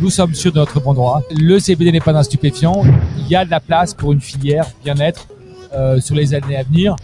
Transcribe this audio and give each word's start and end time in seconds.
Nous 0.00 0.10
sommes 0.10 0.30
de 0.30 0.50
notre 0.54 0.80
bon 0.80 0.94
droit. 0.94 1.20
Le 1.36 1.58
CBD 1.58 1.90
n'est 1.90 2.00
pas 2.00 2.16
un 2.16 2.22
stupéfiant. 2.22 2.84
Il 3.18 3.26
y 3.28 3.34
a 3.34 3.44
de 3.44 3.50
la 3.50 3.58
place 3.58 3.92
pour 3.92 4.12
une 4.12 4.20
filière 4.20 4.66
bien-être 4.84 5.26
euh, 5.74 6.00
sur 6.00 6.14
les 6.14 6.32
années 6.32 6.56
à 6.56 6.62
venir. 6.62 6.94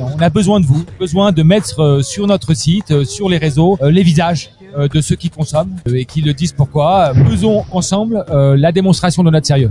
On 0.00 0.20
a 0.20 0.30
besoin 0.30 0.58
de 0.58 0.66
vous, 0.66 0.84
besoin 0.98 1.30
de 1.30 1.44
mettre 1.44 1.80
euh, 1.80 2.02
sur 2.02 2.26
notre 2.26 2.54
site, 2.54 2.90
euh, 2.90 3.04
sur 3.04 3.28
les 3.28 3.38
réseaux, 3.38 3.78
euh, 3.80 3.92
les 3.92 4.02
visages 4.02 4.50
de 4.76 5.00
ceux 5.00 5.14
qui 5.14 5.30
consomment 5.30 5.76
et 5.86 6.04
qui 6.04 6.20
le 6.20 6.34
disent 6.34 6.52
pourquoi. 6.52 7.12
Faisons 7.30 7.64
ensemble 7.70 8.24
la 8.28 8.72
démonstration 8.72 9.22
de 9.22 9.30
notre 9.30 9.46
sérieux. 9.46 9.70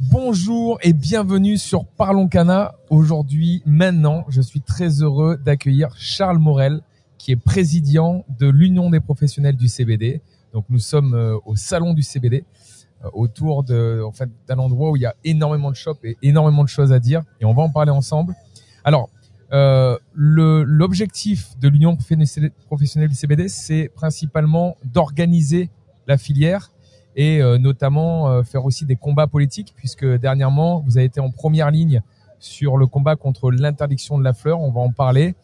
Bonjour 0.00 0.78
et 0.82 0.92
bienvenue 0.92 1.58
sur 1.58 1.84
Parlons 1.84 2.28
Cana. 2.28 2.76
Aujourd'hui, 2.88 3.64
maintenant, 3.66 4.24
je 4.28 4.40
suis 4.40 4.60
très 4.60 5.02
heureux 5.02 5.36
d'accueillir 5.36 5.88
Charles 5.96 6.38
Morel, 6.38 6.82
qui 7.18 7.32
est 7.32 7.36
président 7.36 8.24
de 8.38 8.46
l'Union 8.46 8.90
des 8.90 9.00
professionnels 9.00 9.56
du 9.56 9.66
CBD. 9.66 10.22
Donc, 10.52 10.66
nous 10.68 10.78
sommes 10.78 11.14
euh, 11.14 11.36
au 11.46 11.56
salon 11.56 11.94
du 11.94 12.04
CBD, 12.04 12.44
euh, 13.04 13.08
autour 13.12 13.64
de, 13.64 14.00
en 14.06 14.12
fait, 14.12 14.30
d'un 14.46 14.58
endroit 14.58 14.92
où 14.92 14.96
il 14.96 15.02
y 15.02 15.06
a 15.06 15.16
énormément 15.24 15.72
de 15.72 15.76
shops 15.76 16.04
et 16.04 16.16
énormément 16.22 16.62
de 16.62 16.68
choses 16.68 16.92
à 16.92 17.00
dire. 17.00 17.24
Et 17.40 17.44
on 17.44 17.52
va 17.52 17.62
en 17.62 17.70
parler 17.70 17.90
ensemble. 17.90 18.36
Alors, 18.84 19.10
euh, 19.52 19.98
l'objectif 20.14 21.58
de 21.58 21.68
l'Union 21.68 21.96
professionnelle 21.96 23.08
du 23.08 23.16
CBD, 23.16 23.48
c'est 23.48 23.90
principalement 23.92 24.76
d'organiser 24.84 25.70
la 26.06 26.18
filière 26.18 26.70
et 27.18 27.42
euh, 27.42 27.58
notamment 27.58 28.30
euh, 28.30 28.42
faire 28.44 28.64
aussi 28.64 28.84
des 28.86 28.96
combats 28.96 29.26
politiques, 29.26 29.72
puisque 29.76 30.06
dernièrement, 30.06 30.82
vous 30.86 30.96
avez 30.96 31.06
été 31.06 31.20
en 31.20 31.30
première 31.30 31.70
ligne 31.70 32.00
sur 32.38 32.76
le 32.76 32.86
combat 32.86 33.16
contre 33.16 33.50
l'interdiction 33.50 34.16
de 34.18 34.24
la 34.24 34.32
fleur. 34.32 34.60
On 34.60 34.70
va 34.70 34.80
en 34.80 34.92
parler. 34.92 35.34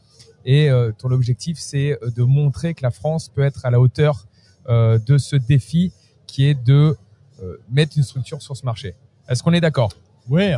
Et 0.47 0.71
euh, 0.71 0.93
ton 0.97 1.11
objectif, 1.11 1.59
c'est 1.59 1.99
de 2.17 2.23
montrer 2.23 2.75
que 2.75 2.83
la 2.83 2.91
France 2.91 3.29
peut 3.29 3.43
être 3.43 3.67
à 3.67 3.71
la 3.71 3.81
hauteur 3.81 4.27
de 5.11 5.19
ce 5.19 5.37
défi 5.37 5.93
qui 6.27 6.47
est 6.47 6.55
de 6.55 6.97
mettre 7.71 7.99
une 7.99 8.03
structure 8.03 8.41
sur 8.41 8.57
ce 8.57 8.65
marché. 8.65 8.95
Est-ce 9.29 9.43
qu'on 9.43 9.53
est 9.53 9.61
d'accord? 9.61 9.93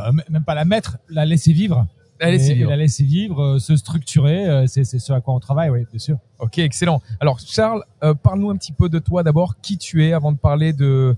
M- 0.09 0.23
même 0.29 0.45
pas 0.45 0.55
la 0.55 0.63
mettre, 0.63 0.97
la 1.09 1.25
laisser 1.25 1.51
vivre. 1.51 1.85
La 2.19 2.31
laisser 2.31 2.53
vivre. 2.55 2.69
La 2.69 2.77
laisser 2.77 3.03
vivre, 3.03 3.41
euh, 3.43 3.59
se 3.59 3.75
structurer, 3.75 4.47
euh, 4.47 4.65
c'est 4.67 4.83
ce 4.83 5.13
à 5.13 5.21
quoi 5.21 5.33
on 5.35 5.39
travaille, 5.39 5.69
oui, 5.69 5.85
bien 5.89 5.99
sûr. 5.99 6.17
Ok, 6.39 6.57
excellent. 6.59 7.01
Alors 7.19 7.39
Charles, 7.39 7.83
euh, 8.03 8.13
parle-nous 8.13 8.49
un 8.49 8.55
petit 8.57 8.71
peu 8.71 8.89
de 8.89 8.99
toi 8.99 9.23
d'abord, 9.23 9.59
qui 9.61 9.77
tu 9.77 10.05
es 10.05 10.13
avant 10.13 10.31
de 10.31 10.37
parler 10.37 10.73
de, 10.73 11.15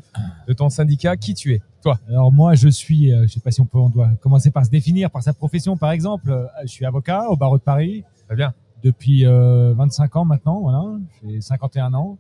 de 0.48 0.54
ton 0.54 0.70
syndicat, 0.70 1.16
qui 1.18 1.34
tu 1.34 1.54
es, 1.54 1.62
toi? 1.82 2.00
Alors 2.10 2.32
moi, 2.32 2.56
je 2.56 2.68
suis, 2.70 3.14
euh, 3.14 3.24
je 3.28 3.34
sais 3.34 3.40
pas 3.40 3.52
si 3.52 3.62
on 3.62 3.66
peut, 3.66 3.78
on 3.80 3.90
doit 3.90 4.10
commencer 4.22 4.52
par 4.52 4.66
se 4.66 4.70
définir 4.70 5.10
par 5.12 5.24
sa 5.24 5.34
profession, 5.34 5.78
par 5.78 5.92
exemple. 5.92 6.30
Euh, 6.32 6.46
Je 6.64 6.68
suis 6.68 6.86
avocat 6.86 7.30
au 7.30 7.36
barreau 7.38 7.58
de 7.58 7.64
Paris 7.64 8.04
Très 8.28 8.36
bien. 8.36 8.54
depuis 8.84 9.26
euh, 9.26 9.74
25 9.76 10.16
ans 10.18 10.26
maintenant, 10.26 10.60
voilà, 10.62 10.84
j'ai 11.26 11.40
51 11.42 11.94
ans. 11.94 12.18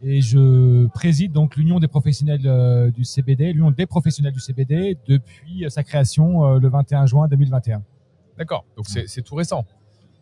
Et 0.00 0.20
je 0.20 0.86
préside 0.88 1.32
donc 1.32 1.56
l'Union 1.56 1.80
des 1.80 1.88
professionnels 1.88 2.92
du 2.94 3.04
CBD, 3.04 3.52
l'Union 3.52 3.72
des 3.72 3.84
professionnels 3.86 4.32
du 4.32 4.38
CBD 4.38 4.96
depuis 5.08 5.64
sa 5.70 5.82
création 5.82 6.44
euh, 6.46 6.58
le 6.60 6.68
21 6.68 7.06
juin 7.06 7.26
2021. 7.26 7.82
D'accord. 8.38 8.64
Donc 8.76 8.86
c'est 8.88 9.22
tout 9.22 9.34
récent. 9.34 9.64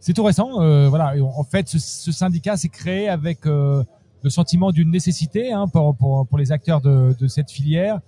C'est 0.01 0.13
tout 0.13 0.25
récent, 0.25 0.61
euh, 0.61 0.89
voilà. 0.89 1.15
En 1.23 1.45
fait, 1.45 1.69
ce, 1.69 1.79
ce 1.79 2.13
syndicat 2.13 2.57
s'est 2.57 2.69
créé 2.69 3.09
avec 3.09 3.47
euh, 3.47 3.83
le 4.23 4.31
sentiment 4.31 4.71
d'une 4.71 4.91
nécessité 4.91 5.53
hein, 5.53 5.69
pour, 5.69 5.97
pour, 5.97 6.27
pour 6.27 6.39
les 6.39 6.53
acteurs 6.53 6.81
de, 6.81 7.15
de 7.19 7.27
cette 7.29 7.51
filière, 7.51 8.01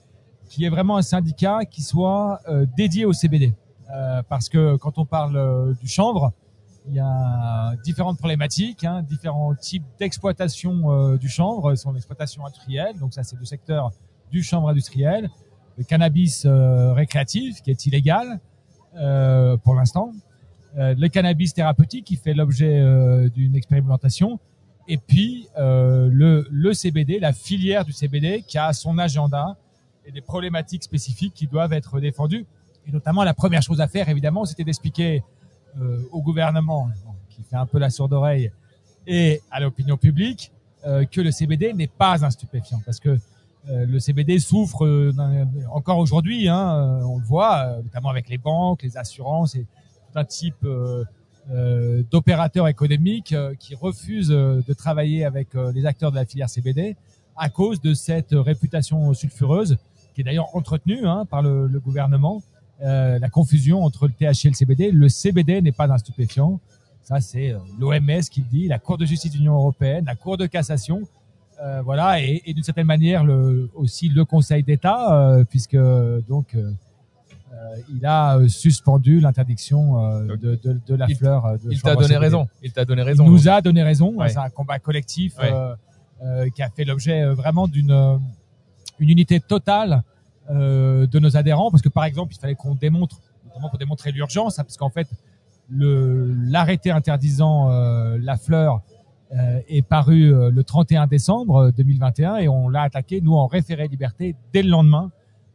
qui 0.49 0.65
est 0.65 0.69
vraiment 0.69 0.97
un 0.97 1.03
syndicat 1.03 1.65
qui 1.65 1.83
soit 1.83 2.41
euh, 2.49 2.67
dédié 2.77 3.05
au 3.05 3.13
CBD. 3.13 3.55
Euh, 3.91 4.23
parce 4.29 4.49
que 4.49 4.77
quand 4.77 4.99
on 4.99 5.07
parle 5.07 5.37
euh, 5.37 5.75
du 5.81 5.89
chanvre, 5.89 6.33
il 6.87 6.95
y 6.95 7.01
a 7.01 7.75
différentes 7.85 8.19
problématiques, 8.19 8.85
hein, 8.85 9.03
différents 9.03 9.55
types 9.55 9.85
d'exploitation 9.99 10.91
euh, 10.91 11.17
du 11.17 11.29
chanvre, 11.29 11.75
son 11.75 11.95
exploitation 11.97 12.45
industrielle, 12.47 12.99
donc 12.99 13.15
ça 13.15 13.23
c'est 13.23 13.37
le 13.37 13.45
secteur 13.45 13.91
du 14.31 14.43
chanvre 14.43 14.69
industriel, 14.69 15.31
le 15.77 15.85
cannabis 15.85 16.47
récréatif 16.47 17.63
qui 17.63 17.71
est 17.71 17.87
illégal 17.87 18.41
euh, 18.97 19.57
pour 19.57 19.75
l'instant, 19.75 20.13
euh, 20.77 20.95
le 20.97 21.09
cannabis 21.09 21.55
thérapeutique 21.55 22.05
qui 22.05 22.17
fait 22.17 22.35
l'objet 22.35 22.79
euh, 22.79 23.29
d'une 23.29 23.57
expérimentation, 23.57 24.39
et 24.87 24.97
puis 24.97 25.49
euh, 25.59 26.09
le, 26.11 26.47
le 26.51 26.73
CBD, 26.73 27.19
la 27.19 27.33
filière 27.33 27.85
du 27.85 27.93
CBD 27.93 28.45
qui 28.47 28.59
a 28.59 28.73
son 28.73 28.99
agenda 28.99 29.57
et 30.07 30.13
des 30.13 30.21
problématiques 30.21 30.83
spécifiques 30.83 31.35
qui 31.35 31.47
doivent 31.47 31.73
être 31.73 32.01
défendues. 32.01 32.47
Et 32.87 32.93
notamment, 32.93 33.25
la 33.25 33.35
première 33.35 33.63
chose 33.63 33.81
à 33.81 33.89
faire, 33.89 34.09
évidemment, 34.09 34.47
c'était 34.47 34.65
d'expliquer 34.65 35.23
euh, 35.79 36.01
au 36.11 36.23
gouvernement, 36.23 36.89
qui 37.29 37.43
fait 37.43 37.57
un 37.57 37.67
peu 37.67 37.79
la 37.79 37.91
sourde 37.91 38.13
oreille, 38.15 38.51
et 39.07 39.41
à 39.51 39.61
l'opinion 39.61 39.97
publique, 39.97 40.53
que 41.11 41.21
le 41.21 41.33
CBD 41.33 41.75
n'est 41.75 41.89
pas 41.89 42.25
un 42.25 42.31
stupéfiant. 42.31 42.81
Parce 42.87 43.01
que 43.01 43.19
le 43.67 43.99
CBD 43.99 44.39
souffre 44.39 44.87
euh, 44.87 45.13
encore 45.73 45.99
aujourd'hui, 45.99 46.49
hein, 46.49 47.01
euh, 47.01 47.03
on 47.05 47.19
le 47.19 47.25
voit, 47.25 47.65
euh, 47.65 47.83
notamment 47.83 48.09
avec 48.09 48.29
les 48.29 48.39
banques, 48.39 48.83
les 48.83 48.97
assurances 48.97 49.55
et 49.55 49.61
tout 49.61 50.19
un 50.19 50.25
type 50.25 50.65
euh, 50.65 51.05
euh, 51.51 52.03
d'opérateurs 52.11 52.69
économiques 52.69 53.33
euh, 53.33 53.55
qui 53.55 53.75
refusent 53.75 54.33
euh, 54.33 54.63
de 54.67 54.73
travailler 54.75 55.25
avec 55.25 55.55
euh, 55.55 55.73
les 55.73 55.87
acteurs 55.87 56.11
de 56.11 56.17
la 56.17 56.27
filière 56.27 56.51
CBD 56.51 56.97
à 57.37 57.49
cause 57.49 57.81
de 57.81 57.95
cette 57.95 58.33
réputation 58.33 59.15
sulfureuse 59.15 59.79
qui 60.15 60.23
est 60.23 60.25
d'ailleurs 60.25 60.55
entretenue 60.57 61.07
hein, 61.07 61.25
par 61.25 61.43
le, 61.43 61.69
gouvernement. 61.79 62.43
Euh, 62.83 63.19
la 63.19 63.29
confusion 63.29 63.85
entre 63.85 64.09
le 64.09 64.13
THC 64.13 64.47
et 64.47 64.49
le 64.49 64.55
CBD. 64.55 64.91
Le 64.91 65.09
CBD 65.09 65.63
n'est 65.63 65.73
pas 65.73 65.91
un 65.91 65.99
stupéfiant. 65.99 66.61
Ça, 67.03 67.21
c'est 67.21 67.53
euh, 67.53 67.59
l'OMS 67.79 68.21
qui 68.31 68.41
le 68.41 68.47
dit, 68.51 68.69
la 68.69 68.79
Cour 68.79 68.99
de 68.99 69.07
justice 69.07 69.33
de 69.33 69.39
l'Union 69.39 69.55
européenne, 69.55 70.05
la 70.05 70.17
Cour 70.17 70.37
de 70.37 70.47
cassation. 70.47 71.03
Euh, 71.61 71.83
voilà, 71.83 72.21
et, 72.23 72.41
et 72.47 72.55
d'une 72.55 72.63
certaine 72.63 72.87
manière 72.87 73.25
le, 73.25 73.69
aussi 73.75 74.09
le 74.09 74.25
Conseil 74.25 74.63
d'État, 74.63 75.13
euh, 75.13 75.45
puisque 75.45 75.77
donc 76.29 76.55
euh, 76.55 76.71
il 77.93 78.07
a 78.07 78.39
suspendu 78.49 79.19
l'interdiction 79.19 80.21
de, 80.27 80.37
de, 80.37 80.81
de 80.87 80.95
la 80.95 81.07
Il- 81.09 81.17
fleur. 81.17 81.55
de 81.65 81.73
Il 81.73 81.83
t'a 81.83 81.97
donné 81.97 82.17
raison. 82.17 82.47
Il 82.63 82.73
t'a 82.73 82.85
donné 82.85 83.03
Il 83.03 83.05
raison. 83.07 83.27
nous 83.27 83.49
a 83.49 83.61
donné 83.61 83.83
raison. 83.83 84.13
Ouais. 84.15 84.29
C'est 84.29 84.39
un 84.39 84.51
combat 84.51 84.79
collectif 84.79 85.35
Ouais. 85.39 86.51
qui 86.55 86.63
a 86.63 86.71
fait 86.71 86.85
l'objet 86.85 87.25
vraiment 87.27 87.67
d'une 87.67 88.19
une 89.01 89.11
unité 89.11 89.41
totale 89.41 90.03
de 90.51 91.19
nos 91.19 91.37
adhérents, 91.37 91.71
parce 91.73 91.83
que 91.83 91.89
par 91.89 92.05
exemple, 92.05 92.33
il 92.35 92.39
fallait 92.39 92.55
qu'on 92.55 92.75
démontre, 92.77 93.17
notamment 93.47 93.69
pour 93.69 93.79
démontrer 93.79 94.13
l'urgence, 94.13 94.59
hein, 94.59 94.65
parce 94.65 94.77
qu'en 94.77 94.91
fait, 94.91 95.09
l'arrêté 95.71 96.91
interdisant 96.91 97.69
la 97.69 98.37
fleur 98.37 98.81
est 99.69 99.83
paru 99.83 100.33
euh, 100.33 100.51
le 100.51 100.65
31 100.65 101.07
décembre 101.07 101.71
2021 101.77 102.37
et 102.37 102.49
on 102.49 102.69
l'a 102.69 102.83
attaqué 102.83 103.21
nous 103.21 103.35
en 103.35 103.47
référé 103.47 103.87
liberté 103.89 104.35
dès 104.53 104.63
le 104.63 104.71
lendemain 104.71 105.11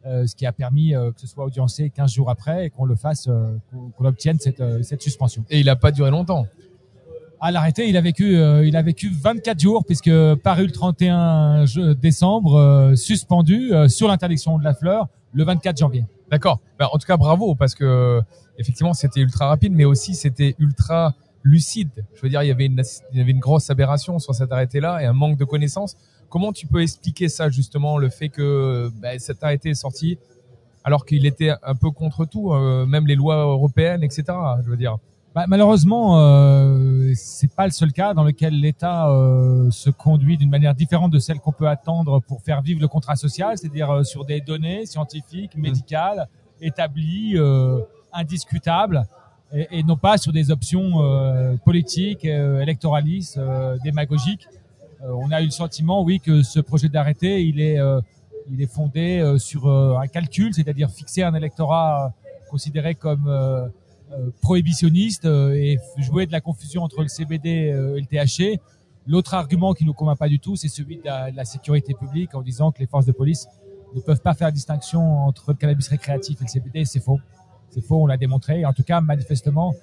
euh, 0.06 0.26
ce 0.26 0.36
qui 0.36 0.44
a 0.46 0.52
permis 0.52 0.94
euh, 0.94 1.10
que 1.12 1.20
ce 1.20 1.26
soit 1.26 1.44
audiencé 1.44 1.90
15 1.90 2.12
jours 2.12 2.30
après 2.30 2.66
et 2.66 2.70
qu'on 2.70 2.84
le 2.84 2.94
fasse, 2.94 3.26
euh, 3.28 3.56
qu'on 3.96 4.04
obtienne 4.04 4.38
cette, 4.38 4.60
euh, 4.60 4.82
cette 4.82 5.00
suspension. 5.02 5.44
Et 5.50 5.60
il 5.60 5.66
n'a 5.66 5.76
pas 5.76 5.90
duré 5.92 6.10
longtemps. 6.10 6.46
À 7.40 7.50
l'arrêté, 7.50 7.88
il 7.88 7.96
a 7.96 8.00
vécu, 8.00 8.36
euh, 8.36 8.66
il 8.66 8.76
a 8.76 8.82
vécu 8.82 9.10
24 9.10 9.58
jours 9.58 9.84
puisque 9.84 10.10
paru 10.42 10.66
le 10.66 10.72
31 10.72 11.64
je- 11.66 11.92
décembre, 11.94 12.56
euh, 12.56 12.94
suspendu 12.96 13.72
euh, 13.72 13.88
sur 13.88 14.08
l'interdiction 14.08 14.58
de 14.58 14.64
la 14.64 14.74
fleur 14.74 15.08
le 15.32 15.42
24 15.44 15.78
janvier. 15.78 16.04
D'accord. 16.30 16.60
Bah, 16.78 16.88
en 16.92 16.98
tout 16.98 17.06
cas, 17.06 17.16
bravo 17.16 17.54
parce 17.54 17.74
que 17.74 18.20
effectivement, 18.58 18.92
c'était 18.94 19.20
ultra 19.20 19.48
rapide, 19.48 19.72
mais 19.72 19.84
aussi 19.84 20.14
c'était 20.14 20.54
ultra 20.58 21.14
lucide. 21.44 22.04
Je 22.14 22.22
veux 22.22 22.28
dire, 22.28 22.42
il 22.42 22.48
y 22.48 22.50
avait 22.50 22.66
une, 22.66 22.82
il 23.12 23.18
y 23.18 23.20
avait 23.20 23.30
une 23.30 23.38
grosse 23.38 23.70
aberration 23.70 24.18
sur 24.18 24.34
cet 24.34 24.50
arrêté-là 24.50 25.02
et 25.02 25.06
un 25.06 25.12
manque 25.12 25.38
de 25.38 25.44
connaissances. 25.44 25.96
Comment 26.28 26.52
tu 26.52 26.66
peux 26.66 26.82
expliquer 26.82 27.28
ça 27.28 27.48
justement, 27.50 27.98
le 27.98 28.08
fait 28.08 28.28
que 28.28 28.90
bah, 29.00 29.18
cet 29.18 29.44
arrêté 29.44 29.70
est 29.70 29.74
sorti 29.74 30.18
alors 30.82 31.06
qu'il 31.06 31.24
était 31.24 31.52
un 31.62 31.74
peu 31.74 31.90
contre 31.90 32.24
tout, 32.26 32.52
euh, 32.52 32.84
même 32.84 33.06
les 33.06 33.14
lois 33.14 33.36
européennes, 33.36 34.02
etc. 34.02 34.24
Je 34.64 34.68
veux 34.68 34.76
dire? 34.76 34.98
Bah, 35.34 35.46
malheureusement, 35.48 36.20
euh, 36.20 37.12
c'est 37.16 37.52
pas 37.52 37.64
le 37.64 37.72
seul 37.72 37.92
cas 37.92 38.14
dans 38.14 38.22
lequel 38.22 38.54
l'État 38.60 39.10
euh, 39.10 39.68
se 39.72 39.90
conduit 39.90 40.36
d'une 40.36 40.50
manière 40.50 40.76
différente 40.76 41.10
de 41.10 41.18
celle 41.18 41.40
qu'on 41.40 41.50
peut 41.50 41.66
attendre 41.66 42.20
pour 42.20 42.40
faire 42.42 42.62
vivre 42.62 42.80
le 42.80 42.86
contrat 42.86 43.16
social, 43.16 43.58
c'est-à-dire 43.58 43.90
euh, 43.90 44.02
sur 44.04 44.24
des 44.24 44.40
données 44.40 44.86
scientifiques, 44.86 45.56
médicales, 45.56 46.28
établies, 46.60 47.32
euh, 47.36 47.80
indiscutables, 48.12 49.02
et, 49.54 49.82
non 49.82 49.96
pas 49.96 50.18
sur 50.18 50.32
des 50.32 50.50
options 50.50 51.02
euh, 51.02 51.56
politiques, 51.64 52.24
euh, 52.24 52.60
électoralistes, 52.60 53.38
euh, 53.38 53.76
démagogiques. 53.84 54.48
Euh, 55.02 55.12
on 55.12 55.30
a 55.30 55.40
eu 55.42 55.46
le 55.46 55.50
sentiment, 55.50 56.02
oui, 56.02 56.20
que 56.20 56.42
ce 56.42 56.60
projet 56.60 56.88
d'arrêté, 56.88 57.44
il 57.44 57.60
est, 57.60 57.78
il 58.50 58.60
est 58.60 58.72
fondé 58.72 59.36
sur 59.38 59.68
un 59.68 60.06
calcul, 60.06 60.52
c'est-à-dire 60.54 60.90
fixer 60.90 61.22
un 61.22 61.34
électorat 61.34 62.12
considéré 62.50 62.94
comme 62.94 63.30
prohibitionniste 64.40 65.24
et 65.26 65.78
jouer 65.98 66.26
de 66.26 66.32
la 66.32 66.40
confusion 66.40 66.82
entre 66.82 67.02
le 67.02 67.08
CBD 67.08 67.48
et 67.50 68.00
le 68.00 68.06
THC. 68.06 68.60
L'autre 69.06 69.34
argument 69.34 69.74
qui 69.74 69.84
nous 69.84 69.92
convainc 69.92 70.18
pas 70.18 70.28
du 70.28 70.38
tout, 70.40 70.56
c'est 70.56 70.68
celui 70.68 70.96
de 70.96 71.04
la 71.04 71.44
sécurité 71.44 71.92
publique 71.94 72.34
en 72.34 72.40
disant 72.40 72.72
que 72.72 72.78
les 72.80 72.86
forces 72.86 73.06
de 73.06 73.12
police 73.12 73.46
ne 73.94 74.00
peuvent 74.00 74.22
pas 74.22 74.34
faire 74.34 74.50
distinction 74.52 75.26
entre 75.26 75.50
le 75.52 75.56
cannabis 75.56 75.88
récréatif 75.88 76.40
et 76.40 76.44
le 76.44 76.48
CBD. 76.48 76.84
C'est 76.84 77.00
faux. 77.00 77.20
C'est 77.74 77.80
faux, 77.80 78.02
on 78.02 78.06
l'a 78.06 78.16
démontré. 78.16 78.64
En 78.64 78.72
tout 78.72 78.84
cas, 78.84 79.00
manifestement, 79.00 79.74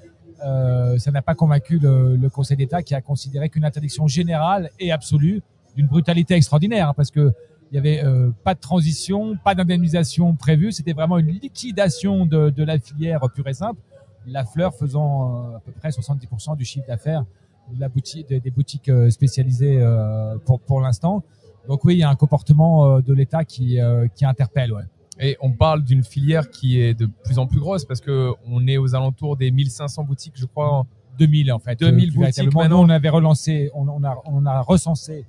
euh, 0.45 0.97
ça 0.97 1.11
n'a 1.11 1.21
pas 1.21 1.35
convaincu 1.35 1.77
le, 1.77 2.15
le 2.15 2.29
Conseil 2.29 2.55
d'État 2.55 2.81
qui 2.81 2.95
a 2.95 3.01
considéré 3.01 3.49
qu'une 3.49 3.65
interdiction 3.65 4.07
générale 4.07 4.69
et 4.79 4.91
absolue 4.91 5.41
d'une 5.75 5.88
brutalité 5.88 6.35
extraordinaire 6.35 6.89
hein, 6.89 6.93
parce 6.95 7.11
que 7.11 7.33
il 7.71 7.75
y 7.75 7.77
avait 7.77 8.03
euh, 8.03 8.31
pas 8.43 8.53
de 8.53 8.59
transition, 8.59 9.38
pas 9.38 9.55
d'indemnisation 9.55 10.35
prévue. 10.35 10.73
C'était 10.73 10.91
vraiment 10.91 11.17
une 11.17 11.27
liquidation 11.27 12.25
de, 12.25 12.49
de 12.49 12.63
la 12.63 12.79
filière 12.79 13.21
pure 13.33 13.47
et 13.47 13.53
simple. 13.53 13.79
La 14.25 14.43
fleur 14.45 14.73
faisant 14.75 15.51
euh, 15.51 15.57
à 15.57 15.59
peu 15.61 15.71
près 15.71 15.89
70% 15.89 16.57
du 16.57 16.65
chiffre 16.65 16.85
d'affaires 16.88 17.25
de 17.73 17.79
la 17.79 17.89
boutique, 17.89 18.27
des, 18.27 18.39
des 18.39 18.51
boutiques 18.51 18.89
euh, 18.89 19.09
spécialisées 19.09 19.79
euh, 19.81 20.38
pour, 20.45 20.59
pour 20.59 20.81
l'instant. 20.81 21.23
Donc 21.67 21.85
oui, 21.85 21.95
il 21.95 21.99
y 21.99 22.03
a 22.03 22.09
un 22.09 22.15
comportement 22.15 22.85
euh, 22.85 23.01
de 23.01 23.13
l'État 23.13 23.45
qui, 23.45 23.79
euh, 23.79 24.07
qui 24.13 24.25
interpelle. 24.25 24.73
Ouais. 24.73 24.83
Et 25.19 25.38
on 25.42 25.52
parle 25.52 25.84
d'une 25.84 26.04
filière 26.04 26.50
qui 26.50 26.80
est 26.80 26.94
de 26.94 27.08
plus 27.24 27.38
en 27.38 27.46
plus 27.48 27.60
grosse 27.60 27.86
parce 27.86 28.00
que 28.02 28.31
on 28.48 28.66
est 28.68 28.78
aux 28.78 28.96
alentours 28.96 29.36
des 29.38 29.52
1500 29.52 30.04
boutiques, 30.04 30.34
je 30.36 30.46
crois. 30.46 30.72
en- 30.74 30.88
2000 31.19 31.52
en 31.52 31.60
fait. 31.60 31.78
2000 31.80 32.10
euh, 32.10 32.13
boutiques 32.13 32.54
maintenant. 32.56 32.81
On 32.81 32.90
avait 32.90 33.10
relancé, 33.10 33.69
on, 33.75 33.88
on 33.90 34.04
a, 34.04 34.18
on 34.25 34.46
a 34.46 34.62
recensé 34.62 35.25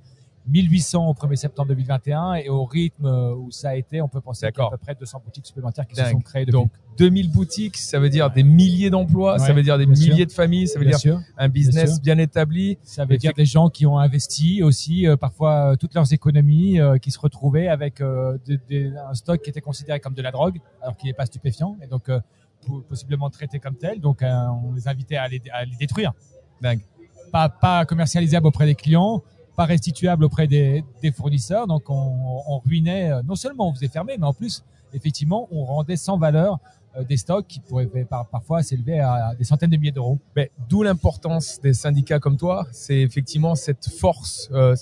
1800 0.47 1.07
au 1.09 1.13
1er 1.13 1.35
septembre 1.35 1.69
2021 1.69 2.33
et 2.35 2.49
au 2.49 2.65
rythme 2.65 3.05
euh, 3.05 3.35
où 3.35 3.49
ça 3.51 3.69
a 3.69 3.75
été, 3.75 4.01
on 4.01 4.07
peut 4.07 4.21
penser 4.21 4.39
qu'il 4.39 4.45
y 4.45 4.47
a 4.47 4.51
D'accord. 4.51 4.73
à 4.73 4.77
peu 4.77 4.77
près 4.77 4.95
200 4.95 5.21
boutiques 5.23 5.45
supplémentaires 5.45 5.87
qui 5.87 5.95
se 5.95 6.05
sont 6.05 6.19
créées 6.19 6.45
depuis. 6.45 6.53
Donc 6.59 6.71
2000 6.97 7.31
boutiques, 7.31 7.77
ça 7.77 7.99
veut 7.99 8.09
dire 8.09 8.29
des 8.29 8.43
milliers 8.43 8.89
d'emplois, 8.89 9.39
ça 9.39 9.53
veut 9.53 9.63
dire 9.63 9.77
des 9.77 9.85
sûr. 9.95 10.11
milliers 10.13 10.25
de 10.25 10.31
familles, 10.31 10.67
ça 10.67 10.77
veut 10.79 10.85
Bien 10.85 10.91
dire 10.97 10.99
sûr. 10.99 11.19
un 11.37 11.49
business 11.49 12.01
bien 12.01 12.17
établi. 12.17 12.77
Ça 12.83 13.05
veut 13.05 13.17
dire 13.17 13.31
des 13.35 13.45
gens 13.45 13.69
qui 13.69 13.85
ont 13.85 13.97
investi 13.97 14.61
aussi, 14.63 15.07
euh, 15.07 15.15
parfois 15.17 15.71
euh, 15.71 15.75
toutes 15.75 15.93
leurs 15.95 16.11
économies, 16.13 16.79
euh, 16.79 16.97
qui 16.97 17.09
se 17.11 17.19
retrouvaient 17.19 17.67
avec 17.67 18.01
euh, 18.01 18.37
un 19.09 19.13
stock 19.13 19.41
qui 19.41 19.49
était 19.49 19.61
considéré 19.61 19.99
comme 19.99 20.13
de 20.13 20.21
la 20.21 20.31
drogue, 20.31 20.59
alors 20.81 20.95
qu'il 20.97 21.07
n'est 21.07 21.13
pas 21.15 21.25
stupéfiant, 21.25 21.77
et 21.81 21.87
donc 21.87 22.11
po- 22.67 22.81
possiblement 22.87 23.29
traité 23.29 23.59
comme 23.59 23.75
tel. 23.75 23.99
Donc 23.99 24.21
on 24.23 24.73
les 24.73 24.87
invitait 24.87 25.15
à 25.17 25.27
les, 25.27 25.41
à 25.51 25.65
les 25.65 25.75
détruire. 25.77 26.11
Dingue. 26.61 26.81
Pas, 27.31 27.49
pas 27.49 27.85
commercialisable 27.85 28.45
auprès 28.45 28.65
des 28.67 28.75
clients, 28.75 29.23
pas 29.55 29.65
restituable 29.65 30.23
auprès 30.25 30.47
des, 30.47 30.83
des 31.01 31.11
fournisseurs. 31.11 31.67
Donc 31.67 31.89
on, 31.89 32.43
on 32.47 32.59
ruinait, 32.59 33.11
euh, 33.11 33.21
non 33.23 33.35
seulement 33.35 33.69
on 33.69 33.73
faisait 33.73 33.87
fermer, 33.87 34.15
mais 34.17 34.25
en 34.25 34.33
plus, 34.33 34.63
effectivement, 34.93 35.47
on 35.51 35.63
rendait 35.65 35.95
sans 35.95 36.17
valeur 36.17 36.59
euh, 36.97 37.03
des 37.03 37.17
stocks 37.17 37.47
qui 37.47 37.59
pourraient 37.59 37.87
par- 38.09 38.27
parfois 38.27 38.61
s'élever 38.63 38.99
à 38.99 39.33
des 39.37 39.43
centaines 39.43 39.69
de 39.71 39.77
milliers 39.77 39.91
d'euros. 39.91 40.19
Mais 40.35 40.51
d'où 40.69 40.83
l'importance 40.83 41.59
des 41.61 41.73
syndicats 41.73 42.19
comme 42.19 42.37
toi, 42.37 42.67
c'est 42.71 42.99
effectivement 43.01 43.55
cette 43.55 43.89
force. 43.89 44.49
euh, 44.53 44.75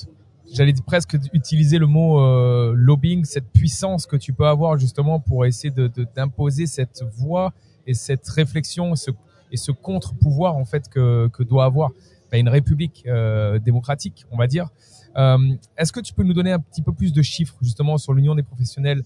J'allais 0.53 0.73
presque 0.85 1.17
utiliser 1.31 1.77
le 1.77 1.87
mot 1.87 2.19
euh, 2.19 2.73
lobbying, 2.75 3.23
cette 3.23 3.47
puissance 3.53 4.05
que 4.05 4.17
tu 4.17 4.33
peux 4.33 4.45
avoir 4.47 4.77
justement 4.77 5.17
pour 5.21 5.45
essayer 5.45 5.71
de 5.71 5.87
de- 5.87 6.05
d'imposer 6.13 6.65
cette 6.67 7.03
voix 7.15 7.53
et 7.87 7.93
cette 7.93 8.27
réflexion 8.27 8.95
ce, 8.95 9.11
et 9.53 9.55
ce 9.57 9.71
contre-pouvoir 9.71 10.57
en 10.57 10.65
fait 10.65 10.89
que, 10.89 11.29
que 11.29 11.43
doit 11.43 11.63
avoir 11.63 11.91
une 12.39 12.49
république 12.49 13.03
euh, 13.07 13.59
démocratique, 13.59 14.25
on 14.31 14.37
va 14.37 14.47
dire. 14.47 14.69
Euh, 15.17 15.37
Est-ce 15.77 15.91
que 15.91 15.99
tu 15.99 16.13
peux 16.13 16.23
nous 16.23 16.33
donner 16.33 16.51
un 16.51 16.59
petit 16.59 16.81
peu 16.81 16.93
plus 16.93 17.11
de 17.13 17.21
chiffres 17.21 17.55
justement 17.61 17.97
sur 17.97 18.13
l'union 18.13 18.35
des 18.35 18.43
professionnels 18.43 19.03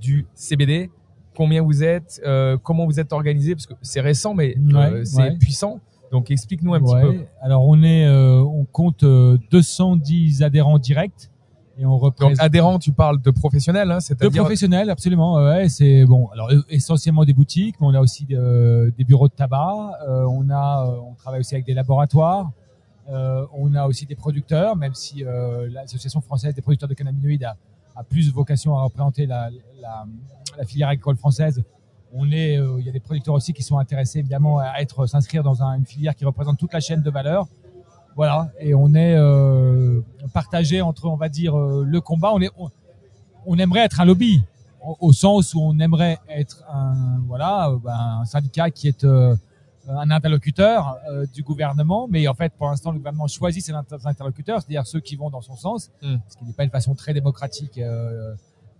du 0.00 0.26
CBD 0.34 0.90
Combien 1.34 1.62
vous 1.62 1.82
êtes 1.82 2.20
euh, 2.24 2.56
Comment 2.62 2.86
vous 2.86 3.00
êtes 3.00 3.12
organisé 3.12 3.54
Parce 3.54 3.66
que 3.66 3.74
c'est 3.82 4.00
récent, 4.00 4.34
mais 4.34 4.56
Ouais, 4.72 5.04
c'est 5.04 5.16
ouais. 5.22 5.36
puissant. 5.38 5.80
Donc 6.12 6.30
explique-nous 6.30 6.74
un 6.74 6.80
petit 6.80 6.94
peu. 7.00 7.24
Alors 7.40 7.66
on 7.66 7.82
est, 7.82 8.06
on 8.08 8.64
compte 8.66 9.02
euh, 9.02 9.38
210 9.50 10.42
adhérents 10.42 10.78
directs 10.78 11.30
et 11.82 11.86
on 11.86 11.98
Donc 11.98 12.14
adhérents, 12.38 12.78
tu 12.78 12.92
parles 12.92 13.20
de 13.20 13.30
professionnels, 13.30 13.90
hein, 13.90 13.96
de 13.96 14.02
c'est-à-dire 14.02 14.42
professionnels 14.42 14.88
absolument. 14.88 15.34
Ouais, 15.34 15.68
c'est 15.68 16.04
bon. 16.04 16.28
Alors 16.34 16.48
euh, 16.50 16.62
essentiellement 16.68 17.24
des 17.24 17.34
boutiques, 17.34 17.76
mais 17.80 17.86
on 17.90 17.94
a 17.94 18.00
aussi 18.00 18.26
euh, 18.30 18.90
des 18.96 19.04
bureaux 19.04 19.28
de 19.28 19.32
tabac. 19.34 19.98
euh, 20.08 20.24
on 20.38 20.48
a, 20.50 20.86
euh, 20.86 21.10
on 21.10 21.14
travaille 21.14 21.40
aussi 21.40 21.54
avec 21.56 21.66
des 21.66 21.74
laboratoires. 21.74 22.50
euh, 23.10 23.44
on 23.52 23.74
a 23.74 23.86
aussi 23.86 24.06
des 24.06 24.14
producteurs, 24.14 24.76
même 24.76 24.94
si 24.94 25.24
euh, 25.24 25.68
l'association 25.74 26.20
française 26.20 26.54
des 26.54 26.62
producteurs 26.62 26.88
de 26.88 26.94
cannabinoïdes 26.94 27.44
a, 27.44 27.56
a 27.96 28.04
plus 28.04 28.32
vocation 28.32 28.78
à 28.78 28.82
représenter 28.84 29.26
la, 29.26 29.50
la, 29.80 30.06
la 30.56 30.64
filière 30.64 30.88
agricole 30.88 31.16
française. 31.16 31.62
On 32.14 32.30
est, 32.30 32.54
il 32.80 32.84
y 32.86 32.88
a 32.88 32.92
des 32.92 33.00
producteurs 33.00 33.34
aussi 33.34 33.52
qui 33.54 33.62
sont 33.62 33.78
intéressés 33.78 34.18
évidemment 34.20 34.58
à 34.58 34.74
être 34.84 35.06
s'inscrire 35.06 35.42
dans 35.42 35.62
un- 35.62 35.74
une 35.80 35.86
filière 35.86 36.14
qui 36.14 36.24
représente 36.26 36.58
toute 36.58 36.72
la 36.74 36.80
chaîne 36.80 37.02
de 37.02 37.10
valeur. 37.10 37.46
Voilà, 38.16 38.50
et 38.60 38.74
on 38.74 38.92
est 38.94 39.14
euh, 39.16 40.00
partagé 40.34 40.82
entre, 40.82 41.06
on 41.06 41.16
va 41.16 41.28
dire, 41.28 41.56
euh, 41.58 41.84
le 41.86 42.00
combat. 42.00 42.30
On 42.34 42.40
est, 42.40 42.50
on, 42.58 42.68
on 43.46 43.56
aimerait 43.58 43.80
être 43.80 44.00
un 44.00 44.04
lobby, 44.04 44.42
au, 44.84 44.96
au 45.00 45.12
sens 45.12 45.54
où 45.54 45.60
on 45.60 45.78
aimerait 45.78 46.18
être 46.28 46.62
un, 46.70 47.20
voilà, 47.26 47.70
euh, 47.70 47.78
ben, 47.82 48.18
un 48.20 48.24
syndicat 48.26 48.70
qui 48.70 48.88
est 48.88 49.04
euh, 49.04 49.34
un 49.88 50.10
interlocuteur 50.10 50.96
euh, 51.10 51.26
du 51.32 51.42
gouvernement, 51.42 52.06
mais 52.08 52.28
en 52.28 52.34
fait, 52.34 52.52
pour 52.52 52.68
l'instant, 52.68 52.92
le 52.92 52.98
gouvernement 52.98 53.26
choisit 53.28 53.64
ses 53.64 53.72
inter- 53.72 53.96
interlocuteurs, 54.04 54.60
c'est-à-dire 54.60 54.86
ceux 54.86 55.00
qui 55.00 55.16
vont 55.16 55.30
dans 55.30 55.40
son 55.40 55.56
sens, 55.56 55.90
Mm. 56.02 56.16
ce 56.28 56.36
qui 56.36 56.44
n'est 56.44 56.52
pas 56.52 56.64
une 56.64 56.70
façon 56.70 56.94
très 56.94 57.14
démocratique 57.14 57.78
euh, 57.78 58.34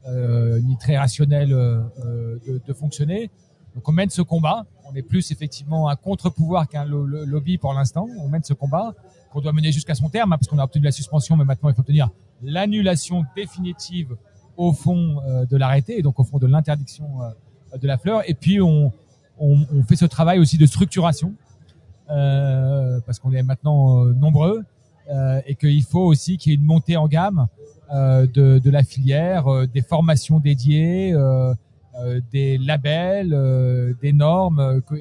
euh, 0.09 0.61
ni 0.61 0.77
très 0.77 0.99
rationnelle 0.99 1.49
de, 1.51 2.61
de 2.67 2.73
fonctionner. 2.73 3.31
Donc 3.75 3.89
on 3.89 3.93
mène 3.93 4.11
ce 4.11 4.21
combat. 4.21 4.67
On 4.91 4.95
est 4.95 5.03
plus 5.03 5.31
effectivement 5.31 5.89
un 5.89 5.97
contre-pouvoir 5.97 6.69
qu'un 6.69 6.85
lo- 6.85 7.07
lo- 7.07 7.25
lobby 7.25 7.57
pour 7.57 7.73
l'instant. 7.73 8.07
On 8.21 8.29
mène 8.29 8.43
ce 8.45 8.53
combat 8.53 8.93
qu'on 9.33 9.41
doit 9.41 9.53
mener 9.53 9.73
jusqu'à 9.73 9.95
son 9.95 10.09
terme, 10.09 10.33
hein, 10.33 10.37
parce 10.39 10.49
qu'on 10.49 10.59
a 10.59 10.65
obtenu 10.65 10.85
la 10.85 10.93
suspension, 10.93 11.37
mais 11.37 11.45
maintenant 11.45 11.69
il 11.71 11.75
faut 11.75 11.81
obtenir 11.81 12.11
l'annulation 12.43 13.25
définitive 13.37 14.17
au 14.57 14.73
fond 14.73 15.21
euh, 15.27 15.47
de 15.47 15.57
l'arrêté, 15.57 16.03
donc 16.03 16.21
au 16.21 16.25
fond 16.25 16.39
de 16.39 16.47
l'interdiction 16.47 17.07
euh, 17.23 17.79
de 17.79 17.87
la 17.87 17.97
fleur. 17.99 18.23
Et 18.29 18.35
puis 18.35 18.61
on, 18.61 18.93
on, 19.39 19.65
on 19.75 19.83
fait 19.85 19.97
ce 19.97 20.05
travail 20.05 20.39
aussi 20.39 20.59
de 20.59 20.67
structuration, 20.67 21.33
euh, 22.11 23.01
parce 23.07 23.19
qu'on 23.19 23.33
est 23.33 23.43
maintenant 23.43 24.05
euh, 24.07 24.13
nombreux, 24.13 24.63
et 25.47 25.57
qu'il 25.57 25.83
faut 25.83 26.07
aussi 26.07 26.39
qu'il 26.39 26.53
y 26.53 26.55
ait 26.55 26.59
une 26.59 26.65
montée 26.65 26.97
en 26.97 27.07
gamme 27.09 27.49
de, 27.93 28.59
de 28.59 28.71
la 28.71 28.83
filière, 28.85 29.45
des 29.75 29.83
formations 29.83 30.39
dédiées, 30.39 31.13
des 32.33 32.57
labels, 32.57 33.37
des 34.01 34.13
normes, 34.13 34.81
que- 34.83 34.95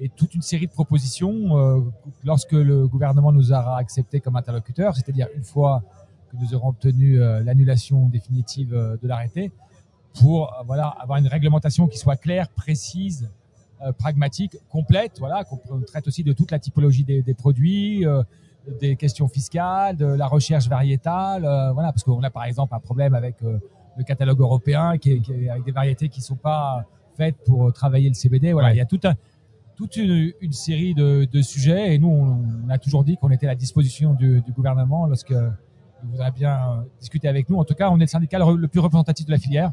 et, 0.00 0.08
toute 0.08 0.34
une 0.34 0.42
série 0.42 0.66
de 0.66 0.72
propositions 0.72 1.58
euh, 1.58 1.80
lorsque 2.24 2.52
le 2.52 2.86
gouvernement 2.86 3.32
nous 3.32 3.52
aura 3.52 3.78
accepté 3.78 4.20
comme 4.20 4.36
interlocuteur, 4.36 4.94
c'est-à-dire 4.94 5.28
une 5.34 5.44
fois 5.44 5.82
que 6.30 6.36
nous 6.36 6.54
aurons 6.54 6.68
obtenu 6.68 7.20
euh, 7.20 7.42
l'annulation 7.42 8.08
définitive 8.08 8.74
euh, 8.74 8.96
de 9.02 9.08
l'arrêté, 9.08 9.50
pour 10.20 10.52
voilà 10.66 10.88
avoir 10.88 11.18
une 11.18 11.28
réglementation 11.28 11.86
qui 11.86 11.98
soit 11.98 12.16
claire, 12.16 12.48
précise, 12.48 13.30
pragmatique, 13.98 14.56
complète, 14.68 15.20
voilà, 15.20 15.44
qu'on 15.44 15.80
traite 15.82 16.08
aussi 16.08 16.24
de 16.24 16.32
toute 16.32 16.50
la 16.50 16.58
typologie 16.58 17.04
des, 17.04 17.22
des 17.22 17.34
produits, 17.34 18.04
des 18.80 18.96
questions 18.96 19.28
fiscales, 19.28 19.96
de 19.96 20.06
la 20.06 20.26
recherche 20.26 20.66
variétale, 20.66 21.42
voilà, 21.72 21.92
parce 21.92 22.02
qu'on 22.02 22.20
a 22.24 22.30
par 22.30 22.44
exemple 22.44 22.74
un 22.74 22.80
problème 22.80 23.14
avec 23.14 23.36
le 23.42 24.02
catalogue 24.02 24.40
européen, 24.40 24.98
qui 24.98 25.12
est, 25.12 25.20
qui 25.20 25.32
est 25.32 25.50
avec 25.50 25.62
des 25.64 25.70
variétés 25.70 26.08
qui 26.08 26.20
sont 26.20 26.34
pas 26.34 26.84
faites 27.16 27.36
pour 27.44 27.72
travailler 27.72 28.08
le 28.08 28.14
CBD. 28.14 28.52
Voilà, 28.52 28.68
Ouais. 28.68 28.74
il 28.74 28.78
y 28.78 28.80
a 28.80 28.86
tout 28.86 29.00
un, 29.04 29.14
toute 29.78 29.96
une, 29.96 30.52
série 30.52 30.92
de, 30.92 31.40
sujets 31.40 31.94
et 31.94 31.98
nous, 31.98 32.08
on, 32.08 32.68
a 32.68 32.78
toujours 32.78 33.04
dit 33.04 33.16
qu'on 33.16 33.30
était 33.30 33.46
à 33.46 33.50
la 33.50 33.54
disposition 33.54 34.12
du, 34.12 34.42
gouvernement 34.50 35.06
lorsque 35.06 35.30
il 35.30 36.10
voudrait 36.10 36.32
bien 36.32 36.56
euh, 36.56 36.82
discuter 36.98 37.28
avec 37.28 37.48
nous. 37.48 37.58
En 37.58 37.64
tout 37.64 37.74
cas, 37.74 37.88
on 37.90 37.96
est 37.98 38.00
le 38.00 38.06
syndicat 38.08 38.40
le, 38.40 38.66
plus 38.66 38.80
représentatif 38.80 39.24
de 39.24 39.30
la 39.30 39.38
filière 39.38 39.70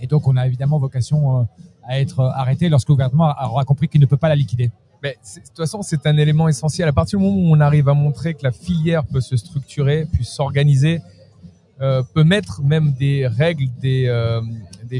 et 0.00 0.06
donc 0.06 0.26
on 0.26 0.38
a 0.38 0.46
évidemment 0.46 0.78
vocation 0.78 1.40
euh, 1.40 1.44
à 1.84 2.00
être 2.00 2.20
arrêté 2.20 2.70
lorsque 2.70 2.88
le 2.88 2.94
gouvernement 2.94 3.34
aura 3.42 3.64
compris 3.66 3.88
qu'il 3.88 4.00
ne 4.00 4.06
peut 4.06 4.16
pas 4.16 4.30
la 4.30 4.36
liquider. 4.36 4.70
Mais 5.02 5.18
de 5.22 5.40
toute 5.40 5.56
façon, 5.56 5.82
c'est 5.82 6.06
un 6.06 6.16
élément 6.16 6.48
essentiel. 6.48 6.88
À 6.88 6.92
partir 6.92 7.18
du 7.18 7.24
moment 7.24 7.36
où 7.36 7.54
on 7.54 7.60
arrive 7.60 7.90
à 7.90 7.94
montrer 7.94 8.32
que 8.32 8.42
la 8.42 8.52
filière 8.52 9.04
peut 9.04 9.20
se 9.20 9.36
structurer, 9.36 10.06
puis 10.12 10.24
s'organiser, 10.24 11.02
euh, 11.80 12.02
peut 12.14 12.24
mettre 12.24 12.62
même 12.62 12.92
des 12.92 13.26
règles, 13.26 13.68
des, 13.80 14.06
euh, 14.06 14.42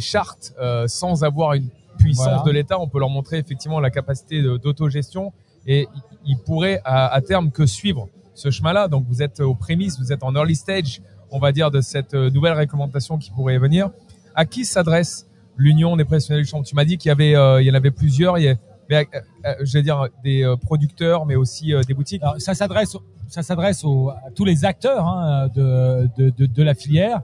chartes, 0.01 0.55
euh, 0.59 0.89
sans 0.89 1.25
avoir 1.25 1.53
une 1.53 1.69
puissance 1.99 2.27
Voilà. 2.27 2.43
de 2.45 2.51
l'État, 2.51 2.79
on 2.81 2.89
peut 2.89 2.99
leur 2.99 3.11
montrer 3.11 3.39
effectivement 3.39 3.81
la 3.81 3.91
capacité 3.91 4.43
d'autogestion 4.43 5.33
et 5.67 5.89
ils 6.27 6.39
pourraient 6.39 6.81
à, 6.85 7.07
à 7.09 7.21
terme 7.21 7.51
que 7.51 7.67
suivre 7.67 8.09
ce 8.35 8.51
chemin-là. 8.51 8.89
Donc 8.89 9.05
vous 9.09 9.23
êtes 9.23 9.41
aux 9.41 9.55
prémices, 9.55 9.99
vous 9.99 10.13
êtes 10.13 10.23
en 10.23 10.35
early 10.35 10.55
stage, 10.57 11.03
on 11.31 11.39
va 11.39 11.53
dire, 11.53 11.71
de 11.71 11.81
cette 11.81 12.15
euh, 12.15 12.31
nouvelle 12.31 12.55
réglementation 12.55 13.19
qui 13.19 13.31
pourrait 13.31 13.59
venir. 13.59 13.91
À 14.35 14.45
qui 14.47 14.65
s'adresse 14.65 15.27
l'Union 15.57 15.97
des 15.97 16.05
professionnels 16.05 16.43
du 16.45 16.49
champ? 16.49 16.63
Tu 16.63 16.75
m'as 16.75 16.85
dit 16.85 16.97
qu'il 16.99 17.09
y 17.09 17.13
avait, 17.13 17.35
euh, 17.37 17.61
il 17.61 17.67
y 17.67 17.71
en 17.71 17.75
avait 17.75 17.91
plusieurs. 17.91 18.39
Il 18.39 18.45
y 18.45 18.49
a, 18.49 18.55
mais, 18.89 19.07
euh, 19.45 19.55
je 19.63 19.73
vais 19.75 19.83
dire 19.83 20.09
des 20.25 20.53
producteurs, 20.63 21.27
mais 21.27 21.37
aussi 21.37 21.73
euh, 21.75 21.83
des 21.83 21.95
boutiques. 21.95 22.23
Alors, 22.23 22.41
ça 22.41 22.55
s'adresse, 22.55 22.97
ça 23.29 23.43
s'adresse 23.43 23.85
aux- 23.85 24.09
à 24.11 24.31
tous 24.35 24.45
les 24.45 24.65
acteurs 24.65 25.07
hein, 25.07 25.49
de, 25.55 26.09
de, 26.17 26.31
de, 26.31 26.47
de 26.47 26.63
la 26.63 26.75
filière. 26.75 27.21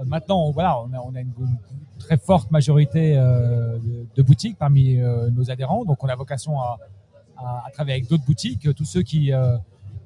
Euh, 0.00 0.04
maintenant, 0.06 0.44
on- 0.46 0.50
voilà, 0.50 0.78
on 0.80 0.92
a, 0.92 0.98
on 1.00 1.14
a 1.14 1.20
une, 1.20 1.32
une 1.40 1.58
très 1.98 2.16
forte 2.16 2.50
majorité 2.50 3.16
euh, 3.16 3.78
de, 3.78 4.06
de 4.16 4.22
boutiques 4.22 4.56
parmi 4.58 4.96
euh, 4.98 5.30
nos 5.30 5.50
adhérents, 5.50 5.84
donc 5.84 6.02
on 6.02 6.08
a 6.08 6.14
vocation 6.16 6.58
à, 6.60 6.78
à, 7.38 7.64
à 7.66 7.70
travailler 7.70 7.96
avec 7.98 8.08
d'autres 8.08 8.24
boutiques, 8.24 8.74
tous 8.74 8.84
ceux 8.84 9.02
qui 9.02 9.30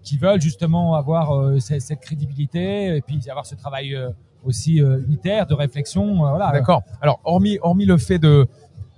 qui 0.03 0.19
veulent 0.19 0.41
justement 0.41 0.95
avoir 0.97 1.59
cette, 1.63 1.81
cette 1.81 2.01
crédibilité 2.01 2.95
et 2.97 3.01
puis 3.01 3.19
avoir 3.31 3.47
ce 3.47 3.55
travail 3.55 3.97
aussi 4.45 4.77
unitaire 4.77 5.47
de 5.47 5.55
réflexion. 5.55 6.17
voilà. 6.17 6.53
D'accord. 6.53 6.83
Alors, 7.01 7.21
hormis, 7.25 7.59
hormis 7.63 7.87
le 7.87 7.97
fait 7.97 8.19
de 8.19 8.47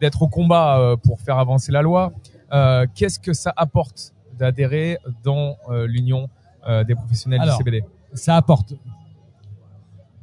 d'être 0.00 0.21
au 0.23 0.29
combat 0.29 0.97
pour 1.05 1.21
faire 1.21 1.38
avancer 1.38 1.71
la 1.71 1.81
loi, 1.81 2.12
euh, 2.53 2.87
qu'est-ce 2.97 3.21
que 3.21 3.33
ça 3.35 3.53
apporte 3.57 4.12
d'adhérer 4.37 4.99
dans 5.23 5.57
euh, 5.71 5.87
l'Union 5.87 6.29
euh, 6.69 6.83
des 6.83 6.95
professionnels 6.97 7.41
Alors, 7.41 7.57
du 7.59 7.65
CBD 7.65 7.85
ça 8.12 8.35
apporte 8.37 8.73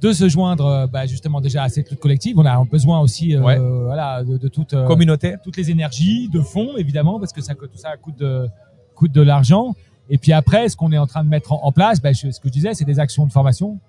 de 0.04 0.14
se 0.14 0.28
joindre 0.30 0.66
euh, 0.66 0.88
bah, 0.88 1.06
justement 1.06 1.40
déjà 1.42 1.64
à 1.64 1.70
cette 1.70 1.90
lutte 1.90 2.00
collective. 2.00 2.38
On 2.38 2.46
a 2.46 2.64
besoin 2.66 3.00
aussi 3.00 3.36
euh, 3.36 3.42
Ouais. 3.42 3.58
voilà, 3.58 4.24
de, 4.24 4.38
de 4.38 4.48
toute, 4.50 4.74
euh, 4.74 4.86
Communauté 4.86 5.36
toutes 5.44 5.58
les 5.58 5.72
énergies, 5.72 6.30
de 6.30 6.42
fonds 6.42 6.76
évidemment, 6.78 7.20
parce 7.20 7.32
que 7.34 7.42
ça, 7.42 7.54
tout 7.56 7.68
ça 7.76 7.96
coûte 7.98 8.18
de, 8.20 8.48
coûte 8.96 9.12
de 9.12 9.22
l'argent. 9.22 9.74
Et 10.10 10.18
puis 10.18 10.34
après, 10.34 10.68
ce 10.70 10.76
qu'on 10.76 10.92
est 10.92 10.98
en 10.98 11.08
train 11.08 11.24
de 11.24 11.30
mettre 11.30 11.54
en, 11.54 11.62
en 11.64 11.72
place, 11.72 12.02
bah, 12.02 12.12
je- 12.12 12.30
ce 12.32 12.40
que 12.40 12.50
je 12.50 12.54
disais, 12.54 12.74
c'est 12.74 12.86
des 12.86 13.00
actions 13.00 13.26
de 13.26 13.32
formation, 13.32 13.80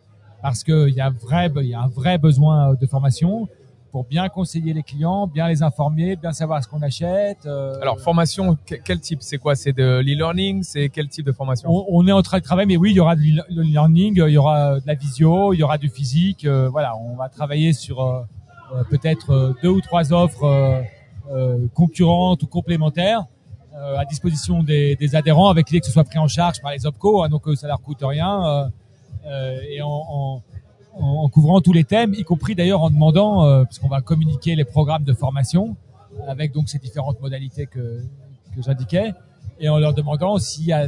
parce 0.42 0.62
qu'il 0.62 0.90
y, 0.90 1.00
a 1.00 1.10
vrai, 1.10 1.50
il 1.56 1.68
y 1.68 1.74
a 1.74 1.80
un 1.80 1.88
vrai 1.88 2.18
besoin 2.18 2.74
de 2.80 2.86
formation 2.86 3.48
pour 3.94 4.02
bien 4.02 4.28
conseiller 4.28 4.72
les 4.72 4.82
clients, 4.82 5.28
bien 5.28 5.46
les 5.46 5.62
informer, 5.62 6.16
bien 6.16 6.32
savoir 6.32 6.60
ce 6.64 6.66
qu'on 6.66 6.82
achète. 6.82 7.46
euh, 7.46 7.80
Alors, 7.80 8.00
formation, 8.00 8.58
que- 8.66 8.74
quel 8.74 8.98
type? 8.98 9.20
C'est 9.22 9.38
quoi? 9.38 9.54
C'est 9.54 9.72
de 9.72 10.00
l'e-learning? 10.04 10.64
C'est 10.64 10.88
quel 10.88 11.06
type 11.08 11.24
de 11.24 11.30
formation? 11.30 11.68
On, 11.70 11.84
on 11.88 12.04
est 12.08 12.10
en 12.10 12.20
train 12.22 12.38
de 12.38 12.42
travailler, 12.42 12.66
mais 12.66 12.76
oui, 12.76 12.90
il 12.90 12.96
y 12.96 12.98
aura 13.00 13.14
de 13.14 13.20
l'e- 13.20 13.44
le 13.50 13.62
learning, 13.62 14.14
il 14.16 14.32
y 14.32 14.36
aura 14.36 14.80
de 14.80 14.82
la 14.84 14.94
visio, 14.94 15.52
il 15.52 15.58
y 15.58 15.62
aura 15.62 15.78
du 15.78 15.88
physique. 15.90 16.44
euh, 16.44 16.68
voilà, 16.68 16.96
on 16.96 17.14
va 17.14 17.28
travailler 17.28 17.72
sur 17.72 18.00
euh, 18.02 18.22
peut-être 18.90 19.54
deux 19.62 19.68
ou 19.68 19.80
trois 19.80 20.12
offres 20.12 20.82
concurrentes 21.72 22.42
ou 22.42 22.48
complémentaires 22.48 23.22
à 23.96 24.04
disposition 24.04 24.64
des, 24.64 24.96
des 24.96 25.14
adhérents, 25.14 25.50
avec 25.50 25.70
l'idée 25.70 25.78
que 25.80 25.86
ce 25.86 25.92
soit 25.92 26.02
pris 26.02 26.18
en 26.18 26.26
charge 26.26 26.60
par 26.60 26.72
les 26.72 26.84
OPCO, 26.84 27.22
hein, 27.22 27.28
donc 27.28 27.42
ça 27.54 27.68
leur 27.68 27.80
coûte 27.80 27.98
rien, 28.02 28.70
et 29.70 29.80
en, 29.82 29.88
en, 30.18 30.42
en- 30.98 31.28
couvrant 31.28 31.60
tous 31.60 31.72
les 31.72 31.84
thèmes, 31.84 32.14
y 32.14 32.24
compris 32.24 32.54
d'ailleurs 32.54 32.82
en 32.82 32.90
demandant, 32.90 33.44
euh, 33.44 33.64
parce 33.64 33.78
qu'on 33.78 33.88
va 33.88 34.00
communiquer 34.00 34.54
les 34.54 34.64
programmes 34.64 35.04
de 35.04 35.12
formation 35.12 35.76
avec 36.28 36.52
donc 36.52 36.68
ces 36.68 36.78
différentes 36.78 37.20
modalités 37.20 37.66
que, 37.66 38.00
que 38.54 38.62
j'indiquais, 38.62 39.12
et 39.60 39.68
en 39.68 39.78
leur 39.78 39.94
demandant 39.94 40.38
s'il 40.38 40.66
y 40.66 40.72
a 40.72 40.86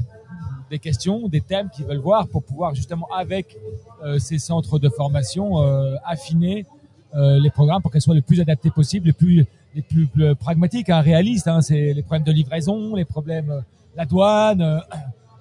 des 0.71 0.79
questions, 0.79 1.29
des 1.29 1.41
thèmes 1.41 1.69
qu'ils 1.71 1.85
veulent 1.85 1.99
voir 1.99 2.27
pour 2.29 2.43
pouvoir 2.43 2.75
justement 2.75 3.09
avec 3.17 3.57
euh, 4.05 4.19
ces 4.19 4.39
centres 4.39 4.79
de 4.79 4.89
formation 4.89 5.63
euh, 5.63 5.95
affiner 6.05 6.67
euh, 7.15 7.39
les 7.39 7.51
programmes 7.51 7.83
pour 7.83 7.91
qu'elles 7.93 8.03
soient 8.03 8.15
le 8.15 8.23
plus 8.23 8.41
adaptées 8.41 8.71
possible, 8.71 9.07
les 9.07 9.13
plus 9.13 9.45
les 9.75 9.83
plus, 9.83 10.09
pragmatiques, 10.37 10.89
hein, 10.89 11.01
réalistes. 11.01 11.49
Hein, 11.49 11.61
c'est 11.61 11.93
les 11.93 12.03
problèmes 12.03 12.25
de 12.25 12.33
livraison, 12.33 12.95
les 12.95 13.05
problèmes 13.05 13.51
euh, 13.51 13.61
la 13.95 14.07
douane, 14.07 14.61
euh, 14.63 14.79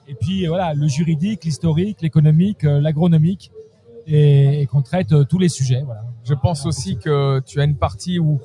et 0.08 0.14
puis 0.14 0.46
voilà 0.46 0.74
le 0.74 0.88
juridique, 0.88 1.44
l'historique, 1.46 2.02
l'économique, 2.02 2.64
l'agronomique, 2.64 3.52
et, 4.08 4.62
et 4.62 4.66
qu'on 4.68 4.82
traite 4.82 5.12
euh, 5.12 5.24
tous 5.24 5.40
les 5.40 5.50
sujets. 5.50 5.82
Voilà. 5.86 6.04
Je 6.24 6.34
pense 6.34 6.66
aussi 6.66 6.98
que 6.98 7.40
tu 7.46 7.60
as 7.60 7.64
une 7.64 7.76
partie 7.76 8.18
où, 8.20 8.40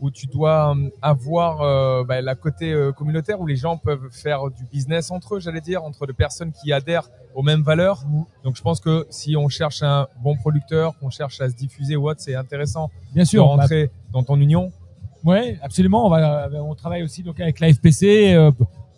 où 0.00 0.10
tu 0.10 0.26
dois 0.26 0.74
euh, 0.76 0.88
avoir 1.00 1.62
euh, 1.62 2.04
bah, 2.04 2.20
la 2.20 2.34
côté 2.34 2.72
euh, 2.72 2.92
communautaire 2.92 3.40
où 3.40 3.46
les 3.46 3.56
gens 3.56 3.76
peuvent 3.78 4.08
faire 4.10 4.50
du 4.50 4.64
business 4.72 5.10
entre 5.10 5.36
eux, 5.36 5.40
j'allais 5.40 5.60
dire, 5.60 5.82
entre 5.84 6.06
des 6.06 6.12
personnes 6.12 6.52
qui 6.52 6.72
adhèrent 6.72 7.08
aux 7.34 7.42
mêmes 7.42 7.62
valeurs. 7.62 8.04
Donc 8.44 8.56
je 8.56 8.62
pense 8.62 8.80
que 8.80 9.06
si 9.10 9.36
on 9.36 9.48
cherche 9.48 9.82
un 9.82 10.06
bon 10.22 10.36
producteur, 10.36 10.98
qu'on 10.98 11.10
cherche 11.10 11.40
à 11.40 11.48
se 11.48 11.54
diffuser 11.54 11.96
ou 11.96 12.08
autre, 12.08 12.20
c'est 12.20 12.34
intéressant 12.34 12.90
Bien 13.14 13.22
de 13.22 13.28
sûr, 13.28 13.44
bah, 13.44 13.62
rentrer 13.62 13.90
dans 14.12 14.22
ton 14.22 14.38
union. 14.38 14.70
Ouais, 15.24 15.58
absolument. 15.62 16.06
On, 16.06 16.10
va, 16.10 16.48
on 16.52 16.74
travaille 16.74 17.02
aussi 17.02 17.22
donc 17.22 17.38
avec 17.40 17.60
la 17.60 17.72
FPC, 17.72 18.34
euh, 18.34 18.50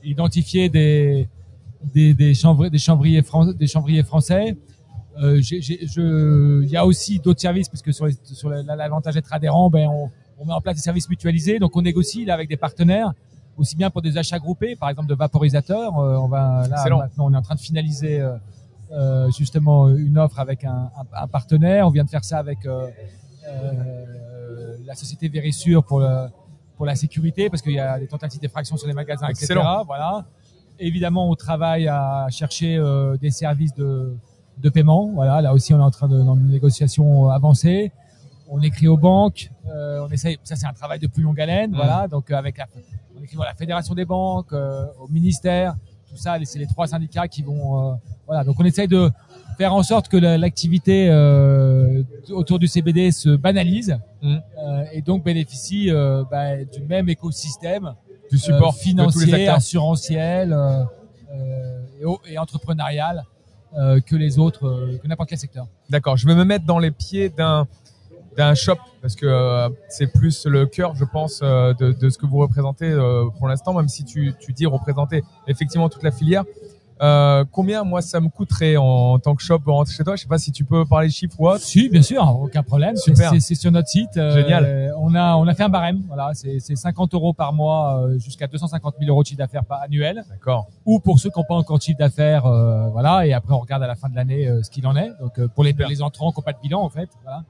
identifier 0.02 0.68
des 0.68 1.28
des, 1.94 2.14
des, 2.14 2.32
chanvri- 2.32 2.70
des 2.70 2.78
chambriers 2.78 3.22
fran- 3.22 3.52
des 3.52 3.66
chambriers 3.66 4.02
français. 4.02 4.56
Euh, 5.22 5.40
il 5.40 6.68
y 6.68 6.76
a 6.76 6.84
aussi 6.84 7.18
d'autres 7.20 7.40
services 7.40 7.68
parce 7.68 7.82
que 7.82 7.92
sur, 7.92 8.06
les- 8.06 8.16
sur 8.24 8.48
la- 8.48 8.62
la- 8.62 8.74
l'avantage 8.76 9.14
d'être 9.14 9.32
adhérent, 9.32 9.70
ben 9.70 9.88
on, 9.88 10.10
on 10.38 10.44
met 10.46 10.52
en 10.52 10.60
place 10.60 10.74
des 10.76 10.80
services 10.82 11.08
mutualisés. 11.08 11.58
Donc 11.58 11.76
on 11.76 11.82
négocie 11.82 12.24
là 12.24 12.34
avec 12.34 12.48
des 12.48 12.56
partenaires 12.56 13.12
aussi 13.56 13.76
bien 13.76 13.88
pour 13.90 14.02
des 14.02 14.18
achats 14.18 14.40
groupés, 14.40 14.74
par 14.74 14.88
exemple 14.90 15.08
de 15.08 15.14
vaporisateurs. 15.14 15.96
Euh, 15.98 16.16
on 16.16 16.26
va 16.26 16.66
là 16.68 16.76
Excellent. 16.78 16.98
maintenant 16.98 17.26
on 17.26 17.32
est 17.32 17.36
en 17.36 17.42
train 17.42 17.54
de 17.54 17.60
finaliser 17.60 18.20
euh, 18.20 18.34
euh, 18.92 19.30
justement 19.30 19.88
une 19.88 20.18
offre 20.18 20.40
avec 20.40 20.64
un, 20.64 20.90
un, 20.98 21.22
un 21.22 21.26
partenaire. 21.28 21.86
On 21.86 21.90
vient 21.90 22.04
de 22.04 22.10
faire 22.10 22.24
ça 22.24 22.38
avec 22.38 22.66
euh, 22.66 22.88
euh, 23.46 24.76
la 24.84 24.94
société 24.94 25.28
Vérissure 25.28 25.84
pour 25.84 26.00
le, 26.00 26.26
pour 26.76 26.86
la 26.86 26.94
sécurité 26.96 27.48
parce 27.48 27.62
qu'il 27.62 27.72
y 27.72 27.78
a 27.78 27.98
des 27.98 28.06
tentatives 28.08 28.40
d'effraction 28.40 28.76
sur 28.76 28.88
les 28.88 28.94
magasins, 28.94 29.28
etc. 29.28 29.46
Voilà. 29.86 30.24
Évidemment, 30.78 31.30
on 31.30 31.34
travaille 31.36 31.86
à 31.86 32.26
chercher 32.30 32.76
euh, 32.76 33.16
des 33.16 33.30
services 33.30 33.74
de, 33.74 34.12
de 34.58 34.68
paiement. 34.70 35.10
Voilà, 35.14 35.40
là 35.40 35.52
aussi, 35.52 35.74
on 35.74 35.78
est 35.78 35.82
en 35.82 35.90
train 35.90 36.08
de 36.08 36.18
dans 36.22 36.36
une 36.36 36.48
négociation 36.48 37.28
avancée. 37.30 37.92
On 38.48 38.60
écrit 38.60 38.88
aux 38.88 38.96
banques. 38.98 39.50
euh, 39.74 40.06
on 40.06 40.10
essaye. 40.10 40.38
Ça, 40.44 40.54
c'est 40.56 40.66
un 40.66 40.72
travail 40.72 40.98
de 40.98 41.06
plus 41.06 41.22
longue 41.22 41.40
haleine. 41.40 41.70
Mm. 41.72 41.76
Voilà. 41.76 42.08
Donc, 42.08 42.30
euh, 42.30 42.36
avec 42.36 42.58
la, 42.58 42.66
on 43.18 43.22
écrit 43.22 43.36
à 43.40 43.44
la 43.46 43.54
fédération 43.54 43.94
des 43.94 44.04
banques, 44.04 44.52
euh, 44.52 44.84
au 45.00 45.08
ministère, 45.08 45.74
tout 46.08 46.16
ça. 46.16 46.36
C'est 46.44 46.58
les 46.58 46.66
trois 46.66 46.86
syndicats 46.86 47.26
qui 47.28 47.42
vont. 47.42 47.92
euh, 47.92 47.94
voilà. 48.26 48.44
Donc, 48.44 48.56
on 48.60 48.64
essaye 48.64 48.86
de 48.88 49.10
faire 49.56 49.74
en 49.74 49.82
sorte 49.82 50.08
que 50.08 50.16
la- 50.16 50.36
l'activité 50.36 51.08
euh, 51.10 52.02
autour 52.30 52.58
du 52.58 52.66
CBD 52.68 53.10
se 53.12 53.30
banalise 53.30 53.98
Mm. 54.22 54.36
euh, 54.58 54.84
et 54.92 55.02
donc 55.02 55.22
bénéficie 55.24 55.90
euh, 55.90 56.24
bah, 56.30 56.56
du 56.64 56.80
même 56.88 57.08
écosystème 57.08 57.94
Du 58.30 58.38
support 58.38 58.74
financier, 58.74 59.48
assurantiel 59.48 60.52
euh, 60.52 60.82
euh, 61.32 62.16
et, 62.26 62.32
et 62.32 62.38
entrepreneurial 62.38 63.24
euh, 63.76 64.00
que 64.00 64.16
les 64.16 64.38
autres, 64.38 64.66
euh, 64.66 64.98
que 65.02 65.08
n'importe 65.08 65.28
quel 65.28 65.38
secteur. 65.38 65.66
D'accord, 65.90 66.16
je 66.16 66.26
vais 66.26 66.34
me 66.34 66.44
mettre 66.44 66.64
dans 66.64 66.78
les 66.78 66.90
pieds 66.90 67.28
d'un 67.28 67.66
d'un 68.36 68.54
shop 68.54 68.78
parce 69.00 69.14
que 69.14 69.26
euh, 69.26 69.68
c'est 69.88 70.08
plus 70.08 70.46
le 70.46 70.66
cœur, 70.66 70.96
je 70.96 71.04
pense, 71.04 71.38
de, 71.40 71.92
de 71.92 72.10
ce 72.10 72.18
que 72.18 72.26
vous 72.26 72.38
représentez 72.38 72.92
pour 73.38 73.46
l'instant, 73.46 73.72
même 73.74 73.88
si 73.88 74.04
tu, 74.04 74.34
tu 74.40 74.52
dis 74.52 74.66
représenter 74.66 75.22
effectivement 75.46 75.88
toute 75.88 76.02
la 76.02 76.10
filière. 76.10 76.42
Euh, 77.04 77.44
combien 77.52 77.84
moi 77.84 78.00
ça 78.00 78.18
me 78.20 78.28
coûterait 78.28 78.76
en, 78.76 79.18
tant 79.18 79.34
que 79.34 79.42
shop 79.42 79.60
rentrer 79.66 79.92
chez 79.94 80.04
toi? 80.04 80.16
Je 80.16 80.22
sais 80.22 80.28
pas 80.28 80.38
si 80.38 80.52
tu 80.52 80.64
peux 80.64 80.84
parler 80.86 81.10
chiffres 81.10 81.36
ou 81.38 81.48
autre. 81.48 81.60
Si, 81.60 81.88
bien 81.90 82.02
sûr, 82.02 82.22
aucun 82.40 82.62
problème. 82.62 82.96
C'est- 82.96 83.14
Super. 83.14 83.32
C'est 83.40 83.54
sur 83.54 83.70
notre 83.70 83.88
site. 83.88 84.16
euh, 84.16 84.34
Génial. 84.34 84.94
On 84.98 85.14
a 85.14 85.36
on 85.36 85.46
a 85.46 85.54
fait 85.54 85.64
un 85.64 85.68
barème. 85.68 86.00
Voilà, 86.08 86.30
c'est 86.34 86.60
c'est 86.60 86.76
50 86.76 87.12
euros 87.14 87.32
par 87.34 87.52
mois 87.52 88.00
euh, 88.00 88.18
jusqu'à 88.18 88.46
250 88.46 88.94
000 88.98 89.10
euros 89.10 89.22
de 89.22 89.26
chiffre 89.28 89.38
d'affaires 89.38 89.64
par 89.64 89.82
annuel. 89.82 90.24
D'accord. 90.30 90.66
Ou 90.86 90.98
pour 90.98 91.18
ceux 91.18 91.30
qui 91.30 91.38
n'ont 91.38 91.44
pas 91.46 91.54
encore 91.56 91.78
de 91.78 91.82
chiffre 91.82 91.98
d'affaires, 91.98 92.46
euh, 92.46 92.88
voilà. 92.88 93.26
Et 93.26 93.32
après 93.34 93.52
on 93.54 93.58
regarde 93.60 93.82
à 93.82 93.86
la 93.86 93.96
fin 93.96 94.08
de 94.08 94.16
l'année 94.16 94.48
ce 94.62 94.70
qu'il 94.70 94.86
en 94.86 94.96
est. 94.96 95.10
Donc 95.20 95.44
pour 95.54 95.62
les 95.64 95.70
Super. 95.72 95.88
les 95.88 96.00
entrants 96.02 96.32
qui 96.32 96.38
n'ont 96.38 96.44
pas 96.44 96.52
de 96.52 96.60
bilan 96.62 96.80
en 96.82 96.88
fait, 96.88 97.08
voilà. 97.22 97.42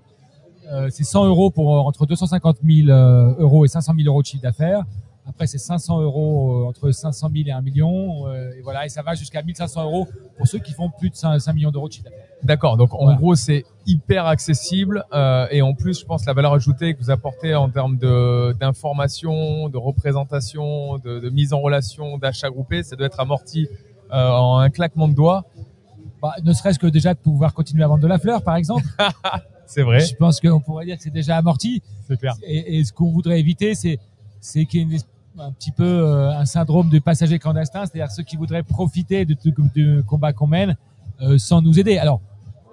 C'est 0.91 1.05
100 1.05 1.27
euros 1.27 1.51
pour 1.51 1.87
entre 1.87 2.07
250 2.07 2.57
000 2.67 2.89
euh, 2.89 3.35
euros 3.39 3.65
et 3.67 3.69
500 3.69 3.93
000 3.97 4.09
euros 4.09 4.23
de 4.23 4.27
chiffre 4.27 4.43
d'affaires. 4.43 4.83
Après, 5.27 5.47
c'est 5.47 5.57
500 5.59 6.01
euros 6.03 6.65
euh, 6.65 6.69
entre 6.69 6.91
500 6.91 7.31
000 7.35 7.49
et 7.49 7.51
1 7.51 7.61
million. 7.63 8.29
euh, 8.29 8.53
et 8.59 8.61
voilà, 8.63 8.85
et 8.85 8.89
ça 8.91 9.01
va 9.03 9.15
jusqu'à 9.15 9.43
1500 9.43 9.83
euros 9.85 10.07
pour 10.37 10.47
ceux 10.47 10.59
qui 10.59 10.73
font 10.73 10.91
plus 10.91 11.09
de 11.09 11.15
5, 11.17 11.39
5 11.39 11.53
millions 11.55 11.71
d'euros 11.71 11.89
de 11.89 11.95
chiffre 11.95 12.05
d'affaires. 12.05 12.21
D'accord. 12.43 12.77
Donc 12.77 12.93
en 12.95 13.05
Voilà. 13.05 13.17
gros, 13.19 13.35
c'est 13.35 13.65
hyper 13.87 14.27
accessible 14.27 15.05
euh, 15.15 15.47
et 15.51 15.63
en 15.63 15.73
plus, 15.73 15.99
je 16.01 16.05
pense 16.05 16.27
la 16.27 16.35
valeur 16.35 16.53
ajoutée 16.53 16.93
que 16.95 16.99
vous 17.01 17.11
apportez 17.11 17.55
en 17.55 17.71
termes 17.71 17.97
de 17.97 18.55
d'information, 18.61 19.71
de 19.71 19.79
représentation, 19.79 20.99
de, 20.99 21.21
de 21.21 21.31
mise 21.31 21.53
en 21.55 21.61
relation, 21.61 22.19
d'achat 22.19 22.51
groupé, 22.51 22.83
ça 22.83 22.95
doit 22.97 23.07
être 23.07 23.21
amorti 23.21 23.67
euh, 24.13 24.29
en 24.31 24.59
un 24.59 24.69
claquement 24.71 25.09
de 25.09 25.15
doigts. 25.15 25.45
Bah, 26.21 26.35
ne 26.43 26.53
serait-ce 26.53 26.79
que 26.79 26.87
déjà 26.87 27.15
de 27.15 27.19
pouvoir 27.19 27.55
continuer 27.55 27.83
à 27.85 27.89
vendre 27.89 28.03
de 28.03 28.07
la 28.09 28.19
fleur, 28.19 28.43
par 28.43 28.57
exemple. 28.57 28.85
C'est 29.67 29.83
vrai. 29.83 30.01
Je 30.01 30.15
pense 30.17 30.41
qu'on 30.41 30.61
pourrait 30.61 30.85
dire 30.85 30.97
que 30.97 31.03
c'est 31.03 31.11
déjà 31.11 31.37
amorti. 31.39 31.83
C'est 32.07 32.19
clair. 32.19 32.35
Et, 32.43 32.79
et 32.79 32.85
ce 32.85 32.93
qu'on 32.93 33.11
voudrait 33.11 33.41
éviter, 33.41 33.75
c'est 33.75 33.99
c'est 34.41 34.67
qu'il 34.67 34.81
y 34.81 34.83
ait 34.83 34.87
une 34.87 34.93
es- 34.93 35.05
un 35.39 35.53
petit 35.53 35.73
peu 35.73 35.85
euh, 35.85 36.31
un 36.31 36.45
syndrome 36.47 36.89
du 36.89 37.01
passager 37.01 37.39
clandestin, 37.39 37.87
c'est-à-dire 37.87 38.11
ceux 38.11 38.23
qui 38.23 38.37
voudraient 38.37 38.63
profiter 38.63 39.25
du, 39.25 39.37
du- 39.75 40.03
combat 40.07 40.33
qu'on 40.33 40.47
mène 40.47 40.77
euh, 41.23 41.39
sans 41.39 41.61
nous 41.63 41.79
aider. 41.79 41.99
Alors, 41.99 42.21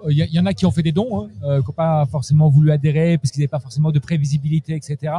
il 0.08 0.16
y, 0.18 0.40
en 0.40 0.46
a 0.46 0.52
qui 0.52 0.66
ont 0.66 0.72
fait 0.72 0.82
des 0.82 0.90
dons, 0.90 1.24
hein, 1.24 1.28
euh, 1.44 1.60
qui 1.60 1.68
n'ont 1.68 1.74
pas 1.74 2.06
forcément 2.06 2.48
voulu 2.48 2.72
adhérer 2.72 3.18
parce 3.18 3.30
qu'ils 3.30 3.40
n'avaient 3.40 3.48
pas 3.48 3.60
forcément 3.60 3.92
de 3.92 3.98
prévisibilité, 4.00 4.74
etc. 4.74 5.14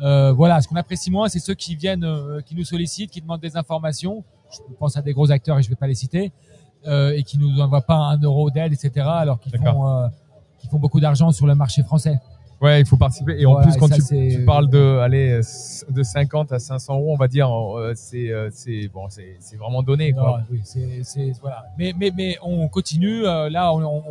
Euh, 0.00 0.32
voilà, 0.32 0.60
ce 0.60 0.68
qu'on 0.68 0.76
apprécie 0.76 1.10
moins, 1.10 1.28
c'est 1.28 1.40
ceux 1.40 1.54
qui 1.54 1.74
viennent, 1.74 2.04
euh, 2.04 2.40
qui 2.40 2.54
nous 2.54 2.64
sollicitent, 2.64 3.10
qui 3.10 3.20
demandent 3.20 3.40
des 3.40 3.56
informations. 3.56 4.22
Je 4.52 4.58
pense 4.78 4.96
à 4.96 5.02
des 5.02 5.12
gros 5.12 5.32
acteurs 5.32 5.58
et 5.58 5.62
je 5.62 5.68
ne 5.68 5.70
vais 5.70 5.76
pas 5.76 5.88
les 5.88 5.96
citer, 5.96 6.30
euh, 6.86 7.14
et 7.16 7.24
qui 7.24 7.36
nous 7.36 7.58
envoient 7.60 7.80
pas 7.82 7.96
un 7.96 8.18
euro 8.20 8.48
d'aide, 8.50 8.72
etc. 8.72 9.06
Alors 9.08 9.40
qu'ils 9.40 9.58
font, 9.58 9.88
euh, 9.88 10.06
qu'ils 10.58 10.70
font 10.70 10.78
beaucoup 10.78 11.00
d'argent 11.00 11.32
sur 11.32 11.46
le 11.48 11.56
marché 11.56 11.82
français. 11.82 12.20
Ouais, 12.60 12.80
il 12.80 12.86
faut 12.86 12.96
participer. 12.96 13.38
Et 13.38 13.44
en 13.46 13.52
Voilà, 13.52 13.66
plus, 13.68 13.76
quand 13.78 13.88
ça, 13.88 13.96
tu, 13.96 14.36
tu 14.36 14.44
parles 14.44 14.70
de 14.70 14.98
aller 14.98 15.40
de 15.90 16.02
50 16.02 16.52
à 16.52 16.58
500 16.58 16.94
euros, 16.94 17.12
on 17.12 17.16
va 17.16 17.28
dire, 17.28 17.50
euh, 17.50 17.92
c'est 17.94 18.30
euh, 18.30 18.48
c'est 18.50 18.88
bon, 18.88 19.08
c'est 19.10 19.36
c'est 19.40 19.56
vraiment 19.56 19.82
donné 19.82 20.12
quoi. 20.12 20.38
Non, 20.40 20.44
oui, 20.50 20.60
c'est, 20.64 21.02
c'est, 21.02 21.32
voilà. 21.42 21.66
Mais, 21.78 21.92
mais, 21.98 22.10
mais 22.16 22.36
on 22.42 22.66
continue. 22.68 23.26
euh, 23.26 23.50
là, 23.50 23.74
on, 23.74 23.82
on, 23.84 24.02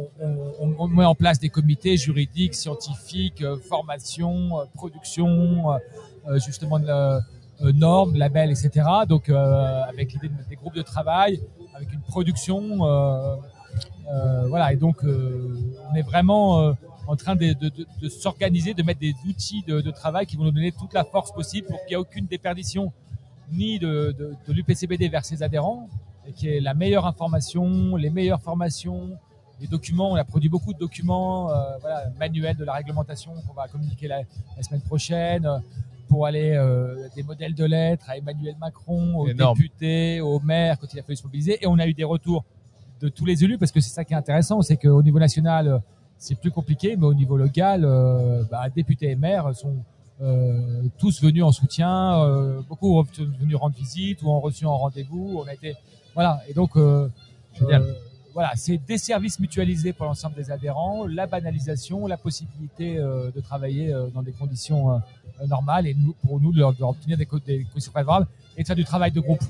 on, 0.60 0.75
on 0.78 0.88
met 0.88 1.06
en 1.06 1.16
place 1.16 1.40
des 1.40 1.50
comités 1.50 1.98
juridiques, 1.98 2.54
scientifiques, 2.54 3.44
formation, 3.68 4.52
production, 4.75 5.66
justement 6.46 6.80
de 6.80 7.72
normes, 7.72 8.16
labels, 8.16 8.52
etc. 8.52 8.86
Donc, 9.08 9.30
euh, 9.30 9.82
avec 9.90 10.14
l'idée 10.14 10.28
de 10.28 10.34
mettre 10.34 10.50
des 10.50 10.56
groupes 10.56 10.75
de 10.75 10.82
travail, 10.82 11.40
avec 11.74 11.92
une 11.94 12.02
production, 12.02 12.62
euh, 12.86 13.36
euh, 14.12 14.48
voilà. 14.50 14.72
Et 14.74 14.75
donc, 14.75 14.98
on 15.04 15.96
est 15.96 16.02
vraiment 16.04 16.74
en 17.08 17.16
train 17.16 17.36
de, 17.36 17.54
de, 17.54 17.70
de, 17.70 17.86
de 18.02 18.10
s'organiser, 18.10 18.74
de 18.74 18.84
mettre 18.84 19.00
des 19.00 19.14
outils 19.28 19.64
de, 19.68 19.82
de 19.82 19.92
travail 19.92 20.26
qui 20.26 20.36
vont 20.38 20.44
nous 20.46 20.52
donner 20.52 20.72
toute 20.72 20.94
la 20.94 21.04
force 21.04 21.32
possible 21.32 21.68
pour 21.68 21.78
qu'il 21.80 21.90
n'y 21.90 21.94
ait 21.94 21.98
aucune 21.98 22.26
déperdition 22.26 22.92
ni 23.52 23.78
de, 23.80 24.16
de, 24.18 24.34
de 24.48 24.54
l'UPCBD 24.54 25.08
vers 25.08 25.24
ses 25.24 25.44
adhérents, 25.44 25.88
et 26.28 26.32
qui 26.32 26.48
est 26.48 26.60
la 26.60 26.74
meilleure 26.74 27.06
information, 27.06 27.96
les 27.96 28.10
meilleures 28.10 28.42
formations, 28.42 29.18
les 29.62 29.68
documents. 29.68 30.12
On 30.12 30.16
a 30.16 30.24
produit 30.24 30.50
beaucoup 30.50 30.74
de 30.74 30.80
documents, 30.80 31.52
euh, 31.52 31.78
voilà, 31.80 32.10
manuels 32.20 32.58
de 32.58 32.66
la 32.66 32.74
réglementation 32.74 33.32
qu'on 33.48 33.54
va 33.54 33.68
communiquer 33.68 34.08
la, 34.08 34.22
la 34.58 34.64
semaine 34.64 34.82
prochaine, 34.82 35.46
euh, 35.46 35.60
pour 36.08 36.26
aller 36.26 36.52
euh, 36.52 37.08
des 37.16 37.24
modèles 37.24 37.54
de 37.56 37.66
lettres 37.66 38.10
à 38.10 38.18
Emmanuel 38.18 38.56
Macron, 38.60 39.16
aux 39.20 39.28
Énorme. 39.28 39.58
députés, 39.58 40.22
aux 40.22 40.40
maires 40.40 40.80
quand 40.80 40.92
il 40.94 41.00
a 41.00 41.04
fallu 41.04 41.16
se 41.16 41.24
mobiliser. 41.24 41.58
Et 41.64 41.68
on 41.68 41.78
a 41.80 41.88
eu 41.88 41.94
des 41.94 42.04
retours 42.04 42.44
de 43.02 43.10
tous 43.10 43.26
les 43.26 43.44
élus, 43.44 43.58
parce 43.58 43.72
que 43.72 43.80
c'est 43.80 43.90
ça 43.94 44.04
qui 44.04 44.14
est 44.14 44.18
intéressant, 44.18 44.62
c'est 44.62 44.78
qu'au 44.78 45.04
niveau 45.04 45.20
national, 45.20 45.68
euh, 45.68 45.80
c'est 46.17 46.36
plus 46.36 46.51
compliqué, 46.51 46.95
mais 46.95 47.05
au 47.05 47.13
niveau 47.13 47.38
local, 47.38 47.84
euh, 47.84 48.43
bah, 48.50 48.69
députés 48.74 49.12
et 49.12 49.15
maires 49.15 49.55
sont 49.55 49.75
euh, 50.22 50.84
tous 50.98 51.22
venus 51.22 51.43
en 51.43 51.51
soutien, 51.51 52.22
euh, 52.22 52.62
beaucoup 52.69 53.03
sont 53.13 53.27
venus 53.39 53.55
rendre 53.55 53.75
visite 53.75 54.22
ou 54.22 54.29
ont 54.29 54.39
reçu 54.39 54.65
en 54.65 54.77
rendez-vous. 54.77 55.41
On 55.41 55.48
a 55.48 55.53
été, 55.53 55.75
voilà, 56.13 56.41
et 56.48 56.53
donc 56.53 56.77
euh, 56.77 57.10
euh, 57.62 57.93
voilà, 58.34 58.51
c'est 58.55 58.77
des 58.77 58.98
services 58.98 59.39
mutualisés 59.39 59.93
pour 59.93 60.05
l'ensemble 60.05 60.36
des 60.36 60.51
adhérents, 60.51 61.05
la 61.05 61.27
banalisation, 61.27 62.07
la 62.07 62.17
possibilité 62.17 62.98
euh, 62.98 63.31
de 63.31 63.39
travailler 63.39 63.93
euh, 63.93 64.07
dans 64.13 64.24
des 64.24 64.31
conditions 64.31 65.01
normales 65.48 65.86
et 65.86 65.93
nous, 65.93 66.15
pour 66.25 66.39
nous 66.39 66.54
de 66.54 66.60
leur, 66.60 66.73
de 66.73 66.84
obtenir 66.84 67.17
des, 67.17 67.28
des 67.45 67.65
conditions 67.65 67.91
favorables 67.91 68.28
et 68.56 68.62
de 68.63 68.67
faire 68.67 68.75
du 68.75 68.86
travail 68.86 69.12
de 69.12 69.19
groupe, 69.19 69.43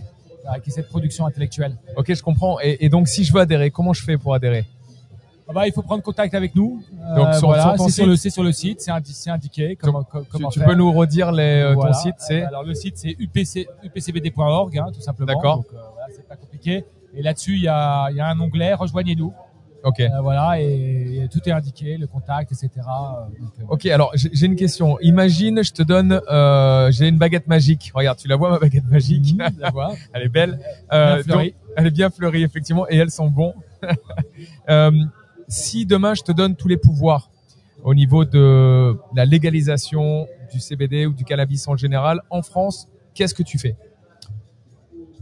qui 0.63 0.69
est 0.69 0.73
cette 0.73 0.89
production 0.89 1.25
intellectuelle. 1.25 1.75
Ok, 1.95 2.13
je 2.13 2.21
comprends. 2.21 2.59
Et, 2.59 2.77
et 2.85 2.89
donc, 2.89 3.07
si 3.07 3.23
je 3.23 3.33
veux 3.33 3.39
adhérer, 3.39 3.71
comment 3.71 3.93
je 3.93 4.03
fais 4.03 4.17
pour 4.17 4.35
adhérer? 4.35 4.65
Ah 5.47 5.53
bah, 5.53 5.67
il 5.67 5.73
faut 5.73 5.83
prendre 5.83 6.01
contact 6.01 6.33
avec 6.33 6.55
nous. 6.55 6.81
Donc, 7.15 7.27
Euh, 7.27 7.33
sur- 7.33 7.47
voilà, 7.47 7.63
sur 7.63 7.75
ton 7.75 7.85
c'est 7.87 7.91
sur 7.91 8.05
le 8.07 8.15
c'est 8.15 8.29
sur 8.31 8.43
le 8.43 8.51
site, 8.51 8.81
c'est 8.81 8.89
indi- 8.91 9.13
c'est 9.13 9.29
indiqué 9.29 9.75
comment, 9.79 10.03
Tu, 10.03 10.09
comment 10.31 10.49
tu 10.49 10.57
faire. 10.59 10.67
peux 10.67 10.73
nous 10.75 10.91
redire 10.91 11.31
les, 11.31 11.43
euh, 11.61 11.73
Voilà. 11.75 11.91
ton 11.91 11.99
site, 11.99 12.15
c'est 12.17 12.41
alors 12.41 12.63
le 12.63 12.73
site 12.73 12.97
c'est 12.97 13.15
upc, 13.19 13.67
upcbd.org 13.83 14.77
hein, 14.79 14.87
tout 14.93 15.01
simplement. 15.01 15.27
D'accord. 15.33 15.57
Donc 15.57 15.67
euh, 15.73 15.77
voilà, 15.93 16.07
c'est 16.15 16.27
pas 16.27 16.35
compliqué. 16.35 16.83
Et 17.13 17.21
là-dessus 17.21 17.53
il 17.57 17.61
y 17.63 17.67
a, 17.67 18.09
il 18.09 18.17
y 18.17 18.19
a 18.21 18.27
un 18.27 18.39
onglet 18.39 18.73
rejoignez-nous. 18.73 19.33
Ok. 19.83 19.99
Euh, 19.99 20.09
voilà 20.23 20.59
et, 20.59 21.25
et 21.25 21.27
tout 21.29 21.39
est 21.47 21.51
indiqué, 21.51 21.95
le 21.97 22.07
contact, 22.07 22.51
etc. 22.51 22.69
Donc, 23.39 23.69
Ok, 23.69 23.85
alors 23.85 24.11
j'ai 24.15 24.47
une 24.47 24.55
question. 24.55 24.97
Imagine, 25.01 25.63
je 25.63 25.71
te 25.73 25.83
donne, 25.83 26.19
j'ai 26.91 27.07
une 27.07 27.19
baguette 27.19 27.45
magique. 27.47 27.91
Regarde, 27.93 28.17
tu 28.17 28.27
la 28.27 28.35
vois 28.35 28.49
ma 28.49 28.57
baguette 28.57 28.89
magique? 28.89 29.35
La 29.59 29.69
voix, 29.69 29.93
Elle 30.13 30.23
est 30.23 30.29
belle. 30.29 30.59
bien 30.89 31.21
fleurie. 31.21 31.51
donc, 31.51 31.53
elle 31.77 31.85
est 31.87 31.91
bien 31.91 32.09
fleurie 32.09 32.43
effectivement 32.43 32.87
et 32.89 32.97
elles 32.97 33.11
sont 33.11 33.27
bons. 33.29 33.53
Euh, 35.45 35.49
si 35.49 35.85
demain 35.85 36.13
je 36.13 36.23
te 36.23 36.31
donne 36.31 36.55
tous 36.55 36.67
les 36.67 36.77
pouvoirs 36.77 37.29
au 37.83 37.93
niveau 37.93 38.25
de 38.25 38.97
la 39.15 39.25
légalisation 39.25 40.27
du 40.51 40.59
CBD 40.59 41.05
ou 41.05 41.13
du 41.13 41.23
cannabis 41.23 41.67
en 41.67 41.77
général 41.77 42.21
en 42.29 42.41
France, 42.41 42.87
qu'est-ce 43.13 43.33
que 43.33 43.43
tu 43.43 43.57
fais? 43.59 43.75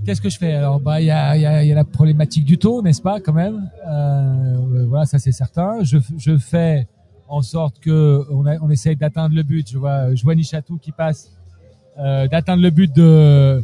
Qu'est-ce 0.05 0.21
que 0.21 0.29
je 0.29 0.37
fais? 0.37 0.53
Alors, 0.53 0.79
bah, 0.81 0.99
il 0.99 1.05
y 1.05 1.11
a, 1.11 1.37
y, 1.37 1.45
a, 1.45 1.63
y 1.63 1.71
a 1.71 1.75
la 1.75 1.85
problématique 1.85 2.43
du 2.43 2.57
taux, 2.57 2.81
n'est-ce 2.81 3.01
pas, 3.01 3.21
quand 3.21 3.33
même? 3.33 3.69
Euh, 3.87 4.85
voilà, 4.87 5.05
ça 5.05 5.17
c'est 5.17 5.31
certain. 5.31 5.81
Je, 5.83 5.97
je 6.17 6.37
fais 6.37 6.87
en 7.27 7.41
sorte 7.41 7.79
que 7.79 8.25
on, 8.29 8.45
a, 8.45 8.57
on 8.59 8.69
essaye 8.69 8.95
d'atteindre 8.95 9.35
le 9.35 9.43
but. 9.43 9.69
Je 9.69 9.77
vois 9.77 10.13
Joanie 10.13 10.43
Chatou 10.43 10.77
qui 10.77 10.91
passe 10.91 11.31
euh, 11.97 12.27
d'atteindre 12.27 12.61
le 12.61 12.69
but 12.69 12.93
de 12.93 13.63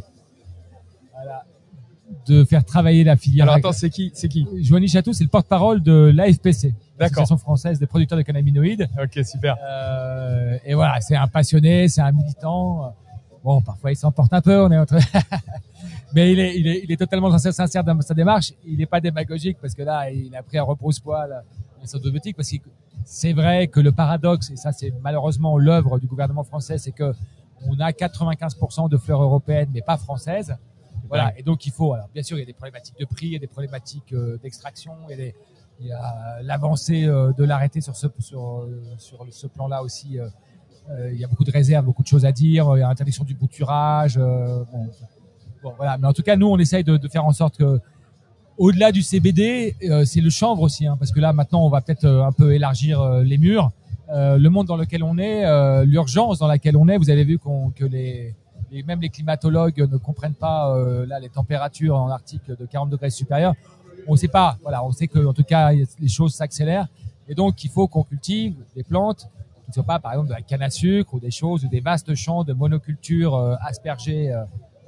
de 2.26 2.44
faire 2.44 2.64
travailler 2.64 3.04
la 3.04 3.16
filière. 3.16 3.44
Alors 3.44 3.56
attends, 3.56 3.72
c'est 3.72 3.90
qui 3.90 4.10
C'est 4.14 4.28
qui 4.28 4.46
Joanie 4.60 4.88
Chatou, 4.88 5.12
c'est 5.12 5.24
le 5.24 5.30
porte-parole 5.30 5.82
de 5.82 6.12
l'AFPC, 6.14 6.74
l'Association 6.98 7.38
française 7.38 7.78
des 7.78 7.86
producteurs 7.86 8.18
de 8.18 8.22
cannabinoïdes. 8.22 8.88
Ok, 9.02 9.24
super. 9.24 9.56
Euh, 9.62 10.58
et 10.64 10.74
voilà, 10.74 11.00
c'est 11.00 11.16
un 11.16 11.26
passionné, 11.26 11.88
c'est 11.88 12.00
un 12.00 12.12
militant. 12.12 12.94
Bon, 13.42 13.62
parfois 13.62 13.90
il 13.90 13.96
s'emporte 13.96 14.32
un 14.32 14.40
peu, 14.40 14.60
on 14.60 14.70
est 14.70 14.78
entre. 14.78 14.96
Mais 16.14 16.32
il 16.32 16.40
est, 16.40 16.58
il 16.58 16.66
est, 16.66 16.80
il 16.84 16.92
est 16.92 16.96
totalement 16.96 17.36
sincère, 17.38 17.84
dans 17.84 18.00
sa 18.00 18.14
démarche. 18.14 18.52
Il 18.66 18.78
n'est 18.78 18.86
pas 18.86 19.00
démagogique 19.00 19.58
parce 19.60 19.74
que 19.74 19.82
là, 19.82 20.10
il 20.10 20.34
a 20.34 20.42
pris 20.42 20.58
un 20.58 20.66
sortes 21.84 22.04
de 22.04 22.10
boutiques 22.10 22.36
parce 22.36 22.50
que 22.50 22.56
c'est 23.04 23.32
vrai 23.32 23.68
que 23.68 23.80
le 23.80 23.92
paradoxe, 23.92 24.50
et 24.50 24.56
ça 24.56 24.72
c'est 24.72 24.92
malheureusement 25.02 25.56
l'œuvre 25.58 25.98
du 25.98 26.06
gouvernement 26.06 26.44
français, 26.44 26.78
c'est 26.78 26.92
que 26.92 27.14
on 27.66 27.78
a 27.78 27.90
95% 27.90 28.88
de 28.88 28.96
fleurs 28.96 29.22
européennes 29.22 29.70
mais 29.72 29.82
pas 29.82 29.96
françaises. 29.96 30.56
Voilà. 31.10 31.38
Et 31.38 31.42
donc 31.42 31.66
il 31.66 31.72
faut, 31.72 31.92
alors 31.92 32.08
bien 32.14 32.22
sûr, 32.22 32.36
il 32.38 32.40
y 32.40 32.42
a 32.44 32.46
des 32.46 32.54
problématiques 32.54 32.98
de 32.98 33.04
prix, 33.04 33.26
il 33.26 33.32
y 33.32 33.36
a 33.36 33.38
des 33.40 33.46
problématiques 33.46 34.12
euh, 34.14 34.38
d'extraction, 34.42 34.92
il 35.08 35.10
y 35.10 35.14
a 35.14 35.16
des- 35.16 35.34
il 35.82 35.86
y 35.86 35.92
a 35.92 36.38
l'avancée 36.42 37.04
euh, 37.06 37.32
de 37.38 37.44
l'arrêté 37.44 37.80
sur 37.80 37.96
ce, 37.96 38.06
sur, 38.18 38.60
euh, 38.60 38.82
sur 38.98 39.26
ce 39.30 39.46
plan-là 39.46 39.82
aussi. 39.82 40.18
euh, 40.18 40.28
il 41.12 41.18
y 41.20 41.24
a 41.24 41.28
beaucoup 41.28 41.44
de 41.44 41.50
réserves, 41.52 41.84
beaucoup 41.84 42.02
de 42.02 42.08
choses 42.08 42.24
à 42.26 42.32
dire. 42.32 42.66
Il 42.76 42.80
y 42.80 42.82
a 42.82 42.88
l'interdiction 42.88 43.22
du 43.24 43.34
bouturage. 43.34 44.16
euh, 44.18 44.64
bon, 44.72 44.88
bon, 45.62 45.72
voilà. 45.76 45.96
Mais 45.98 46.06
en 46.08 46.12
tout 46.12 46.22
cas, 46.22 46.36
nous, 46.36 46.48
on 46.48 46.58
essaye 46.58 46.82
de, 46.84 46.96
de 46.96 47.08
faire 47.08 47.24
en 47.24 47.32
sorte 47.32 47.56
que, 47.58 47.80
au-delà 48.58 48.90
du 48.92 49.00
CBD, 49.02 49.74
euh, 49.84 50.04
c'est 50.04 50.20
le 50.20 50.30
chanvre 50.30 50.62
aussi, 50.62 50.86
hein, 50.86 50.96
parce 50.98 51.12
que 51.12 51.20
là, 51.20 51.32
maintenant, 51.32 51.64
on 51.64 51.70
va 51.70 51.80
peut-être 51.80 52.04
euh, 52.04 52.24
un 52.24 52.32
peu 52.32 52.52
élargir 52.54 53.00
euh, 53.00 53.22
les 53.22 53.38
murs. 53.38 53.70
Euh, 54.12 54.36
le 54.36 54.50
monde 54.50 54.66
dans 54.66 54.76
lequel 54.76 55.02
on 55.04 55.16
est, 55.16 55.44
euh, 55.46 55.84
l'urgence 55.84 56.38
dans 56.40 56.48
laquelle 56.48 56.76
on 56.76 56.88
est, 56.88 56.98
vous 56.98 57.08
avez 57.10 57.24
vu 57.24 57.38
qu'on, 57.38 57.70
que 57.70 57.84
les, 57.84 58.34
même 58.86 59.00
les 59.00 59.08
climatologues 59.08 59.78
ne 59.90 59.96
comprennent 59.96 60.34
pas 60.34 60.74
euh, 60.74 61.06
là 61.06 61.18
les 61.18 61.28
températures 61.28 61.96
en 61.96 62.08
Arctique 62.08 62.46
de 62.46 62.66
40 62.66 62.90
degrés 62.90 63.10
supérieurs. 63.10 63.54
On 64.06 64.12
ne 64.12 64.16
sait 64.16 64.28
pas. 64.28 64.56
Voilà, 64.62 64.84
on 64.84 64.92
sait 64.92 65.08
que 65.08 65.24
en 65.24 65.32
tout 65.32 65.44
cas 65.44 65.72
les 65.72 66.08
choses 66.08 66.34
s'accélèrent 66.34 66.88
et 67.28 67.34
donc 67.34 67.62
il 67.64 67.70
faut 67.70 67.86
qu'on 67.88 68.02
cultive 68.02 68.54
des 68.74 68.82
plantes 68.82 69.28
qui 69.64 69.70
ne 69.70 69.74
soient 69.74 69.84
pas 69.84 69.98
par 69.98 70.12
exemple 70.12 70.28
de 70.28 70.34
la 70.34 70.42
canne 70.42 70.62
à 70.62 70.70
sucre 70.70 71.14
ou 71.14 71.20
des 71.20 71.30
choses 71.30 71.64
ou 71.64 71.68
des 71.68 71.80
vastes 71.80 72.14
champs 72.14 72.44
de 72.44 72.52
monoculture 72.52 73.34
euh, 73.34 73.56
aspergés 73.60 74.32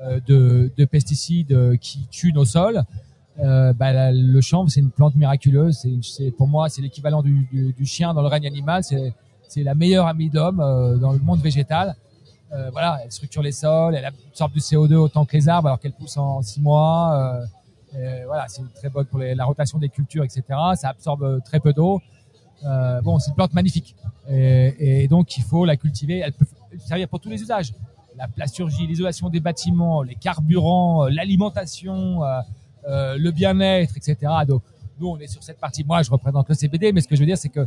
euh, 0.02 0.20
de, 0.26 0.72
de 0.76 0.84
pesticides 0.84 1.78
qui 1.78 2.06
tuent 2.08 2.32
nos 2.32 2.44
sols. 2.44 2.82
Bah, 3.38 4.12
le 4.12 4.40
chanvre, 4.40 4.68
c'est 4.68 4.80
une 4.80 4.90
plante 4.90 5.14
miraculeuse. 5.14 5.86
C'est, 6.02 6.30
pour 6.32 6.48
moi, 6.48 6.68
c'est 6.68 6.82
l'équivalent 6.82 7.22
du, 7.22 7.74
chien 7.84 8.12
dans 8.12 8.20
le 8.20 8.28
règne 8.28 8.46
animal. 8.46 8.82
C'est, 8.84 9.62
la 9.62 9.74
meilleure 9.74 10.06
amie 10.06 10.28
d'homme 10.28 10.58
dans 11.00 11.12
le 11.12 11.18
monde 11.18 11.40
végétal. 11.40 11.94
Euh, 12.52 12.70
voilà, 12.70 13.00
elle 13.02 13.10
structure 13.10 13.42
les 13.42 13.52
sols, 13.52 13.94
elle 13.94 14.04
absorbe 14.04 14.52
du 14.52 14.60
CO2 14.60 14.94
autant 14.94 15.24
que 15.24 15.36
les 15.36 15.48
arbres, 15.48 15.68
alors 15.68 15.80
qu'elle 15.80 15.92
pousse 15.92 16.16
en 16.16 16.42
six 16.42 16.60
mois. 16.60 17.40
Euh, 17.94 18.22
voilà, 18.26 18.46
c'est 18.48 18.62
très 18.74 18.88
bonne 18.88 19.06
pour 19.06 19.18
la 19.18 19.44
rotation 19.44 19.78
des 19.78 19.88
cultures, 19.88 20.24
etc. 20.24 20.42
Ça 20.74 20.88
absorbe 20.88 21.22
euh, 21.22 21.40
très 21.40 21.60
peu 21.60 21.72
d'eau. 21.72 22.00
Euh, 22.64 23.00
bon, 23.00 23.18
c'est 23.18 23.30
une 23.30 23.36
plante 23.36 23.54
magnifique. 23.54 23.94
Et, 24.28 25.08
donc, 25.08 25.36
il 25.36 25.42
faut 25.42 25.64
la 25.64 25.76
cultiver. 25.76 26.18
Elle 26.18 26.32
peut 26.32 26.46
servir 26.78 27.08
pour 27.08 27.20
tous 27.20 27.28
les 27.28 27.40
usages. 27.42 27.72
la 28.16 28.28
plasturgie, 28.28 28.86
l'isolation 28.86 29.28
des 29.30 29.40
bâtiments, 29.40 30.02
les 30.02 30.14
carburants, 30.14 31.04
euh, 31.04 31.10
l'alimentation, 31.10 32.22
euh, 32.22 32.40
euh, 32.86 33.16
le 33.18 33.30
bien-être, 33.30 33.96
etc. 33.96 34.16
Donc 34.46 34.62
nous, 35.00 35.08
on 35.08 35.18
est 35.18 35.26
sur 35.26 35.42
cette 35.42 35.58
partie. 35.58 35.82
Moi, 35.82 36.02
je 36.02 36.10
représente 36.10 36.48
le 36.48 36.54
CBD, 36.54 36.92
mais 36.92 37.00
ce 37.00 37.08
que 37.08 37.16
je 37.16 37.20
veux 37.20 37.26
dire, 37.26 37.38
c'est 37.38 37.48
que 37.48 37.66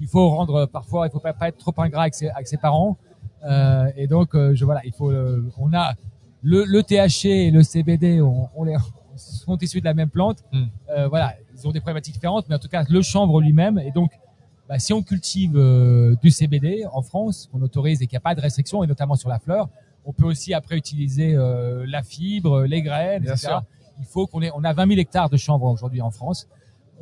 il 0.00 0.06
faut 0.06 0.28
rendre 0.28 0.66
parfois, 0.66 1.06
il 1.06 1.10
faut 1.10 1.20
pas, 1.20 1.34
être 1.48 1.56
trop 1.56 1.74
ingrat 1.78 2.02
avec 2.02 2.14
ses 2.14 2.56
parents. 2.58 2.98
Euh, 3.44 3.90
et 3.96 4.06
donc, 4.06 4.34
euh, 4.34 4.54
je 4.54 4.64
voilà, 4.64 4.80
il 4.84 4.92
faut. 4.92 5.10
euh, 5.10 5.50
on 5.58 5.72
a 5.72 5.94
le, 6.42 6.64
le 6.64 6.82
THC 6.82 7.26
et 7.26 7.50
le 7.50 7.62
CBD, 7.62 8.20
on, 8.20 8.48
on 8.54 8.64
les 8.64 8.76
sont 9.16 9.56
issus 9.58 9.80
de 9.80 9.84
la 9.84 9.94
même 9.94 10.10
plante. 10.10 10.44
Mm. 10.52 10.64
Euh, 10.90 11.08
voilà, 11.08 11.34
ils 11.54 11.66
ont 11.66 11.72
des 11.72 11.80
problématiques 11.80 12.14
différentes, 12.14 12.46
mais 12.48 12.54
en 12.54 12.58
tout 12.58 12.68
cas, 12.68 12.84
le 12.88 13.02
chanvre 13.02 13.40
lui-même. 13.40 13.78
Et 13.78 13.90
donc, 13.90 14.12
bah, 14.68 14.78
si 14.78 14.92
on 14.92 15.02
cultive 15.02 15.56
euh, 15.56 16.14
du 16.22 16.30
CBD 16.30 16.84
en 16.92 17.02
France, 17.02 17.48
qu'on 17.52 17.62
autorise 17.62 18.02
et 18.02 18.06
qu'il 18.06 18.14
n'y 18.14 18.18
a 18.18 18.20
pas 18.20 18.34
de 18.34 18.40
restriction, 18.40 18.82
et 18.84 18.86
notamment 18.86 19.14
sur 19.14 19.28
la 19.28 19.38
fleur, 19.38 19.68
on 20.04 20.12
peut 20.12 20.24
aussi 20.24 20.54
après 20.54 20.76
utiliser 20.76 21.34
euh, 21.34 21.84
la 21.88 22.02
fibre, 22.02 22.64
les 22.64 22.82
graines, 22.82 23.22
Bien 23.22 23.32
etc. 23.32 23.48
sûr. 23.48 23.62
Il 23.98 24.04
faut 24.04 24.26
qu'on 24.26 24.42
ait, 24.42 24.50
on 24.54 24.62
a 24.62 24.72
20 24.72 24.88
000 24.88 25.00
hectares 25.00 25.30
de 25.30 25.36
chanvre 25.36 25.64
aujourd'hui 25.66 26.02
en 26.02 26.10
France. 26.10 26.46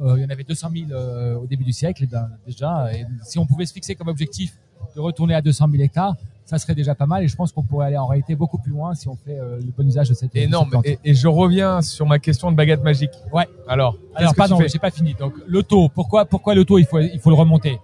Euh, 0.00 0.14
il 0.16 0.22
y 0.22 0.26
en 0.26 0.30
avait 0.30 0.44
200 0.44 0.70
000 0.88 0.90
euh, 0.92 1.34
au 1.36 1.46
début 1.46 1.64
du 1.64 1.72
siècle 1.72 2.06
ben, 2.06 2.30
déjà. 2.46 2.92
Et 2.94 3.04
si 3.22 3.38
on 3.38 3.46
pouvait 3.46 3.66
se 3.66 3.72
fixer 3.72 3.94
comme 3.94 4.08
objectif 4.08 4.56
de 4.96 5.00
retourner 5.00 5.34
à 5.34 5.40
200 5.42 5.66
000 5.70 5.82
hectares, 5.82 6.14
ça 6.44 6.58
serait 6.58 6.74
déjà 6.74 6.94
pas 6.94 7.06
mal. 7.06 7.24
Et 7.24 7.28
je 7.28 7.34
pense 7.36 7.52
qu'on 7.52 7.62
pourrait 7.62 7.86
aller 7.86 7.96
en 7.96 8.06
réalité 8.06 8.34
beaucoup 8.36 8.58
plus 8.58 8.70
loin 8.72 8.94
si 8.94 9.08
on 9.08 9.16
fait 9.16 9.38
euh, 9.38 9.56
le 9.60 9.72
bon 9.76 9.86
usage 9.86 10.08
de 10.10 10.14
cette 10.14 10.34
Énorme. 10.36 10.70
Et, 10.84 10.98
et 11.04 11.14
je 11.14 11.26
reviens 11.26 11.80
sur 11.82 12.06
ma 12.06 12.18
question 12.18 12.50
de 12.52 12.56
baguette 12.56 12.82
magique. 12.82 13.10
Ouais. 13.32 13.46
Alors, 13.66 13.96
Alors 14.14 14.34
pardon, 14.34 14.58
j'ai 14.68 14.78
pas 14.78 14.90
fini. 14.90 15.14
Donc 15.14 15.32
le 15.46 15.62
taux, 15.62 15.88
pourquoi 15.88 16.26
pourquoi 16.26 16.54
le 16.54 16.64
taux 16.64 16.78
il 16.78 16.84
faut 16.86 16.98
il 17.00 17.18
faut 17.18 17.30
le 17.30 17.36
remonter? 17.36 17.78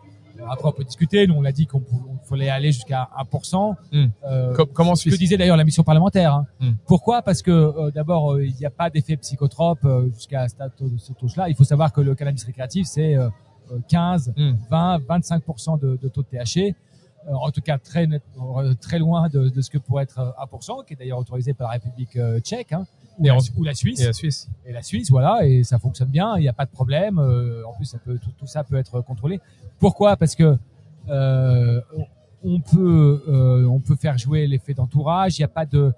Après 0.48 0.68
on 0.68 0.72
peut 0.72 0.84
discuter. 0.84 1.26
Nous 1.26 1.34
on 1.34 1.44
a 1.44 1.52
dit 1.52 1.66
qu'on 1.66 1.82
fallait 2.24 2.48
aller 2.50 2.72
jusqu'à 2.72 3.08
1%. 3.32 3.74
Hmm. 3.92 4.06
Euh, 4.26 4.54
Com- 4.56 4.66
comment 4.72 4.94
ce 4.94 5.08
que 5.08 5.14
disait 5.16 5.36
d'ailleurs 5.36 5.56
la 5.56 5.64
mission 5.64 5.82
parlementaire. 5.82 6.34
hein. 6.34 6.46
Hmm. 6.60 6.72
Pourquoi? 6.86 7.22
Parce 7.22 7.40
que 7.42 7.50
euh, 7.50 7.90
d'abord 7.94 8.32
euh, 8.34 8.44
il 8.44 8.54
n'y 8.56 8.66
a 8.66 8.70
pas 8.70 8.90
d'effet 8.90 9.16
psychotrope 9.16 9.86
jusqu'à 10.14 10.48
ce 10.48 10.54
taux- 10.76 10.90
ce 10.98 11.12
taux-là. 11.12 11.48
Il 11.48 11.54
faut 11.54 11.64
savoir 11.64 11.92
que 11.92 12.00
le 12.00 12.14
cannabis 12.14 12.44
récréatif 12.44 12.86
c'est 12.86 13.14
15, 13.88 14.32
Hmm. 14.36 14.52
20, 14.70 14.98
25% 15.08 15.78
de, 15.80 15.98
de 16.02 16.08
taux 16.08 16.22
de 16.22 16.26
THC. 16.28 16.74
Euh, 17.28 17.32
en 17.34 17.50
tout 17.50 17.60
cas 17.60 17.76
très 17.76 18.08
euh, 18.08 18.72
très 18.80 18.98
loin 18.98 19.28
de, 19.28 19.50
de 19.50 19.60
ce 19.60 19.68
que 19.68 19.76
pourrait 19.76 20.04
être 20.04 20.18
euh, 20.20 20.56
1%, 20.56 20.86
qui 20.86 20.94
est 20.94 20.96
d'ailleurs 20.96 21.18
autorisé 21.18 21.52
par 21.52 21.68
la 21.68 21.72
République 21.74 22.16
euh, 22.16 22.40
tchèque 22.40 22.72
hein, 22.72 22.86
ou, 23.18 23.24
Et 23.26 23.28
la, 23.28 23.34
en- 23.36 23.38
ou 23.58 23.62
la 23.62 23.74
Suisse 23.74 24.00
Et 24.00 24.06
la 24.06 24.12
Suisse. 24.14 24.48
et 24.64 24.72
la 24.72 24.82
Suisse, 24.82 25.10
voilà, 25.10 25.46
et 25.46 25.62
ça 25.62 25.78
fonctionne 25.78 26.08
bien, 26.08 26.36
il 26.38 26.40
n'y 26.40 26.48
a 26.48 26.54
pas 26.54 26.64
de 26.64 26.70
problème. 26.70 27.18
euh, 27.18 27.62
en 27.68 27.74
plus, 27.74 27.84
ça 27.84 27.98
peut, 27.98 28.16
tout, 28.18 28.30
tout 28.38 28.46
ça 28.46 28.64
peut 28.64 28.76
être 28.76 29.02
contrôlé. 29.02 29.38
Pourquoi? 29.78 30.16
Parce 30.16 30.34
que 30.34 30.56
euh, 31.10 31.80
on 32.42 32.60
peut, 32.60 33.22
euh, 33.28 33.66
on 33.66 33.80
peut 33.80 33.96
faire 33.96 34.16
jouer 34.16 34.46
l'effet 34.46 34.72
d'entourage. 34.72 35.38
Il 35.38 35.42
n'y 35.42 35.44
a 35.44 35.48
pas 35.48 35.66
de 35.66 35.92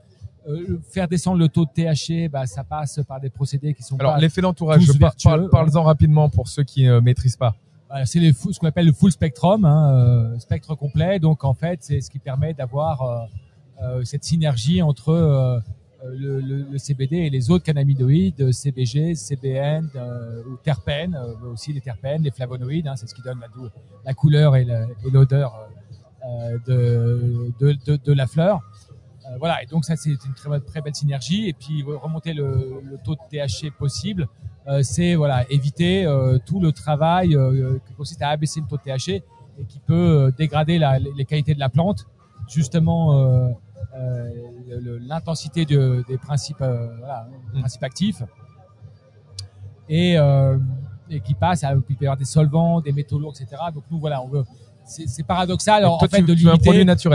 euh, 0.49 0.81
faire 0.91 1.07
descendre 1.09 1.39
le 1.39 1.49
taux 1.49 1.65
de 1.65 1.71
THC, 1.71 2.29
bah, 2.31 2.47
ça 2.47 2.65
passe 2.65 3.01
par 3.07 3.21
des 3.21 3.31
procédés 3.31 3.75
qui 3.75 3.83
sont 3.83 3.97
Alors, 3.99 4.17
l'effet 4.19 4.41
d'entourage, 4.41 4.83
je 4.83 4.93
par- 4.93 5.15
parle, 5.23 5.43
ouais. 5.43 5.49
parle-en 5.51 5.83
rapidement 5.83 6.29
pour 6.29 6.49
ceux 6.49 6.65
qui 6.65 6.85
ne 6.87 6.99
maîtrisent 7.01 7.37
pas. 7.37 7.55
Voilà, 7.89 8.07
c'est 8.07 8.19
les 8.21 8.33
full- 8.33 8.53
ce 8.55 8.59
qu'on 8.59 8.67
appelle 8.69 8.87
le 8.87 8.93
full 8.93 9.13
spectrum, 9.13 9.65
hein, 9.65 9.93
euh, 10.35 10.39
spectre 10.39 10.75
complet. 10.75 11.19
Donc 11.19 11.45
en 11.45 11.55
fait, 11.55 11.79
c'est 11.83 12.01
ce 12.01 12.11
qui 12.11 12.19
permet 12.19 12.55
d'avoir 12.55 13.03
euh, 13.03 13.19
euh, 13.83 14.05
cette 14.05 14.25
synergie 14.25 14.81
entre 14.83 15.11
euh, 15.11 15.59
euh, 16.05 16.15
le, 16.17 16.41
le- 16.41 16.67
le 16.73 16.79
CBD 16.79 17.17
et 17.19 17.31
les 17.31 17.51
autres 17.51 17.65
cannabinoïdes, 17.65 18.41
euh, 18.41 18.51
CBG, 18.51 19.15
CBN 19.15 19.89
euh, 19.95 20.43
ou 20.51 20.57
terpènes, 20.57 21.15
euh, 21.15 21.53
aussi 21.53 21.73
les 21.73 21.81
terpènes, 21.81 22.23
les 22.23 22.31
flavonoïdes. 22.33 22.89
hein, 22.89 22.97
c'est 22.97 23.07
ce 23.07 23.15
qui 23.15 23.23
donne 23.23 23.39
la, 23.41 23.47
la 24.07 24.15
couleur 24.15 24.57
et 24.57 24.65
la- 24.65 24.83
et 25.05 25.11
l'odeur 25.13 25.55
euh, 26.25 26.59
de, 26.67 27.53
de, 27.61 27.77
de, 27.87 27.97
de 28.03 28.13
la 28.13 28.27
fleur. 28.27 28.61
Euh, 29.33 29.37
voilà, 29.39 29.63
et 29.63 29.67
donc 29.67 29.85
ça 29.85 29.97
c'est 29.97 30.11
une 30.11 30.35
très, 30.35 30.61
très 30.61 30.81
belle 30.81 30.95
synergie. 30.95 31.49
Et 31.49 31.53
puis 31.53 31.83
remonter 31.83 32.35
le, 32.35 32.81
le 32.85 32.99
taux 33.05 33.15
de 33.15 33.21
THC 33.31 33.71
possible, 33.73 34.29
euh, 34.69 34.83
c'est 34.83 35.15
voilà 35.15 35.45
éviter 35.51 36.05
euh, 36.05 36.39
tout 36.45 36.61
le 36.61 36.73
travail 36.73 37.37
qui 37.87 37.95
consiste 37.95 38.23
à 38.23 38.29
abaisser 38.29 38.61
le 38.61 38.67
taux 38.67 38.77
de 38.77 38.83
THC 38.83 39.23
et 39.59 39.65
qui 39.69 39.81
peut 39.81 40.33
dégrader 40.37 40.79
la- 40.79 40.99
les 40.99 41.25
qualités 41.25 41.55
de 41.55 41.61
la 41.61 41.69
plante, 41.69 42.07
justement 42.49 43.55
l'intensité 45.07 45.65
de- 45.65 46.05
des 46.09 46.17
principes, 46.19 46.59
voilà, 46.59 47.29
Mm. 47.55 47.61
principes 47.61 47.83
actifs 47.85 48.23
et, 49.89 50.15
et 51.11 51.21
qui 51.21 51.35
passe 51.35 51.65
à 51.65 51.73
il 51.75 51.81
peut 51.83 52.05
y 52.05 52.07
avoir 52.07 52.17
des 52.17 52.25
solvants, 52.25 52.81
des 52.81 52.93
métaux 52.93 53.19
lourds, 53.19 53.35
etc. 53.39 53.61
Donc 53.75 53.85
nous 53.91 53.99
voilà, 53.99 54.23
on 54.23 54.29
veut 54.29 54.45
c'est 54.85 55.23
paradoxal 55.27 55.85
en, 55.85 55.97
toi, 55.99 56.09
en 56.09 56.11
fait 56.11 56.17
tu, 56.19 56.25
de 56.25 56.33
limiter 56.33 56.71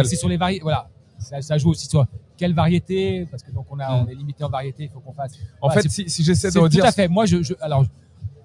c'est 0.06 0.15
sur 0.15 0.30
les 0.30 0.38
variétés. 0.38 0.63
Voilà. 0.63 0.89
Ça, 1.27 1.41
ça 1.41 1.57
joue 1.57 1.69
aussi 1.71 1.87
sur 1.87 2.05
quelle 2.37 2.53
variété, 2.53 3.25
parce 3.31 3.43
que 3.43 3.51
donc 3.51 3.65
on, 3.69 3.79
a, 3.79 3.89
Mm. 3.89 4.05
on 4.05 4.07
est 4.07 4.15
limité 4.15 4.43
en 4.43 4.49
variété, 4.49 4.83
il 4.85 4.89
faut 4.89 4.99
qu'on 5.01 5.13
fasse. 5.13 5.33
En 5.61 5.67
Voilà, 5.67 5.81
fait, 5.81 5.89
si, 5.89 6.09
si 6.09 6.23
j'essaie 6.23 6.51
de 6.51 6.59
redire, 6.59 6.83
tout 6.83 6.87
à 6.87 6.91
fait. 6.91 7.07
Moi, 7.07 7.25
je, 7.25 7.41
je 7.43 7.53
alors 7.61 7.83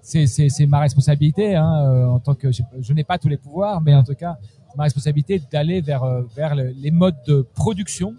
c'est 0.01 0.65
ma 0.67 0.79
responsabilité 0.79 1.55
hein, 1.55 1.85
euh, 1.85 2.07
en 2.07 2.19
tant 2.19 2.35
que 2.35 2.51
je, 2.51 2.61
je 2.81 2.93
n'ai 2.93 3.03
pas 3.05 3.17
tous 3.17 3.29
les 3.29 3.37
pouvoirs, 3.37 3.79
mais 3.81 3.93
en 3.95 4.03
tout 4.03 4.15
cas, 4.15 4.37
c'est 4.69 4.77
ma 4.77 4.83
responsabilité 4.83 5.41
d'aller 5.51 5.79
vers 5.81 6.03
euh, 6.03 6.23
vers 6.35 6.55
le- 6.55 6.73
les 6.77 6.91
modes 6.91 7.15
de 7.25 7.47
production, 7.55 8.15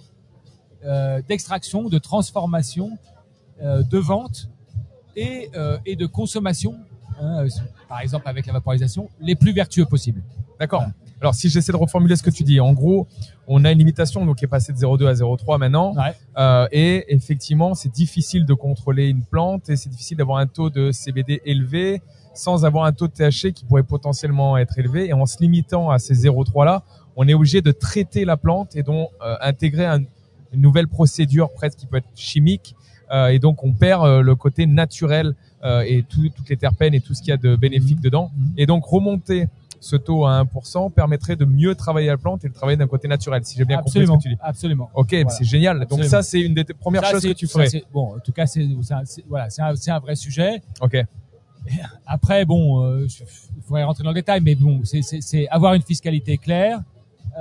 euh, 0.85 1.21
d'extraction, 1.29 1.89
de 1.89 1.99
transformation, 1.99 2.97
euh, 3.63 3.83
de 3.83 3.99
vente 3.99 4.49
et 5.17 5.51
euh, 5.55 5.77
et 5.85 5.95
de 5.97 6.07
consommation. 6.07 6.75
hein, 7.21 7.45
euh, 7.45 7.49
par 7.89 8.01
exemple, 8.01 8.27
avec 8.29 8.47
la 8.47 8.53
vaporisation, 8.55 9.09
les 9.21 9.35
plus 9.37 9.53
vertueux 9.53 9.85
possibles. 9.85 10.23
D'accord. 10.59 10.81
Voilà. 10.81 10.95
Alors, 11.25 11.35
si 11.35 11.49
j'essaie 11.49 11.73
de 11.73 11.77
reformuler 11.79 12.17
ce 12.17 12.23
que 12.23 12.29
tu 12.29 12.43
dis, 12.45 12.61
en 12.61 12.75
gros, 12.75 13.07
on 13.49 13.65
a 13.65 13.73
une 13.73 13.79
limitation 13.79 14.27
donc 14.27 14.37
qui 14.37 14.45
est 14.45 14.49
passée 14.49 14.75
de 14.75 14.77
0,2 14.79 15.07
à 15.07 15.15
0,3 15.15 15.59
maintenant. 15.59 15.95
Ouais. 15.97 16.13
Euh, 16.37 16.69
et 16.71 17.07
effectivement, 17.15 17.75
c'est 17.75 17.89
difficile 17.91 18.45
de 18.45 18.53
contrôler 18.53 19.09
une 19.09 19.23
plante 19.23 19.71
et 19.71 19.77
c'est 19.77 19.89
difficile 19.89 20.19
d'avoir 20.19 20.37
un 20.37 20.47
taux 20.47 20.69
de 20.69 20.93
CBD 20.93 21.41
élevé 21.47 22.03
sans 22.35 22.67
avoir 22.67 22.85
un 22.85 22.93
taux 22.93 23.07
de 23.09 23.13
THC 23.13 23.53
qui 23.55 23.65
pourrait 23.65 23.85
potentiellement 23.85 24.59
être 24.59 24.79
élevé. 24.79 25.09
Et 25.09 25.15
en 25.15 25.25
se 25.25 25.39
limitant 25.41 25.89
à 25.89 25.99
ces 25.99 26.13
0,3 26.15 26.67
là, 26.67 26.83
on 27.17 27.27
est 27.27 27.33
obligé 27.33 27.63
de 27.63 27.73
traiter 27.73 28.27
la 28.27 28.37
plante 28.37 28.77
et 28.77 28.83
donc 28.83 29.09
euh, 29.25 29.37
intégrer 29.41 29.87
un- 29.87 30.03
une 30.53 30.61
nouvelle 30.61 30.89
procédure 30.89 31.51
presque 31.53 31.79
qui 31.79 31.87
peut 31.87 31.97
être 31.97 32.09
chimique. 32.15 32.75
Euh, 33.13 33.29
et 33.29 33.39
donc, 33.39 33.65
on 33.65 33.73
perd 33.73 34.05
euh, 34.05 34.21
le 34.21 34.35
côté 34.35 34.67
naturel 34.67 35.35
et 35.87 36.03
tout- 36.07 36.29
toutes 36.37 36.51
les 36.51 36.59
terpènes 36.59 36.93
et 36.93 37.01
tout 37.01 37.15
ce 37.15 37.21
qu'il 37.23 37.31
y 37.31 37.33
a 37.33 37.39
de 37.39 37.57
bénéfique 37.57 37.99
dedans. 38.03 38.31
Mhm. 38.37 38.53
Et 38.59 38.67
donc, 38.67 38.85
remonter 38.85 39.47
ce 39.85 39.97
taux 39.97 40.25
à 40.27 40.43
1% 40.43 40.91
permettrait 40.93 41.37
de 41.37 41.45
mieux 41.45 41.75
travailler 41.75 42.09
la 42.09 42.17
plante 42.17 42.45
et 42.45 42.49
de 42.49 42.55
travailler 42.55 42.77
d'un 42.79 42.87
côté 42.87 43.07
naturel, 43.09 43.45
si 43.45 43.57
j'ai 43.59 43.65
bien 43.65 43.79
absolument, 43.79 44.15
compris 44.15 44.31
ce 44.31 44.35
que 44.35 44.35
tu 44.35 44.43
dis. 44.43 44.49
absolument. 44.49 44.91
Ok, 44.95 45.09
Voilà. 45.13 45.29
c'est 45.31 45.45
génial. 45.45 45.77
Donc 45.81 45.85
Absolument. 45.85 46.09
ça, 46.11 46.23
c'est 46.23 46.41
une 46.41 46.55
des 46.55 46.65
premières 46.65 47.05
Ça, 47.05 47.11
choses 47.13 47.23
que 47.27 47.33
tu 47.33 47.47
ferais. 47.47 47.69
bon, 47.93 48.17
en 48.17 48.19
tout 48.21 48.33
cas, 48.33 48.47
c'est 48.47 48.67
voilà, 49.29 49.51
c'est 49.51 49.63
un, 49.63 49.75
un 49.95 49.99
vrai 50.01 50.17
sujet. 50.17 50.63
Ok. 50.81 50.97
Après, 52.07 52.45
bon, 52.45 52.85
euh, 52.85 53.07
il 53.57 53.63
faudrait 53.63 53.85
rentrer 53.85 54.05
dans 54.05 54.11
le 54.11 54.15
détail, 54.15 54.41
mais 54.43 54.55
bon, 54.55 54.83
c'est- 54.85 55.49
avoir 55.49 55.75
une 55.75 55.83
fiscalité 55.83 56.37
claire 56.39 56.81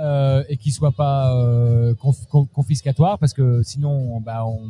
euh, 0.00 0.42
et 0.48 0.56
qui 0.56 0.70
soit 0.70 0.92
pas 0.92 1.34
euh, 1.36 1.94
conf- 1.94 2.26
con- 2.30 2.46
confiscatoire, 2.46 3.18
parce 3.18 3.32
que 3.32 3.62
sinon, 3.62 4.20
bah, 4.20 4.44
on, 4.46 4.60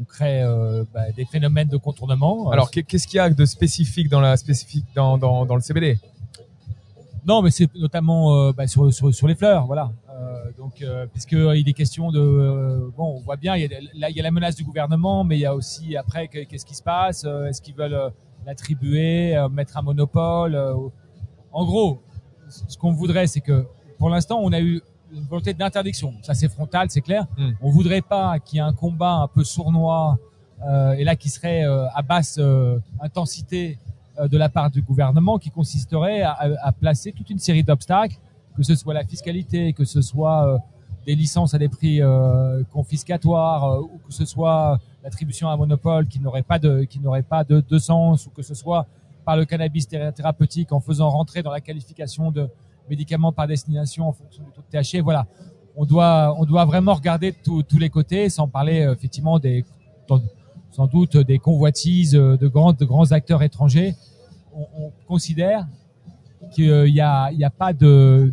on 0.00 0.04
crée 0.04 0.42
euh, 0.42 0.84
bah, 0.92 1.10
des 1.16 1.24
phénomènes 1.26 1.68
de 1.68 1.76
contournement. 1.76 2.50
Alors, 2.50 2.70
qu'est- 2.70 2.82
qu'est-ce 2.82 3.06
qu'il 3.06 3.18
y 3.18 3.20
a 3.20 3.28
de 3.30 3.44
spécifique 3.44 4.08
dans 4.08 4.20
la 4.20 4.36
spécifique 4.36 4.86
dans, 4.94 5.18
dans, 5.18 5.44
dans 5.46 5.54
le 5.54 5.60
CBD 5.60 5.98
Non, 7.28 7.42
mais 7.42 7.50
c'est 7.50 7.72
notamment 7.74 8.34
euh, 8.34 8.52
bah, 8.52 8.66
sur, 8.66 8.92
sur, 8.92 9.14
sur 9.14 9.28
les 9.28 9.34
fleurs, 9.34 9.66
voilà. 9.66 9.92
Euh, 10.10 10.50
donc, 10.56 10.80
euh, 10.80 11.06
puisque 11.12 11.32
il 11.32 11.68
est 11.68 11.72
question 11.74 12.10
de, 12.10 12.90
bon, 12.96 13.16
on 13.16 13.20
voit 13.20 13.36
bien, 13.36 13.54
il 13.54 13.62
y 13.62 13.66
a, 13.66 13.80
là, 13.94 14.08
il 14.08 14.16
y 14.16 14.20
a 14.20 14.22
la 14.22 14.30
menace 14.30 14.56
du 14.56 14.64
gouvernement, 14.64 15.24
mais 15.24 15.36
il 15.36 15.40
y 15.40 15.46
a 15.46 15.54
aussi 15.54 15.94
après, 15.94 16.28
que- 16.28 16.44
qu'est-ce 16.44 16.64
qui 16.64 16.74
se 16.74 16.82
passe 16.82 17.24
Est-ce 17.24 17.60
qu'ils 17.60 17.74
veulent 17.74 18.12
l'attribuer, 18.46 19.36
mettre 19.52 19.76
un 19.76 19.82
monopole 19.82 20.56
En 21.52 21.64
gros, 21.66 22.00
ce 22.48 22.78
qu'on 22.78 22.92
voudrait, 22.92 23.26
c'est 23.26 23.40
que, 23.42 23.66
pour 23.98 24.08
l'instant, 24.08 24.40
on 24.42 24.52
a 24.52 24.60
eu 24.60 24.80
une 25.12 25.24
volonté 25.24 25.52
d'interdiction. 25.52 26.14
Ça, 26.22 26.32
c'est 26.32 26.48
frontal, 26.48 26.88
c'est 26.90 27.02
clair. 27.02 27.26
Mm. 27.36 27.50
On 27.60 27.70
voudrait 27.70 28.02
pas 28.02 28.38
qu'il 28.38 28.56
y 28.56 28.58
ait 28.60 28.62
un 28.64 28.72
combat 28.72 29.16
un 29.16 29.28
peu 29.28 29.44
sournois 29.44 30.18
euh, 30.66 30.92
et 30.92 31.04
là 31.04 31.14
qui 31.14 31.28
serait 31.28 31.64
euh, 31.64 31.86
à 31.94 32.02
basse 32.02 32.36
euh, 32.38 32.78
intensité 33.00 33.78
de 34.26 34.38
la 34.38 34.48
part 34.48 34.70
du 34.70 34.82
gouvernement 34.82 35.38
qui 35.38 35.50
consisterait 35.50 36.22
à, 36.22 36.72
placer 36.72 37.12
toute 37.12 37.30
une 37.30 37.38
série 37.38 37.62
d'obstacles, 37.62 38.16
que 38.56 38.62
ce 38.62 38.74
soit 38.74 38.94
la 38.94 39.04
fiscalité, 39.04 39.72
que 39.72 39.84
ce 39.84 40.02
soit 40.02 40.48
euh, 40.48 40.58
des 41.06 41.14
licences 41.14 41.54
à 41.54 41.58
des 41.58 41.68
prix 41.68 42.02
euh, 42.02 42.62
confiscatoires, 42.72 43.64
euh, 43.64 43.80
ou 43.82 44.00
que 44.06 44.12
ce 44.12 44.24
soit 44.24 44.80
l'attribution 45.04 45.48
à 45.48 45.52
un 45.52 45.56
monopole 45.56 46.06
qui 46.08 46.20
n'aurait 46.20 46.42
pas 46.42 46.58
de 46.58 46.82
qui 46.82 46.98
n'aurait 46.98 47.22
pas 47.22 47.44
de, 47.44 47.78
sens, 47.78 48.26
ou 48.26 48.30
que 48.30 48.42
ce 48.42 48.54
soit 48.54 48.86
par 49.24 49.36
le 49.36 49.44
cannabis 49.44 49.86
thé- 49.86 50.10
thérapeutique 50.14 50.72
en 50.72 50.80
faisant 50.80 51.08
rentrer 51.08 51.42
dans 51.42 51.52
la 51.52 51.60
qualification 51.60 52.30
de 52.32 52.48
médicaments 52.90 53.32
par 53.32 53.46
destination 53.46 54.08
en 54.08 54.12
fonction 54.12 54.42
du 54.42 54.50
taux 54.50 54.62
de 54.62 54.82
THC. 54.82 55.00
Voilà, 55.00 55.26
on 55.76 55.84
doit 55.84 56.34
on 56.36 56.44
doit 56.44 56.64
vraiment 56.64 56.94
regarder 56.94 57.32
tous 57.32 57.78
les 57.78 57.90
côtés, 57.90 58.28
sans 58.28 58.48
parler 58.48 58.82
euh, 58.82 58.94
effectivement 58.94 59.38
des 59.38 59.64
sans 60.70 60.86
doute 60.86 61.16
des 61.16 61.38
convoitises 61.38 62.14
euh, 62.14 62.36
de 62.36 62.48
grands, 62.48 62.72
de 62.72 62.84
grands 62.84 63.12
acteurs 63.12 63.42
étrangers. 63.42 63.94
On, 64.58 64.66
on 64.86 64.92
considère 65.06 65.66
qu'il 66.52 66.88
y 66.88 67.00
a, 67.00 67.30
il 67.32 67.38
y 67.38 67.44
a 67.44 67.50
pas 67.50 67.72
de, 67.72 68.32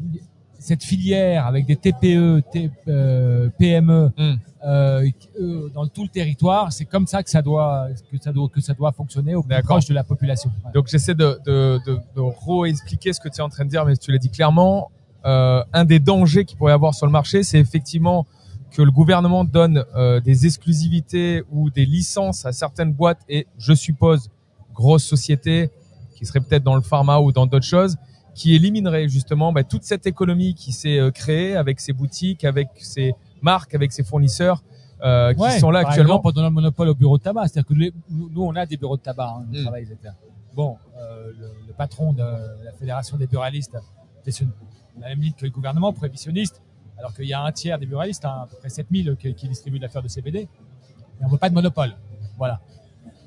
cette 0.59 0.83
filière 0.83 1.45
avec 1.45 1.65
des 1.67 1.75
TPE, 1.75 2.41
T- 2.51 2.71
euh, 2.87 3.49
PME 3.59 4.11
Mm. 4.17 4.33
euh, 4.65 5.07
euh, 5.39 5.69
dans 5.75 5.85
tout 5.87 6.03
le 6.03 6.09
territoire, 6.09 6.73
c'est 6.73 6.85
comme 6.85 7.05
ça 7.05 7.21
que 7.21 7.29
ça 7.29 7.41
doit 7.43 7.87
que 8.11 8.17
ça 8.19 8.31
doit 8.31 8.49
que 8.49 8.61
ça 8.61 8.73
doit 8.73 8.91
fonctionner 8.91 9.35
au 9.35 9.43
plus 9.43 9.61
proche 9.63 9.85
de 9.85 9.93
la 9.93 10.03
population. 10.03 10.49
Ouais. 10.65 10.71
Donc 10.73 10.87
j'essaie 10.87 11.13
de, 11.13 11.39
de, 11.45 11.79
de, 11.85 11.99
de 12.15 12.19
re-expliquer 12.21 13.13
ce 13.13 13.19
que 13.19 13.29
tu 13.29 13.37
es 13.37 13.41
en 13.41 13.49
train 13.49 13.65
de 13.65 13.69
dire, 13.69 13.85
mais 13.85 13.95
tu 13.95 14.11
l'as 14.11 14.17
dit 14.17 14.29
clairement. 14.31 14.89
Euh, 15.25 15.63
un 15.73 15.85
des 15.85 15.99
dangers 15.99 16.45
qu'il 16.45 16.57
pourrait 16.57 16.71
y 16.71 16.75
avoir 16.75 16.93
sur 16.95 17.05
le 17.07 17.11
marché, 17.11 17.41
c'est 17.43 17.59
effectivement 17.59 18.25
que 18.71 18.81
le 18.83 18.91
gouvernement 18.91 19.43
donne 19.43 19.83
euh, 19.95 20.19
des 20.19 20.45
exclusivités 20.45 21.41
ou 21.51 21.69
des 21.71 21.85
licences 21.85 22.45
à 22.45 22.51
certaines 22.51 22.93
boîtes 22.93 23.21
et 23.29 23.47
je 23.57 23.73
suppose 23.73 24.29
grosses 24.73 25.03
sociétés 25.05 25.69
qui 26.15 26.25
seraient 26.25 26.39
peut-être 26.41 26.63
dans 26.63 26.75
le 26.75 26.81
pharma 26.81 27.19
ou 27.19 27.31
dans 27.31 27.45
d'autres 27.45 27.65
choses, 27.65 27.95
qui 28.33 28.55
élimineraient 28.55 29.07
justement 29.07 29.53
bah, 29.53 29.63
toute 29.63 29.83
cette 29.83 30.07
économie 30.07 30.55
qui 30.55 30.71
s'est 30.73 30.97
euh, 30.99 31.11
créée 31.11 31.55
avec 31.55 31.79
ses 31.79 31.93
boutiques, 31.93 32.43
avec 32.43 32.69
ses 32.77 33.13
marques, 33.41 33.75
avec 33.75 33.91
ses 33.91 34.03
fournisseurs 34.03 34.63
euh, 35.03 35.33
qui 35.33 35.39
Ouais, 35.41 35.59
sont 35.59 35.69
là 35.71 35.81
par 35.81 35.91
actuellement. 35.91 36.15
exemple, 36.15 36.33
pendant 36.33 36.47
le 36.47 36.53
monopole 36.53 36.89
au 36.89 36.95
bureau 36.95 37.17
de 37.17 37.23
tabac, 37.23 37.43
c'est-à-dire 37.47 37.67
que 37.67 37.73
les- 37.73 37.93
nous, 38.09 38.29
nous, 38.29 38.41
on 38.43 38.55
a 38.55 38.65
des 38.65 38.77
bureaux 38.77 38.97
de 38.97 39.01
tabac, 39.01 39.35
hein, 39.39 39.45
Mm. 39.51 39.69
Bon, 40.55 40.77
euh, 40.97 41.31
le, 41.37 41.51
le 41.67 41.73
patron 41.73 42.13
de 42.13 42.21
la 42.23 42.71
fédération 42.79 43.17
des 43.17 43.27
buralistes 43.27 43.77
sur 44.29 44.47
la 45.01 45.09
même 45.09 45.19
ligne 45.19 45.33
que 45.33 45.43
le 45.45 45.51
gouvernement, 45.51 45.91
prohibitionniste, 45.91 46.61
alors 46.97 47.13
qu'il 47.13 47.25
y 47.25 47.33
a 47.33 47.41
un 47.41 47.51
tiers 47.51 47.77
des 47.77 47.85
buralistes, 47.85 48.23
hein, 48.23 48.43
à 48.43 48.47
peu 48.49 48.55
près 48.57 48.69
7000 48.69 49.17
qui, 49.19 49.33
qui 49.35 49.49
distribuent 49.49 49.79
de 49.79 49.83
l'affaire 49.83 50.01
de 50.01 50.07
CBD, 50.07 50.39
et 50.39 50.49
on 51.21 51.27
veut 51.27 51.37
pas 51.37 51.49
de 51.49 51.53
monopole. 51.53 51.95
Voilà. 52.37 52.61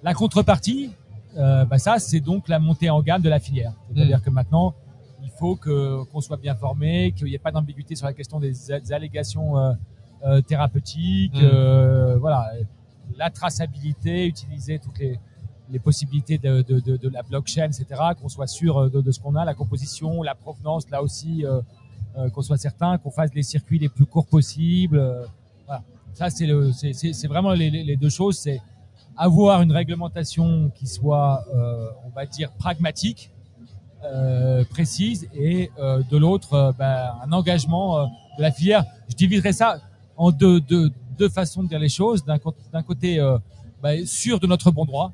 La 0.02 0.14
contrepartie, 0.14 0.90
euh, 1.38 1.64
bah 1.64 1.78
ça, 1.78 1.98
c'est 1.98 2.20
donc 2.20 2.48
la 2.48 2.58
montée 2.58 2.90
en 2.90 3.00
gamme 3.00 3.22
de 3.22 3.28
la 3.28 3.38
filière. 3.38 3.72
C'est-à-dire 3.94 4.22
que 4.22 4.30
maintenant, 4.30 4.74
il 5.22 5.30
faut 5.30 5.56
que 5.56 6.02
qu'on 6.04 6.20
soit 6.20 6.36
bien 6.36 6.54
formé, 6.54 7.12
qu'il 7.12 7.26
n'y 7.26 7.34
ait 7.34 7.38
pas 7.38 7.52
d'ambiguïté 7.52 7.94
sur 7.94 8.06
la 8.06 8.12
question 8.12 8.40
des, 8.40 8.72
allégations 8.92 9.56
euh, 9.56 9.72
euh, 10.24 10.40
thérapeutiques, 10.40 11.40
Mm. 11.40 12.16
voilà, 12.16 12.50
la 13.16 13.30
traçabilité, 13.30 14.26
utiliser 14.26 14.78
toutes 14.80 14.98
les, 14.98 15.18
les 15.70 15.78
possibilités 15.78 16.38
de, 16.38 16.62
de, 16.62 16.80
de, 16.80 16.96
de 16.96 17.08
la 17.08 17.22
blockchain, 17.22 17.66
etc., 17.66 17.86
qu'on 18.20 18.28
soit 18.28 18.46
sûr 18.48 18.90
de, 18.90 19.10
ce 19.12 19.20
qu'on 19.20 19.36
a, 19.36 19.44
la 19.44 19.54
composition, 19.54 20.22
la 20.22 20.34
provenance, 20.34 20.90
là 20.90 21.02
aussi, 21.02 21.44
qu'on 22.34 22.42
soit 22.42 22.56
certain, 22.56 22.98
qu'on 22.98 23.10
fasse 23.10 23.32
les 23.34 23.44
circuits 23.44 23.78
les 23.78 23.88
plus 23.88 24.06
courts 24.06 24.26
possibles. 24.26 25.00
voilà. 25.66 25.82
Ça, 26.14 26.30
c'est 26.30 26.46
le, 26.46 26.72
c'est, 26.72 26.92
c'est, 26.94 27.12
c'est 27.12 27.28
vraiment 27.28 27.52
les, 27.52 27.70
les 27.70 27.84
les 27.84 27.96
deux 27.96 28.08
choses. 28.08 28.38
C'est 28.38 28.60
avoir 29.18 29.60
une 29.62 29.72
réglementation 29.72 30.70
qui 30.74 30.86
soit, 30.86 31.44
euh, 31.54 31.88
on 32.06 32.10
va 32.10 32.24
dire, 32.24 32.52
pragmatique, 32.52 33.30
euh, 34.04 34.64
précise, 34.64 35.28
et 35.34 35.72
euh, 35.80 36.02
de 36.08 36.16
l'autre, 36.16 36.72
ben, 36.78 37.14
un 37.20 37.32
engagement 37.32 37.98
euh, 37.98 38.04
de 38.38 38.42
la 38.42 38.52
filière. 38.52 38.84
Je 39.08 39.16
diviserai 39.16 39.52
ça 39.52 39.80
en 40.16 40.30
deux, 40.30 40.60
deux, 40.60 40.92
deux 41.18 41.28
façons 41.28 41.64
de 41.64 41.68
dire 41.68 41.80
les 41.80 41.88
choses. 41.88 42.24
D'un, 42.24 42.38
côté, 42.38 43.20
ben, 43.82 44.06
sûr 44.06 44.38
de 44.38 44.46
notre 44.46 44.70
bon 44.70 44.84
droit. 44.84 45.12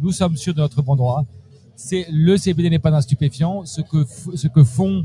Nous 0.00 0.10
sommes 0.10 0.38
sûrs 0.38 0.54
de 0.54 0.60
notre 0.60 0.80
bon 0.80 0.96
droit. 0.96 1.26
C'est 1.76 2.06
le 2.10 2.38
CBD 2.38 2.70
n'est 2.70 2.78
pas 2.78 2.94
un 2.94 3.02
stupéfiant. 3.02 3.66
Ce 3.66 3.82
que 3.82 4.06
ce 4.34 4.48
que 4.48 4.64
font 4.64 5.04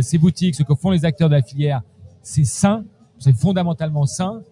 ces 0.00 0.18
boutiques, 0.18 0.56
ce 0.56 0.64
que 0.64 0.74
font 0.74 0.90
les 0.90 1.04
acteurs 1.04 1.28
de 1.28 1.34
la 1.34 1.42
filière, 1.42 1.82
c'est 2.22 2.44
sain, 2.44 2.84
c'est 3.20 3.32
fondamentalement 3.32 4.06
sain. 4.06 4.42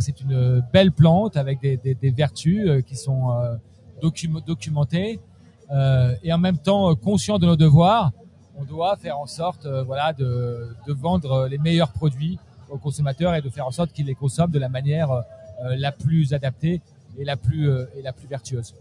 C'est 0.00 0.20
une 0.20 0.32
euh, 0.32 0.60
belle 0.72 0.92
plante 0.92 1.36
avec 1.36 1.60
des, 1.60 2.10
vertus 2.10 2.66
euh, 2.66 2.80
qui 2.80 2.96
sont 2.96 3.30
euh, 3.32 3.56
docu- 4.02 4.44
documentées 4.44 5.20
et 6.22 6.32
en 6.32 6.38
même 6.38 6.58
temps 6.58 6.94
conscient 6.94 7.38
de 7.38 7.46
nos 7.46 7.56
devoirs. 7.56 8.12
On 8.54 8.64
doit 8.64 8.96
faire 8.96 9.18
en 9.18 9.26
sorte, 9.26 9.66
voilà, 9.86 10.12
de, 10.12 10.68
vendre 10.86 11.48
les 11.48 11.58
meilleurs 11.58 11.90
produits 11.90 12.38
aux 12.68 12.76
consommateurs 12.76 13.34
et 13.34 13.40
de 13.40 13.48
faire 13.48 13.66
en 13.66 13.72
sorte 13.72 13.90
qu'ils 13.90 14.06
les 14.06 14.14
consomment 14.14 14.52
de 14.52 14.58
la 14.58 14.68
manière 14.68 15.10
la 15.64 15.90
plus 15.90 16.32
adaptée 16.32 16.80
et 17.18 17.24
la 17.24 17.36
plus 17.36 17.68
et 17.96 18.02
la 18.02 18.12
plus 18.12 18.28
vertueuse. 18.28 18.74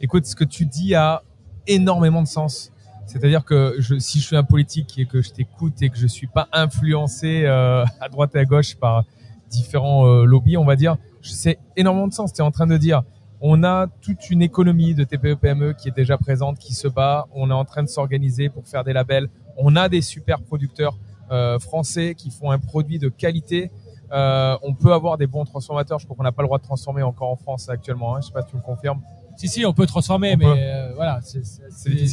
Écoute, 0.00 0.24
ce 0.24 0.34
que 0.34 0.44
tu 0.44 0.64
dis 0.64 0.94
a 0.94 1.22
énormément 1.66 2.22
de 2.22 2.28
sens. 2.28 2.72
C'est-à-dire 3.04 3.44
que 3.44 3.76
si 3.98 4.20
je 4.20 4.24
suis 4.24 4.36
un 4.36 4.44
politique 4.44 4.98
et 4.98 5.04
que 5.04 5.20
je 5.20 5.30
t'écoute 5.30 5.82
et 5.82 5.90
que 5.90 5.98
je 5.98 6.06
suis 6.06 6.28
pas 6.28 6.48
influencé 6.52 7.44
à 7.44 8.08
droite 8.10 8.34
et 8.36 8.38
à 8.38 8.44
gauche 8.46 8.76
par 8.76 9.04
différents 9.50 10.06
euh, 10.06 10.24
lobbies, 10.24 10.56
on 10.56 10.64
va 10.64 10.76
dire, 10.76 10.96
je- 11.22 11.30
c'est 11.32 11.58
énormément 11.76 12.08
de 12.08 12.12
sens. 12.12 12.32
Tu 12.32 12.40
es 12.40 12.44
en 12.44 12.50
train 12.50 12.66
de 12.66 12.76
dire, 12.76 13.02
on 13.40 13.62
a 13.64 13.86
toute 14.00 14.30
une 14.30 14.42
économie 14.42 14.94
de 14.94 15.04
TPE-PME 15.04 15.72
qui 15.74 15.88
est 15.88 15.96
déjà 15.96 16.18
présente, 16.18 16.58
qui 16.58 16.74
se 16.74 16.88
bat. 16.88 17.26
On 17.34 17.50
est 17.50 17.54
en 17.54 17.64
train 17.64 17.82
de 17.82 17.88
s'organiser 17.88 18.48
pour 18.48 18.66
faire 18.66 18.82
des 18.84 18.92
labels. 18.92 19.28
On 19.56 19.76
a 19.76 19.88
des 19.88 20.02
super 20.02 20.40
producteurs 20.40 20.96
euh, 21.30 21.58
français 21.58 22.14
qui 22.16 22.30
font 22.30 22.50
un 22.50 22.58
produit 22.58 22.98
de 22.98 23.08
qualité. 23.08 23.70
Euh, 24.10 24.56
on 24.62 24.72
peut 24.74 24.92
avoir 24.92 25.18
des 25.18 25.26
bons 25.26 25.44
transformateurs. 25.44 25.98
Je 25.98 26.04
crois 26.06 26.16
qu'on 26.16 26.22
n'a 26.22 26.32
pas 26.32 26.42
le 26.42 26.48
droit 26.48 26.58
de 26.58 26.62
transformer 26.64 27.02
encore 27.02 27.30
en 27.30 27.36
France 27.36 27.68
actuellement. 27.68 28.16
Hein. 28.16 28.20
Je 28.22 28.26
sais 28.28 28.32
pas 28.32 28.42
si 28.42 28.48
tu 28.50 28.56
me 28.56 28.62
confirmes. 28.62 29.00
Si 29.36 29.46
si, 29.46 29.64
on 29.66 29.72
peut 29.72 29.86
transformer, 29.86 30.32
On 30.34 30.38
mais 30.38 30.44
peut. 30.46 30.54
euh, 30.58 30.92
voilà, 30.96 31.20
c'est, 31.22 31.42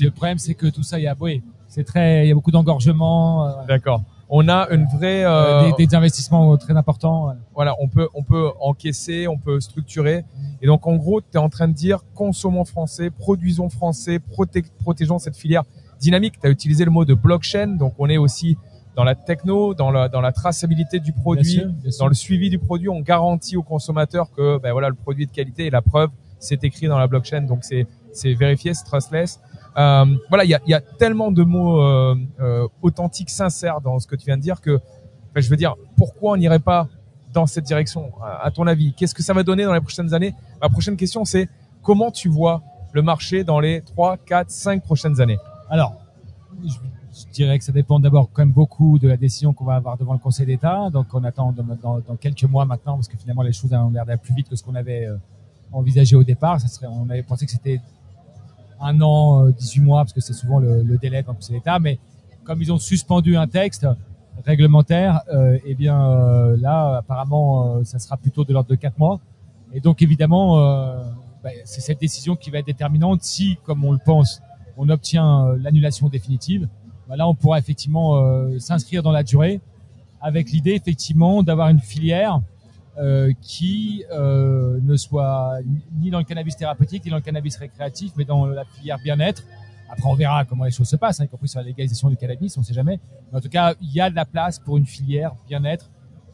le 0.03 0.09
problème 0.11 0.37
c'est 0.37 0.53
que 0.53 0.67
tout 0.67 0.83
ça, 0.83 0.99
il 0.99 1.03
y 1.03 1.07
a, 1.07 1.15
oui, 1.19 1.41
c'est 1.67 1.83
très, 1.83 2.25
il 2.25 2.27
y 2.27 2.31
a 2.31 2.35
beaucoup 2.35 2.51
d'engorgement, 2.51 3.47
euh. 3.47 3.65
D'accord. 3.67 4.03
On 4.29 4.47
a 4.49 4.67
une 4.71 4.85
vraie, 4.85 5.23
Euh, 5.23 5.29
euh, 5.69 5.71
des, 5.77 5.85
des 5.85 5.95
investissements 5.95 6.57
très 6.57 6.75
importants. 6.75 7.23
voilà. 7.25 7.39
voilà, 7.53 7.75
on 7.79 7.87
peut, 7.87 8.07
on 8.13 8.23
peut 8.23 8.49
encaisser, 8.59 9.27
on 9.27 9.37
peut 9.37 9.59
structurer. 9.59 10.25
Et 10.61 10.67
donc, 10.67 10.87
en 10.87 10.95
gros, 10.95 11.21
tu 11.21 11.27
es 11.35 11.37
en 11.37 11.49
train 11.49 11.67
de 11.67 11.73
dire, 11.73 11.99
consommons 12.15 12.65
français, 12.65 13.09
produisons 13.11 13.69
français, 13.69 14.17
proté- 14.19 14.65
protégeons 14.79 15.19
cette 15.19 15.37
filière 15.37 15.63
dynamique. 15.99 16.39
Tu 16.41 16.47
as 16.47 16.49
utilisé 16.49 16.85
le 16.85 16.91
mot 16.91 17.05
de 17.05 17.13
blockchain. 17.13 17.67
Donc, 17.77 17.93
on 17.99 18.09
est 18.09 18.17
aussi 18.17 18.57
dans 18.95 19.03
la 19.03 19.13
techno, 19.13 19.73
dans 19.73 19.91
la, 19.91 20.07
dans 20.09 20.21
la 20.21 20.31
traçabilité 20.31 20.99
du 20.99 21.11
produit, 21.13 21.57
Bien 21.57 21.63
sûr, 21.63 21.71
bien 21.73 21.91
sûr. 21.91 21.99
dans 21.99 22.07
le 22.07 22.13
suivi 22.15 22.49
du 22.49 22.57
produit. 22.59 22.89
On 22.89 23.01
garantit 23.01 23.57
au 23.57 23.63
consommateur 23.63 24.31
que, 24.31 24.57
ben 24.57 24.71
voilà, 24.71 24.89
le 24.89 24.95
produit 24.95 25.23
est 25.23 25.27
de 25.27 25.31
qualité 25.33 25.65
et 25.67 25.69
la 25.69 25.81
preuve, 25.81 26.09
c'est 26.39 26.63
écrit 26.63 26.87
dans 26.87 26.97
la 26.97 27.07
blockchain. 27.07 27.41
Donc, 27.41 27.63
c'est, 27.63 27.85
c'est 28.11 28.33
vérifié, 28.33 28.73
c'est 28.73 28.85
trustless. 28.85 29.39
Euh, 29.77 30.05
voilà, 30.29 30.43
il 30.45 30.49
y 30.49 30.53
a, 30.55 30.61
y 30.67 30.73
a 30.73 30.81
tellement 30.81 31.31
de 31.31 31.43
mots 31.43 31.81
euh, 31.81 32.15
euh, 32.39 32.67
authentiques, 32.81 33.29
sincères 33.29 33.81
dans 33.81 33.99
ce 33.99 34.07
que 34.07 34.15
tu 34.15 34.25
viens 34.25 34.37
de 34.37 34.41
dire 34.41 34.61
que, 34.61 34.79
je 35.35 35.49
veux 35.49 35.57
dire, 35.57 35.75
pourquoi 35.97 36.33
on 36.33 36.37
n'irait 36.37 36.59
pas 36.59 36.87
dans 37.33 37.45
cette 37.45 37.65
direction 37.65 38.11
à, 38.23 38.45
à 38.45 38.51
ton 38.51 38.67
avis? 38.67 38.93
Qu'est-ce 38.93 39.13
que 39.13 39.23
ça 39.23 39.33
va 39.33 39.43
donner 39.43 39.65
dans 39.65 39.73
les 39.73 39.81
prochaines 39.81 40.13
années? 40.13 40.33
Ma 40.61 40.69
prochaine 40.69 40.95
question, 40.95 41.25
c'est 41.25 41.49
comment 41.83 42.09
tu 42.11 42.29
vois 42.29 42.61
le 42.93 43.01
marché 43.01 43.43
dans 43.43 43.59
les 43.59 43.81
3, 43.81 44.17
4, 44.17 44.49
5 44.49 44.83
prochaines 44.83 45.19
années? 45.19 45.37
Alors, 45.69 45.93
je, 46.63 46.69
je 46.71 47.31
dirais 47.33 47.57
que 47.59 47.65
ça 47.65 47.73
dépend 47.73 47.99
d'abord 47.99 48.29
quand 48.31 48.43
même 48.43 48.53
beaucoup 48.53 48.97
de 48.99 49.09
la 49.09 49.17
décision 49.17 49.51
qu'on 49.53 49.65
va 49.65 49.75
avoir 49.75 49.97
devant 49.97 50.13
le 50.13 50.19
Conseil 50.19 50.45
d'État. 50.45 50.89
Donc, 50.89 51.07
on 51.13 51.23
attend 51.25 51.51
dans, 51.51 51.63
dans- 51.81 51.99
dans 51.99 52.15
quelques 52.15 52.45
mois 52.45 52.63
maintenant, 52.65 52.95
parce 52.95 53.09
que 53.09 53.17
finalement, 53.17 53.41
les 53.41 53.51
choses 53.51 53.73
ont 53.73 53.89
l'air 53.89 54.05
d'aller 54.05 54.19
plus 54.21 54.33
vite 54.33 54.47
que 54.47 54.55
ce 54.55 54.63
qu'on 54.63 54.75
avait 54.75 55.05
euh, 55.05 55.17
envisagé 55.73 56.15
au 56.15 56.23
départ. 56.23 56.61
Ça 56.61 56.69
serait, 56.69 56.87
on 56.87 57.09
avait 57.09 57.23
pensé 57.23 57.45
que 57.45 57.51
c'était 57.51 57.81
un 58.79 59.01
an, 59.01 59.47
euh, 59.47 59.51
18 59.51 59.81
mois, 59.81 60.01
parce 60.01 60.13
que 60.13 60.21
c'est 60.21 60.33
souvent 60.33 60.59
le, 60.59 60.83
le 60.83 60.97
délai 60.97 61.17
le 61.17 61.33
Conseil 61.33 61.57
d'État. 61.57 61.79
Mais 61.79 61.99
comme 62.43 62.61
ils 62.61 62.71
ont 62.71 62.77
suspendu 62.77 63.37
un 63.37 63.47
texte 63.47 63.87
réglementaire, 64.45 65.21
euh, 65.33 65.57
eh 65.65 65.75
bien 65.75 66.09
euh, 66.09 66.57
là, 66.59 66.97
apparemment, 66.97 67.77
euh, 67.77 67.83
ça 67.83 67.99
sera 67.99 68.17
plutôt 68.17 68.43
de 68.43 68.53
l'ordre 68.53 68.69
de 68.69 68.75
4 68.75 68.97
mois. 68.97 69.19
Et 69.73 69.79
donc, 69.79 70.01
évidemment, 70.01 70.59
euh, 70.59 71.03
bah, 71.43 71.49
c'est 71.65 71.81
cette 71.81 71.99
décision 71.99 72.35
qui 72.35 72.49
va 72.49 72.59
être 72.59 72.65
déterminante 72.65 73.23
si, 73.23 73.57
comme 73.65 73.83
on 73.83 73.91
le 73.91 73.99
pense, 74.03 74.41
on 74.77 74.89
obtient 74.89 75.47
euh, 75.47 75.57
l'annulation 75.59 76.09
définitive. 76.09 76.67
Bah, 77.07 77.15
là, 77.15 77.27
on 77.27 77.35
pourra 77.35 77.59
effectivement 77.59 78.17
euh, 78.17 78.59
s'inscrire 78.59 79.03
dans 79.03 79.11
la 79.11 79.23
durée 79.23 79.61
avec 80.21 80.49
l'idée 80.51 80.71
effectivement 80.71 81.43
d'avoir 81.43 81.69
une 81.69 81.79
filière 81.79 82.41
euh, 82.97 83.33
qui 83.41 84.03
euh, 84.11 84.79
ne 84.81 84.95
soit 84.95 85.59
ni 85.99 86.09
dans 86.09 86.19
le 86.19 86.23
cannabis 86.23 86.55
thérapeutique 86.55 87.03
ni 87.05 87.11
dans 87.11 87.17
le 87.17 87.21
cannabis 87.21 87.57
récréatif, 87.57 88.13
mais 88.15 88.25
dans 88.25 88.45
la 88.45 88.65
filière 88.65 88.99
bien-être. 88.99 89.43
Après, 89.89 90.09
on 90.09 90.15
verra 90.15 90.45
comment 90.45 90.63
les 90.63 90.71
choses 90.71 90.89
se 90.89 90.95
passent, 90.95 91.19
hein, 91.19 91.25
y 91.25 91.27
compris 91.27 91.47
sur 91.47 91.59
la 91.59 91.65
légalisation 91.65 92.09
du 92.09 92.17
cannabis, 92.17 92.57
on 92.57 92.61
ne 92.61 92.65
sait 92.65 92.73
jamais. 92.73 92.99
Mais 93.31 93.37
en 93.37 93.41
tout 93.41 93.49
cas, 93.49 93.75
il 93.81 93.93
y 93.93 94.01
a 94.01 94.09
de 94.09 94.15
la 94.15 94.25
place 94.25 94.59
pour 94.59 94.77
une 94.77 94.85
filière 94.85 95.33
bien-être 95.47 95.89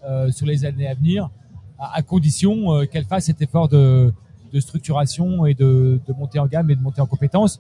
euh, 0.06 0.32
sur 0.32 0.46
les 0.46 0.66
années 0.66 0.88
à 0.88 0.94
venir, 0.94 1.30
à, 1.78 2.02
condition 2.02 2.74
euh, 2.74 2.86
qu'elle 2.86 3.06
fasse 3.06 3.26
cet 3.26 3.42
effort 3.42 3.68
de, 3.68 4.14
de 4.54 4.60
structuration 4.60 5.46
et 5.46 5.54
de, 5.54 6.00
de 6.08 6.14
montée 6.14 6.40
en 6.40 6.48
gamme 6.48 6.70
et 6.72 6.76
de 6.76 6.82
montée 6.82 7.02
en 7.02 7.06
compétences. 7.06 7.60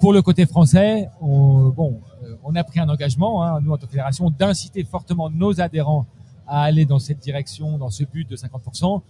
Pour 0.00 0.12
le 0.12 0.22
côté 0.22 0.46
français, 0.46 1.08
on, 1.20 1.68
bon, 1.68 2.00
euh, 2.24 2.36
on 2.44 2.54
a 2.54 2.64
pris 2.64 2.80
un 2.80 2.88
engagement, 2.88 3.42
hein, 3.42 3.60
nous 3.60 3.72
en 3.72 3.78
tant 3.78 3.86
que 3.86 3.92
fédération, 3.92 4.30
d'inciter 4.30 4.84
fortement 4.84 5.28
nos 5.30 5.60
adhérents 5.60 6.06
à 6.46 6.62
aller 6.62 6.84
dans 6.86 6.98
cette 6.98 7.18
direction, 7.18 7.78
dans 7.78 7.90
ce 7.90 8.04
but 8.04 8.28
de 8.28 8.36
50%. 8.36 9.02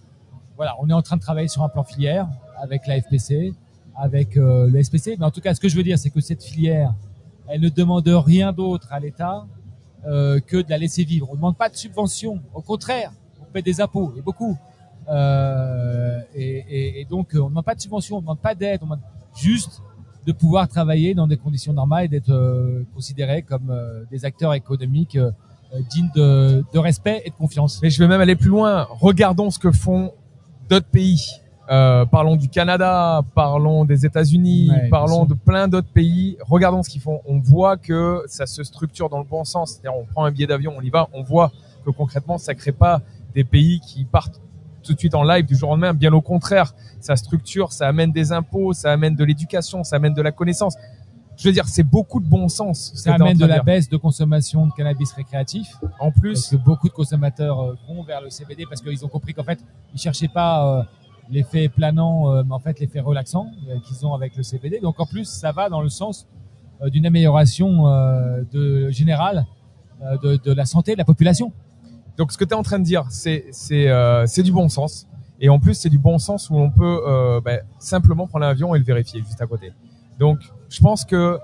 Voilà, 0.55 0.75
on 0.79 0.89
est 0.89 0.93
en 0.93 1.01
train 1.01 1.17
de 1.17 1.21
travailler 1.21 1.47
sur 1.47 1.63
un 1.63 1.69
plan 1.69 1.83
filière 1.83 2.27
avec 2.61 2.87
la 2.87 2.99
FPC, 3.01 3.53
avec 3.95 4.37
euh, 4.37 4.69
le 4.69 4.81
SPC. 4.83 5.15
Mais 5.19 5.25
en 5.25 5.31
tout 5.31 5.41
cas, 5.41 5.53
ce 5.53 5.59
que 5.59 5.69
je 5.69 5.75
veux 5.75 5.83
dire, 5.83 5.99
c'est 5.99 6.09
que 6.09 6.19
cette 6.21 6.43
filière, 6.43 6.93
elle 7.47 7.61
ne 7.61 7.69
demande 7.69 8.07
rien 8.07 8.51
d'autre 8.53 8.87
à 8.91 8.99
l'État 8.99 9.45
euh, 10.07 10.39
que 10.39 10.57
de 10.57 10.69
la 10.69 10.77
laisser 10.77 11.03
vivre. 11.03 11.27
On 11.29 11.33
ne 11.33 11.37
demande 11.37 11.57
pas 11.57 11.69
de 11.69 11.75
subvention. 11.75 12.41
Au 12.53 12.61
contraire, 12.61 13.11
on 13.41 13.45
paie 13.45 13.61
des 13.61 13.79
impôts, 13.81 14.13
et 14.17 14.21
beaucoup. 14.21 14.57
Euh, 15.09 16.19
et, 16.35 16.65
et- 16.69 17.01
et 17.01 17.05
donc, 17.05 17.29
on 17.33 17.43
ne 17.45 17.49
demande 17.49 17.65
pas 17.65 17.75
de 17.75 17.81
subvention, 17.81 18.15
on 18.17 18.19
ne 18.19 18.23
demande 18.23 18.39
pas 18.39 18.55
d'aide, 18.55 18.79
on 18.81 18.85
demande 18.85 18.99
juste 19.35 19.81
de 20.25 20.31
pouvoir 20.33 20.67
travailler 20.67 21.13
dans 21.13 21.27
des 21.27 21.37
conditions 21.37 21.71
normales 21.71 22.05
et 22.05 22.07
d'être 22.09 22.31
euh, 22.31 22.83
considérés 22.93 23.43
comme 23.43 23.69
euh, 23.69 24.03
des 24.11 24.25
acteurs 24.25 24.53
économiques 24.53 25.17
digne 25.89 26.09
de, 26.15 26.63
de 26.73 26.79
respect 26.79 27.21
et 27.25 27.29
de 27.29 27.35
confiance. 27.35 27.79
Mais 27.81 27.89
je 27.89 27.99
vais 27.99 28.07
même 28.07 28.21
aller 28.21 28.35
plus 28.35 28.49
loin. 28.49 28.87
Regardons 28.89 29.49
ce 29.49 29.59
que 29.59 29.71
font 29.71 30.11
d'autres 30.69 30.87
pays. 30.87 31.25
Euh, 31.69 32.05
parlons 32.05 32.37
du 32.37 32.47
Canada, 32.47 33.21
parlons 33.35 33.83
des 33.83 34.05
États-Unis, 34.05 34.69
Ouais, 34.71 34.89
parlons 34.89 35.25
de 35.25 35.33
plein 35.33 35.67
d'autres 35.67 35.91
pays. 35.91 36.37
Regardons 36.47 36.81
ce 36.81 36.89
qu'ils 36.89 37.01
font. 37.01 37.21
On 37.25 37.39
voit 37.39 37.75
que 37.75 38.23
ça 38.27 38.45
se 38.45 38.63
structure 38.63 39.09
dans 39.09 39.19
le 39.19 39.25
bon 39.25 39.43
sens. 39.43 39.71
C'est-à-dire, 39.71 39.99
on 39.99 40.05
prend 40.05 40.23
un 40.23 40.31
billet 40.31 40.47
d'avion, 40.47 40.73
on 40.77 40.81
y 40.81 40.89
va. 40.89 41.09
On 41.13 41.23
voit 41.23 41.51
que 41.85 41.91
concrètement, 41.91 42.37
ça 42.37 42.55
crée 42.55 42.71
pas 42.71 43.01
des 43.35 43.43
pays 43.43 43.81
qui 43.81 44.05
partent 44.05 44.39
tout 44.83 44.93
de 44.93 44.99
suite 44.99 45.15
en 45.15 45.23
live 45.23 45.45
du 45.45 45.55
jour 45.55 45.69
au 45.69 45.71
lendemain. 45.73 45.93
Bien 45.93 46.13
au 46.13 46.21
contraire, 46.21 46.73
ça 47.01 47.17
structure, 47.17 47.73
ça 47.73 47.87
amène 47.87 48.13
des 48.13 48.31
impôts, 48.31 48.71
ça 48.71 48.91
amène 48.93 49.15
de 49.15 49.23
l'éducation, 49.25 49.83
ça 49.83 49.97
amène 49.97 50.13
de 50.13 50.21
la 50.21 50.31
connaissance. 50.31 50.75
Je 51.37 51.47
veux 51.47 51.53
dire, 51.53 51.67
c'est 51.67 51.83
beaucoup 51.83 52.19
de 52.19 52.25
bon 52.25 52.49
sens. 52.49 52.91
Ça 52.95 53.13
amène 53.13 53.37
de 53.37 53.45
la 53.45 53.61
baisse 53.61 53.87
de 53.87 53.97
consommation 53.97 54.65
de 54.65 54.71
cannabis 54.71 55.13
récréatif. 55.13 55.67
En 55.99 56.09
Parce 56.09 56.19
plus, 56.19 56.47
que 56.47 56.55
beaucoup 56.55 56.87
de 56.87 56.93
consommateurs 56.93 57.59
euh, 57.61 57.75
vont 57.87 58.01
vers 58.03 58.21
le 58.21 58.31
CBD 58.31 58.65
parce 58.67 58.81
qu'ils 58.81 59.05
ont 59.05 59.07
compris 59.07 59.35
qu'en 59.35 59.43
fait, 59.43 59.59
ils 59.93 59.99
cherchaient 59.99 60.27
pas 60.27 60.79
euh, 60.79 60.83
l'effet 61.29 61.69
planant, 61.69 62.31
euh, 62.31 62.43
mais 62.43 62.53
en 62.53 62.59
fait 62.59 62.79
l'effet 62.79 63.01
relaxant 63.01 63.51
euh, 63.69 63.79
qu'ils 63.85 64.03
ont 64.03 64.15
avec 64.15 64.35
le 64.35 64.41
CBD. 64.41 64.79
Donc 64.79 64.99
en 64.99 65.05
plus, 65.05 65.25
ça 65.25 65.51
va 65.51 65.69
dans 65.69 65.81
le 65.81 65.89
sens 65.89 66.27
d'une 66.91 67.07
amélioration 67.07 67.85
de, 68.53 68.91
générale 68.91 69.47
de, 70.21 70.35
de 70.35 70.51
la 70.51 70.65
santé 70.65 70.93
de 70.93 70.99
la 70.99 71.05
population. 71.05 71.51
Donc 72.17 72.31
ce 72.31 72.37
que 72.37 72.45
tu 72.45 72.51
es 72.51 72.53
en 72.53 72.61
train 72.61 72.77
de 72.77 72.83
dire, 72.83 73.05
c'est 73.09 73.45
c'est 73.51 74.43
du 74.43 74.51
bon 74.51 74.69
sens. 74.69 75.07
Et 75.39 75.49
en 75.49 75.57
plus, 75.57 75.73
c'est 75.73 75.89
du 75.89 75.97
bon 75.97 76.19
sens 76.19 76.51
où 76.51 76.55
on 76.55 76.69
peut 76.69 77.41
ben, 77.43 77.61
simplement 77.79 78.27
prendre 78.27 78.45
l'avion 78.45 78.75
et 78.75 78.77
le 78.77 78.85
vérifier 78.85 79.21
juste 79.21 79.41
à 79.41 79.47
côté. 79.47 79.73
Donc 80.19 80.39
je 80.69 80.79
pense 80.79 81.05
que, 81.05 81.39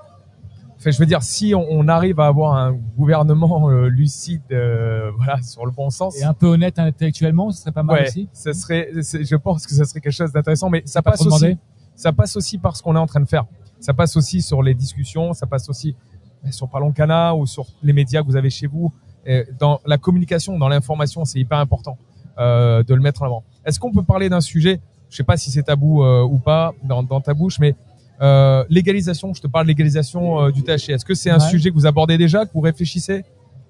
enfin, 0.78 0.92
je 0.92 0.98
veux 0.98 1.06
dire, 1.06 1.24
si 1.24 1.54
on, 1.56 1.66
on 1.70 1.88
arrive 1.88 2.20
à 2.20 2.28
avoir 2.28 2.56
un 2.56 2.74
gouvernement 2.74 3.70
euh, 3.70 3.88
lucide, 3.88 4.42
euh, 4.52 5.12
voilà, 5.18 5.42
sur 5.42 5.66
le 5.66 5.72
bon 5.72 5.90
sens, 5.90 6.18
Et 6.20 6.24
un 6.24 6.34
peu 6.34 6.48
honnête 6.48 6.80
intellectuellement, 6.80 7.52
ce 7.52 7.62
serait 7.62 7.72
pas 7.72 7.84
mal 7.84 8.02
ouais, 8.02 8.08
aussi. 8.08 8.30
ça 8.34 8.54
serait, 8.54 8.90
je 8.94 9.36
pense 9.36 9.66
que 9.66 9.74
ça 9.74 9.86
serait 9.86 10.02
quelque 10.02 10.14
chose 10.14 10.32
d'intéressant. 10.32 10.70
Mais 10.70 10.84
ça 10.86 11.02
Pas 11.02 11.12
passe 11.12 11.26
aussi, 11.26 11.58
ça 11.96 12.12
passe 12.12 12.36
aussi 12.36 12.58
par 12.58 12.76
ce 12.76 12.84
qu'on 12.84 12.96
est 12.96 13.00
en 13.00 13.08
train 13.08 13.22
de 13.22 13.28
faire. 13.28 13.46
Ça 13.80 13.94
passe 13.94 14.16
aussi 14.16 14.42
sur 14.42 14.64
les 14.64 14.74
discussions, 14.74 15.34
ça 15.34 15.46
passe 15.46 15.70
aussi 15.70 15.96
ben, 16.44 16.52
sur 16.52 16.70
Parlons 16.70 16.92
Cana 16.92 17.36
ou 17.36 17.46
sur 17.46 17.66
les 17.82 17.94
médias 17.94 18.22
que 18.22 18.28
vous 18.28 18.38
avez 18.38 18.50
chez 18.50 18.68
vous. 18.68 18.94
Et 19.26 19.46
dans 19.60 19.80
la 19.86 19.98
communication, 19.98 20.58
dans 20.58 20.68
l'information, 20.68 21.24
c'est 21.26 21.40
hyper 21.40 21.58
important 21.58 21.98
euh, 22.38 22.84
de 22.84 22.94
le 22.94 23.02
mettre 23.02 23.22
en 23.22 23.26
avant. 23.26 23.44
Est-ce 23.66 23.80
qu'on 23.80 23.92
peut 23.92 24.04
parler 24.04 24.28
d'un 24.28 24.42
sujet, 24.42 24.82
je 25.10 25.16
sais 25.16 25.24
pas 25.24 25.38
si 25.38 25.50
c'est 25.52 25.64
tabou 25.64 26.04
ou 26.04 26.38
pas 26.40 26.74
dans, 26.84 27.04
dans 27.04 27.22
ta 27.22 27.34
bouche, 27.34 27.60
mais 27.60 27.76
euh, 28.22 28.64
légalisation, 28.70 29.34
je 29.34 29.42
te 29.42 29.48
parle 29.48 29.66
de 29.66 29.70
légalisation 29.70 30.42
euh, 30.42 30.52
du 30.52 30.64
THC. 30.64 30.90
Est-ce 30.90 31.06
que 31.06 31.14
c'est 31.14 31.30
un 31.30 31.40
Ouais. 31.40 31.50
sujet 31.50 31.70
que 31.70 31.76
vous 31.76 31.86
abordez 31.86 32.18
déjà, 32.18 32.46
que 32.46 32.54
vous 32.54 32.62
réfléchissez? 32.62 33.24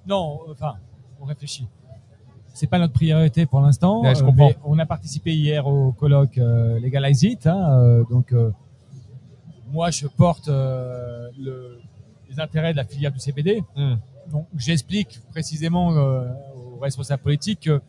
Non, 0.08 0.40
enfin, 0.52 0.74
on 1.22 1.26
réfléchit. 1.26 1.68
C'est 2.54 2.68
pas 2.68 2.78
notre 2.78 2.94
priorité 2.94 3.46
pour 3.46 3.62
l'instant. 3.62 4.02
Ouais, 4.04 4.14
je 4.14 4.22
euh, 4.22 4.26
comprends. 4.26 4.48
mais 4.50 4.58
on 4.66 4.78
a 4.80 4.86
participé 4.86 5.34
hier 5.34 5.66
au 5.66 5.92
colloque 5.94 6.36
Legalize 6.36 7.24
It. 7.24 7.48
hein, 7.48 8.04
donc, 8.10 8.34
moi, 9.72 9.90
je 9.90 10.08
porte 10.08 10.48
le- 10.50 11.80
les 12.30 12.40
intérêts 12.40 12.72
de 12.74 12.78
la 12.78 12.86
filière 12.86 13.12
du 13.12 13.20
CBD. 13.20 13.64
Hmm. 13.76 13.96
Donc, 14.32 14.48
j'explique 14.56 15.20
précisément 15.32 15.90
aux 15.90 16.80
responsables 16.80 17.22
politiques 17.24 17.62
que 17.62 17.82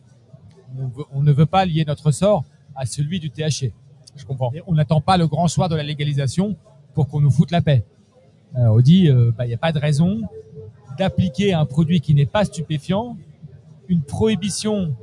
on, 0.77 0.87
veut- 0.87 1.05
on 1.13 1.21
ne 1.21 1.31
veut 1.31 1.45
pas 1.45 1.65
lier 1.65 1.85
notre 1.85 2.11
sort 2.11 2.43
à 2.75 2.85
celui 2.85 3.19
du 3.19 3.29
THC. 3.29 3.71
Je 4.15 4.25
comprends. 4.25 4.51
On 4.67 4.73
n'attend 4.73 5.01
pas 5.01 5.17
le 5.17 5.27
grand 5.27 5.47
soir 5.47 5.69
de 5.69 5.75
la 5.75 5.83
légalisation 5.83 6.55
pour 6.93 7.07
qu'on 7.07 7.19
nous 7.19 7.31
foute 7.31 7.51
la 7.51 7.61
paix. 7.61 7.83
On 8.55 8.79
dit, 8.79 9.09
il 9.09 9.47
n'y 9.47 9.53
a 9.53 9.57
pas 9.57 9.73
de 9.73 9.79
raison 9.79 10.21
d'appliquer 10.97 11.53
à 11.53 11.59
un 11.59 11.65
produit 11.65 11.99
qui 11.99 12.15
n'est 12.15 12.25
pas 12.25 12.45
stupéfiant 12.45 13.17
une 13.87 14.01
prohibition 14.01 14.95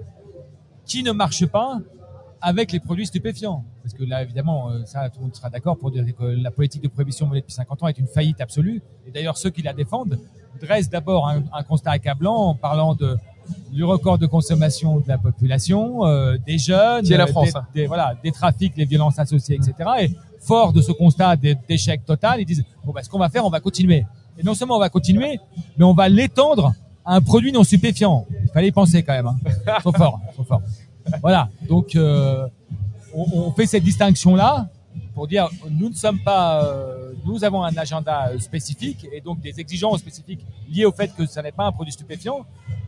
qui 0.84 1.02
ne 1.02 1.12
marche 1.12 1.46
pas 1.46 1.80
avec 2.40 2.72
les 2.72 2.80
produits 2.80 3.06
stupéfiants. 3.06 3.64
Parce 3.82 3.94
que 3.94 4.04
là, 4.04 4.22
évidemment, 4.22 4.70
euh, 4.70 4.84
ça, 4.84 5.08
tout 5.10 5.18
le 5.18 5.24
monde 5.24 5.34
sera 5.34 5.50
d'accord 5.50 5.76
pour 5.76 5.90
dire 5.90 6.04
que 6.16 6.24
la 6.24 6.50
politique 6.50 6.82
de 6.82 6.88
prohibition 6.88 7.26
menée 7.26 7.40
depuis 7.40 7.52
50 7.52 7.82
ans 7.82 7.88
est 7.88 7.98
une 7.98 8.06
faillite 8.06 8.40
absolue. 8.40 8.82
Et 9.06 9.10
d'ailleurs, 9.10 9.36
ceux 9.36 9.50
qui 9.50 9.62
la 9.62 9.72
défendent 9.72 10.18
dressent 10.64 10.88
d'abord 10.90 11.28
un, 11.28 11.42
un 11.52 11.62
constat 11.62 11.90
accablant 11.92 12.34
en 12.34 12.54
parlant 12.54 12.94
de, 12.94 13.16
du 13.72 13.84
record 13.84 14.18
de 14.18 14.26
consommation 14.26 14.98
de 15.00 15.08
la 15.08 15.18
population, 15.18 16.06
euh, 16.06 16.36
des 16.46 16.58
jeunes, 16.58 17.04
Qui 17.04 17.12
est 17.12 17.16
la 17.16 17.24
euh, 17.24 17.26
France, 17.28 17.52
des, 17.52 17.56
hein. 17.58 17.66
des- 17.74 17.86
voilà, 17.86 18.14
des 18.22 18.32
trafics, 18.32 18.74
les 18.76 18.84
violences 18.84 19.18
associées, 19.18 19.56
etc. 19.56 19.74
Et 20.02 20.10
fort 20.40 20.72
de 20.72 20.80
ce 20.80 20.92
constat 20.92 21.36
d'é- 21.36 21.56
d'échec 21.68 22.04
total, 22.04 22.40
ils 22.40 22.44
disent 22.46 22.64
bon, 22.84 22.92
bah, 22.92 23.02
ce 23.02 23.08
qu'on 23.10 23.18
va 23.18 23.28
faire, 23.28 23.44
on 23.44 23.50
va 23.50 23.60
continuer. 23.60 24.04
Et 24.38 24.42
non 24.42 24.54
seulement 24.54 24.76
on 24.76 24.80
va 24.80 24.88
continuer, 24.88 25.38
mais 25.76 25.84
on 25.84 25.92
va 25.94 26.08
l'étendre 26.08 26.74
à 27.04 27.16
un 27.16 27.20
produit 27.20 27.52
non 27.52 27.64
stupéfiant. 27.64 28.26
Il 28.44 28.48
fallait 28.50 28.68
y 28.68 28.72
penser 28.72 29.02
quand 29.02 29.12
même. 29.12 29.26
Hein. 29.26 29.36
Forts, 29.82 30.20
ils 30.32 30.36
sont 30.36 30.44
forts. 30.44 30.62
Voilà. 31.20 31.48
Donc, 31.68 31.96
euh, 31.96 32.46
on, 33.14 33.26
on 33.48 33.50
fait 33.52 33.66
cette 33.66 33.82
distinction-là 33.84 34.68
pour 35.14 35.26
dire 35.26 35.48
nous 35.70 35.88
ne 35.88 35.94
sommes 35.94 36.20
pas, 36.20 36.64
euh, 36.64 37.12
nous 37.24 37.44
avons 37.44 37.62
un 37.62 37.76
agenda 37.76 38.28
euh, 38.28 38.38
spécifique 38.38 39.06
et 39.12 39.20
donc 39.20 39.40
des 39.40 39.60
exigences 39.60 40.00
spécifiques 40.00 40.44
liées 40.68 40.84
au 40.84 40.92
fait 40.92 41.14
que 41.14 41.26
ça 41.26 41.42
n'est 41.42 41.52
pas 41.52 41.64
un 41.64 41.72
produit 41.72 41.92
stupéfiant. 41.92 42.44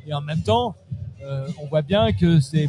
Et 0.07 0.15
en 0.15 0.21
même 0.21 0.43
temps, 0.43 0.75
euh, 1.23 1.49
on 1.63 1.67
voit 1.67 1.83
bien 1.83 2.13
que 2.13 2.41
c'est 2.41 2.69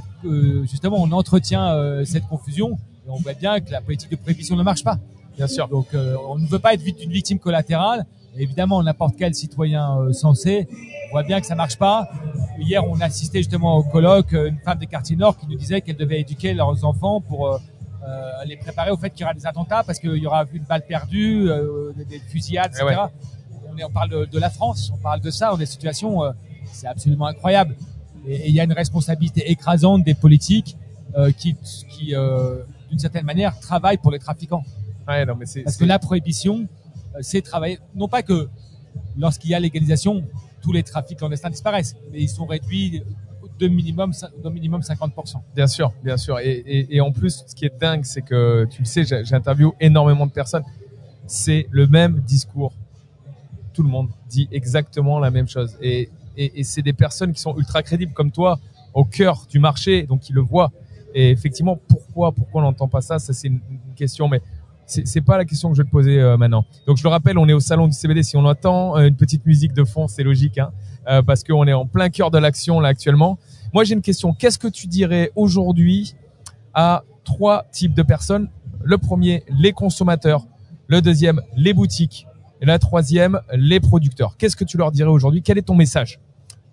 justement 0.63 0.97
on 1.01 1.11
entretient 1.11 2.03
cette 2.05 2.27
confusion 2.27 2.77
et 3.05 3.09
on 3.09 3.17
voit 3.17 3.33
bien 3.33 3.59
que 3.59 3.71
la 3.71 3.81
politique 3.81 4.11
de 4.11 4.15
prohibition 4.15 4.55
ne 4.55 4.63
marche 4.63 4.83
pas. 4.83 4.97
Bien 5.35 5.47
sûr. 5.47 5.67
Donc 5.67 5.87
on 5.93 6.37
ne 6.37 6.47
veut 6.47 6.59
pas 6.59 6.73
être 6.73 6.81
vite 6.81 7.03
une 7.03 7.11
victime 7.11 7.39
collatérale. 7.39 8.05
Et 8.37 8.43
évidemment, 8.43 8.83
n'importe 8.83 9.15
quel 9.17 9.33
citoyen 9.33 9.97
euh, 9.97 10.11
sensé 10.11 10.67
voit 11.11 11.23
bien 11.23 11.39
que 11.39 11.45
ça 11.45 11.55
marche 11.55 11.77
pas. 11.77 12.09
Hier, 12.59 12.83
on 12.85 12.99
a 12.99 13.05
assisté 13.05 13.39
justement 13.39 13.77
au 13.77 13.83
colloque, 13.83 14.33
une 14.33 14.57
femme 14.63 14.77
des 14.77 14.87
quartiers 14.87 15.15
nord 15.15 15.37
qui 15.37 15.47
nous 15.47 15.55
disait 15.55 15.81
qu'elle 15.81 15.95
devait 15.95 16.19
éduquer 16.19 16.53
leurs 16.53 16.83
enfants 16.83 17.21
pour 17.21 17.59
les 18.45 18.57
préparer 18.57 18.91
au 18.91 18.97
fait 18.97 19.09
qu'il 19.09 19.21
y 19.21 19.23
aura 19.23 19.33
des 19.33 19.45
attentats 19.45 19.83
parce 19.83 19.99
qu'il 19.99 20.15
y 20.15 20.27
aura 20.27 20.45
une 20.53 20.63
balle 20.63 20.85
perdue, 20.85 21.49
euh, 21.49 21.91
des, 21.95 22.05
des 22.05 22.19
fusillades, 22.19 22.71
etc. 22.71 22.85
Eh 22.91 22.95
ouais. 22.95 22.97
On, 23.71 23.77
est, 23.77 23.83
on 23.83 23.89
parle 23.89 24.09
de, 24.09 24.25
de 24.25 24.39
la 24.39 24.49
France, 24.49 24.91
on 24.93 24.97
parle 24.97 25.21
de 25.21 25.31
ça, 25.31 25.53
on 25.53 25.55
est 25.55 25.59
des 25.59 25.65
situations, 25.65 26.23
euh, 26.23 26.31
c'est 26.71 26.87
absolument 26.87 27.27
incroyable. 27.27 27.75
Et 28.27 28.49
il 28.49 28.55
y 28.55 28.59
a 28.59 28.63
une 28.63 28.73
responsabilité 28.73 29.51
écrasante 29.51 30.03
des 30.03 30.13
politiques 30.15 30.77
euh, 31.17 31.31
qui, 31.31 31.55
qui 31.89 32.15
euh, 32.15 32.63
d'une 32.89 32.99
certaine 32.99 33.25
manière, 33.25 33.59
travaillent 33.59 33.97
pour 33.97 34.11
les 34.11 34.19
trafiquants. 34.19 34.63
Ouais, 35.07 35.25
non, 35.25 35.35
mais 35.35 35.45
c'est, 35.45 35.61
Parce 35.61 35.77
que 35.77 35.85
la 35.85 35.99
prohibition, 35.99 36.67
euh, 37.15 37.19
c'est 37.21 37.41
travailler, 37.41 37.79
non 37.95 38.07
pas 38.07 38.23
que 38.23 38.49
lorsqu'il 39.17 39.51
y 39.51 39.53
a 39.53 39.59
légalisation, 39.59 40.23
tous 40.61 40.71
les 40.71 40.83
trafics 40.83 41.17
clandestins 41.17 41.49
disparaissent, 41.49 41.95
mais 42.11 42.21
ils 42.21 42.29
sont 42.29 42.45
réduits 42.45 43.03
de 43.59 43.67
minimum, 43.67 44.11
de 44.43 44.49
minimum 44.49 44.81
50%. 44.81 45.35
Bien 45.55 45.67
sûr, 45.67 45.93
bien 46.03 46.17
sûr. 46.17 46.39
Et, 46.39 46.87
et, 46.89 47.01
en 47.01 47.11
plus, 47.11 47.43
ce 47.47 47.55
qui 47.55 47.65
est 47.65 47.79
dingue, 47.79 48.03
c'est 48.03 48.21
que 48.21 48.65
tu 48.69 48.81
le 48.81 48.85
sais, 48.85 49.03
j'interviewe 49.05 49.73
énormément 49.79 50.25
de 50.25 50.31
personnes. 50.31 50.63
C'est 51.27 51.67
le 51.71 51.87
même 51.87 52.19
discours. 52.19 52.73
Tout 53.73 53.83
le 53.83 53.89
monde 53.89 54.09
dit 54.29 54.47
exactement 54.51 55.19
la 55.19 55.31
même 55.31 55.47
chose. 55.47 55.77
Et, 55.81 56.09
et, 56.37 56.63
c'est 56.63 56.81
des 56.81 56.93
personnes 56.93 57.33
qui 57.33 57.41
sont 57.41 57.55
ultra 57.57 57.81
crédibles 57.81 58.13
comme 58.13 58.31
toi, 58.31 58.59
au 58.93 59.05
cœur 59.05 59.45
du 59.49 59.59
marché, 59.59 60.03
donc 60.03 60.21
qui 60.21 60.33
le 60.33 60.41
voient. 60.41 60.71
Et 61.13 61.31
effectivement, 61.31 61.79
pourquoi, 61.87 62.33
pourquoi 62.33 62.61
on 62.61 62.65
n'entend 62.65 62.87
pas 62.87 63.01
ça? 63.01 63.19
Ça, 63.19 63.33
c'est 63.33 63.47
une, 63.47 63.61
question, 63.95 64.27
mais 64.27 64.41
c'est 64.85 65.07
c'est 65.07 65.21
pas 65.21 65.37
la 65.37 65.45
question 65.45 65.69
que 65.69 65.77
je 65.77 65.81
vais 65.81 65.87
te 65.87 65.91
poser 65.91 66.19
euh, 66.19 66.35
maintenant. 66.35 66.65
Donc, 66.85 66.97
je 66.97 67.03
le 67.03 67.09
rappelle, 67.09 67.37
on 67.37 67.47
est 67.47 67.53
au 67.53 67.61
salon 67.61 67.87
du 67.87 67.93
CBD. 67.93 68.21
Si 68.23 68.35
on 68.35 68.43
entend 68.43 68.97
euh, 68.97 69.07
une 69.07 69.15
petite 69.15 69.45
musique 69.45 69.71
de 69.71 69.85
fond, 69.85 70.07
c'est 70.07 70.23
logique, 70.23 70.57
hein, 70.57 70.71
euh, 71.07 71.21
parce 71.21 71.43
qu'on 71.43 71.65
est 71.67 71.73
en 71.73 71.85
plein 71.85 72.09
cœur 72.09 72.31
de 72.31 72.37
l'action 72.37 72.79
là 72.79 72.89
actuellement. 72.89 73.37
Moi, 73.73 73.83
j'ai 73.83 73.93
une 73.93 74.01
question. 74.01 74.33
Qu'est-ce 74.33 74.59
que 74.59 74.67
tu 74.67 74.87
dirais 74.87 75.31
aujourd'hui 75.35 76.15
à 76.73 77.03
trois 77.23 77.65
types 77.71 77.93
de 77.93 78.03
personnes? 78.03 78.49
Le 78.83 78.97
premier, 78.97 79.43
les 79.49 79.71
consommateurs. 79.71 80.45
Le 80.87 81.01
deuxième, 81.01 81.41
les 81.55 81.73
boutiques. 81.73 82.27
Et 82.61 82.65
la 82.65 82.79
troisième, 82.79 83.41
les 83.53 83.79
producteurs. 83.79 84.37
Qu'est-ce 84.37 84.55
que 84.55 84.63
tu 84.63 84.77
leur 84.77 84.91
dirais 84.91 85.09
aujourd'hui? 85.09 85.41
Quel 85.41 85.57
est 85.57 85.63
ton 85.63 85.75
message? 85.75 86.19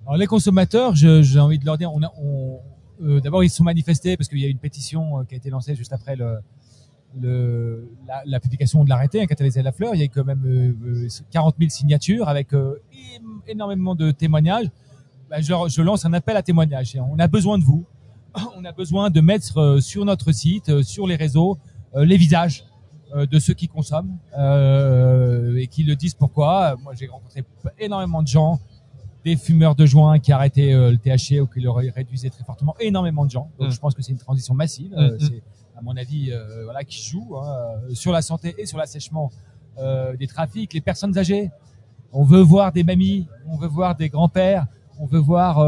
Alors 0.07 0.17
les 0.17 0.27
consommateurs, 0.27 0.95
j'ai 0.95 1.39
envie 1.39 1.59
de 1.59 1.65
leur 1.65 1.79
dire, 1.79 1.93
on 1.93 2.01
on, 2.21 2.61
euh, 3.03 3.21
d'abord 3.21 3.43
ils 3.43 3.51
se 3.51 3.57
sont 3.57 3.65
manifestés 3.65 4.17
parce 4.17 4.29
qu'il 4.29 4.39
y 4.39 4.45
a 4.45 4.49
une 4.49 4.59
pétition 4.59 5.21
euh, 5.21 5.25
qui 5.25 5.35
a 5.35 5.37
été 5.37 5.51
lancée 5.51 5.75
juste 5.75 5.93
après 5.93 6.17
le, 6.17 6.39
le, 7.21 7.89
la, 8.07 8.23
la 8.27 8.41
publication 8.41 8.85
de 8.85 8.89
l'arrêté, 8.89 9.21
un 9.23 9.27
catalysé 9.27 9.63
la 9.63 9.73
fleur. 9.73 9.95
Il 9.95 9.99
y 9.99 10.03
a 10.03 10.07
eu 10.07 10.09
quand 10.09 10.25
même 10.25 10.43
euh, 10.47 11.05
euh, 11.05 11.09
40 11.31 11.57
000 11.59 11.71
signatures 11.71 12.29
avec 12.29 12.53
euh, 12.55 12.81
énormément 13.47 13.95
de 13.95 14.11
témoignages. 14.11 14.67
Bah, 15.31 15.41
je, 15.41 15.53
je 15.69 15.83
lance 15.83 16.05
un 16.05 16.13
appel 16.13 16.37
à 16.37 16.43
témoignages. 16.43 16.97
On 17.11 17.19
a 17.19 17.27
besoin 17.29 17.59
de 17.59 17.65
vous. 17.65 17.85
On 18.57 18.65
a 18.65 18.73
besoin 18.73 19.11
de 19.11 19.21
mettre 19.21 19.59
euh, 19.59 19.81
sur 19.81 20.05
notre 20.05 20.33
site, 20.33 20.69
euh, 20.71 20.83
sur 20.83 21.07
les 21.07 21.17
réseaux, 21.17 21.59
euh, 21.95 22.05
les 22.05 22.17
visages 22.17 22.65
euh, 23.15 23.27
de 23.27 23.39
ceux 23.39 23.53
qui 23.55 23.69
consomment 23.69 24.17
euh, 24.39 25.57
et 25.57 25.67
qui 25.67 25.83
le 25.83 25.97
disent 25.97 26.15
pourquoi. 26.15 26.77
Moi, 26.83 26.95
j'ai 26.99 27.07
rencontré 27.09 27.45
énormément 27.79 28.23
de 28.23 28.29
gens 28.29 28.59
des 29.25 29.37
fumeurs 29.37 29.75
de 29.77 29.87
joint 29.87 30.19
qui 30.19 30.33
arrêtaient 30.33 30.73
euh, 30.73 30.91
le 30.91 30.97
THC 30.99 31.41
ou 31.41 31.47
qui 31.47 31.61
le 31.61 31.71
ré- 31.71 31.91
réduisaient 31.91 32.31
très 32.31 32.43
fortement, 32.43 32.75
énormément 32.81 33.25
de 33.25 33.31
gens. 33.31 33.51
Donc 33.59 33.69
Mm. 33.69 33.73
je 33.73 33.79
pense 33.79 33.95
que 33.95 34.03
c'est 34.03 34.11
une 34.13 34.19
transition 34.19 34.55
massive. 34.55 34.93
Euh, 34.97 35.11
Mm, 35.11 35.15
mm. 35.15 35.19
C'est 35.21 35.43
mon 35.83 35.97
avis 35.97 36.31
euh, 36.33 36.65
voilà 36.65 36.85
qui 36.85 37.03
joue 37.03 37.37
hein, 37.37 37.57
euh, 37.91 37.95
sur 37.95 38.13
la 38.13 38.23
santé 38.23 38.55
et 38.59 38.67
sur 38.67 38.79
l'assèchement 38.79 39.31
euh, 39.79 40.17
des 40.17 40.27
trafics. 40.27 40.73
Les 40.73 40.81
personnes 40.81 41.17
âgées, 41.19 41.51
on 42.13 42.25
veut 42.25 42.41
voir 42.41 42.73
des 42.73 42.85
mamies, 42.85 43.27
on 43.47 43.57
veut 43.57 43.69
voir 43.69 43.95
des 43.97 44.09
grands-pères, 44.09 44.67
on 44.99 45.07
veut 45.07 45.19
voir 45.19 45.65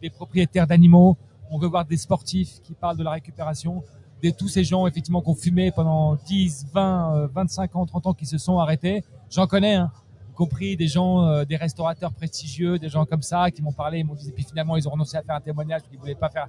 des 0.00 0.10
propriétaires 0.10 0.66
d'animaux, 0.66 1.16
on 1.50 1.58
veut 1.58 1.66
voir 1.66 1.84
des 1.84 1.96
sportifs 1.96 2.60
qui 2.62 2.74
parlent 2.74 2.98
de 2.98 3.02
la 3.02 3.12
récupération, 3.12 3.82
de 4.22 4.30
tous 4.30 4.48
ces 4.48 4.64
gens 4.64 4.86
effectivement 4.86 5.22
qui 5.22 5.30
ont 5.30 5.34
fumé 5.34 5.70
pendant 5.72 6.16
10, 6.26 6.66
20, 6.72 7.16
euh, 7.16 7.28
25 7.28 7.76
ans, 7.76 7.86
30 7.86 8.06
ans 8.08 8.12
qui 8.12 8.26
se 8.26 8.36
sont 8.36 8.58
arrêtés. 8.58 9.02
J'en 9.30 9.46
connais, 9.46 9.76
hein, 9.76 9.90
y 10.30 10.34
compris 10.34 10.76
des 10.76 10.88
gens, 10.88 11.44
des 11.44 11.56
restaurateurs 11.56 12.12
prestigieux, 12.12 12.78
des 12.78 12.90
gens 12.90 13.06
comme 13.06 13.22
ça 13.22 13.50
qui 13.50 13.62
m'ont 13.62 13.72
parlé, 13.72 14.00
ils 14.00 14.04
m'ont 14.04 14.14
dit, 14.14 14.28
et 14.28 14.32
puis 14.32 14.44
finalement 14.44 14.76
ils 14.76 14.86
ont 14.86 14.92
renoncé 14.92 15.16
à 15.16 15.22
faire 15.22 15.34
un 15.34 15.40
témoignage, 15.40 15.80
ils 15.90 15.98
voulaient 15.98 16.14
pas 16.14 16.28
faire. 16.28 16.48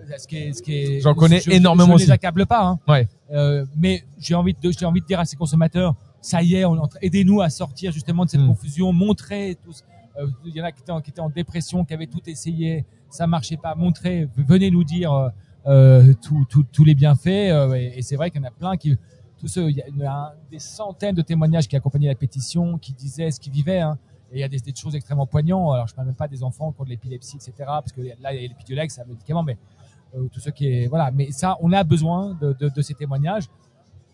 Euh, 0.00 0.14
Ce 0.18 0.26
qui 0.26 0.36
est, 0.36 0.52
ce 0.52 0.62
qui 0.62 0.74
est, 0.74 1.00
J'en 1.00 1.14
connais 1.14 1.40
je- 1.40 1.50
énormément 1.50 1.90
Je 1.90 1.94
aussi. 1.96 2.04
les 2.06 2.10
accable 2.12 2.46
pas, 2.46 2.64
hein. 2.64 2.78
Ouais. 2.88 3.08
Euh, 3.30 3.64
mais 3.76 4.04
j'ai 4.18 4.34
envie 4.34 4.54
de, 4.54 4.70
j'ai 4.70 4.84
envie 4.86 5.00
de 5.00 5.06
dire 5.06 5.20
à 5.20 5.24
ces 5.24 5.36
consommateurs, 5.36 5.94
ça 6.20 6.42
y 6.42 6.54
est, 6.56 6.64
on 6.64 6.76
aidez-nous 7.02 7.40
à 7.40 7.50
sortir 7.50 7.92
justement 7.92 8.24
de 8.24 8.30
cette 8.30 8.40
Mm. 8.40 8.48
confusion, 8.48 8.92
montrez 8.92 9.56
tous. 9.64 9.84
euh, 10.18 10.26
Il 10.44 10.54
y 10.54 10.60
en 10.60 10.64
a 10.64 10.72
qui 10.72 10.80
étaient, 10.82 10.90
en, 10.92 11.00
qui 11.00 11.10
étaient 11.10 11.20
en 11.20 11.30
dépression, 11.30 11.84
qui 11.84 11.94
avaient 11.94 12.06
tout 12.06 12.22
essayé, 12.26 12.84
ça 13.10 13.26
marchait 13.26 13.56
pas. 13.56 13.74
Montrez, 13.74 14.28
venez 14.36 14.70
nous 14.70 14.82
dire 14.84 15.12
euh, 15.12 15.28
euh, 15.66 16.14
tous 16.22 16.84
les 16.84 16.94
bienfaits. 16.94 17.28
euh, 17.50 17.74
et 17.74 17.98
et 17.98 18.02
c'est 18.02 18.16
vrai 18.16 18.30
qu'il 18.30 18.40
y 18.40 18.44
en 18.44 18.48
a 18.48 18.50
plein 18.50 18.76
qui, 18.76 18.96
tous 19.38 19.46
ceux, 19.48 19.70
il 19.70 19.76
y 19.76 19.82
a, 20.04 20.34
des 20.50 20.58
centaines 20.58 21.14
de 21.14 21.22
témoignages 21.22 21.68
qui 21.68 21.76
accompagnaient 21.76 22.08
la 22.08 22.14
pétition, 22.16 22.78
qui 22.78 22.92
disaient 22.92 23.30
ce 23.30 23.38
qu'ils 23.38 23.52
vivaient. 23.52 23.80
Hein. 23.80 23.96
Et 24.32 24.38
il 24.38 24.40
y 24.40 24.44
a 24.44 24.48
des, 24.48 24.58
des 24.58 24.74
choses 24.74 24.94
extrêmement 24.96 25.26
poignantes. 25.26 25.72
Alors 25.74 25.86
je 25.86 25.94
parle 25.94 26.08
même 26.08 26.16
pas 26.16 26.26
des 26.28 26.42
enfants 26.42 26.72
qui 26.72 26.80
ont 26.80 26.84
de 26.84 26.90
l'épilepsie, 26.90 27.36
etc. 27.36 27.52
Parce 27.66 27.92
que 27.92 28.00
là, 28.20 28.34
il 28.34 28.42
y 28.42 28.44
a 28.44 28.48
l'épidiolex, 28.48 28.94
c'est 28.96 29.02
un 29.02 29.04
médicament, 29.04 29.42
mais 29.44 29.56
tout 30.32 30.40
ce 30.40 30.50
qui 30.50 30.86
voilà. 30.86 31.10
Mais 31.10 31.30
ça, 31.30 31.56
on 31.60 31.72
a 31.72 31.84
besoin 31.84 32.36
de, 32.40 32.82
ces 32.82 32.94
témoignages. 32.94 33.44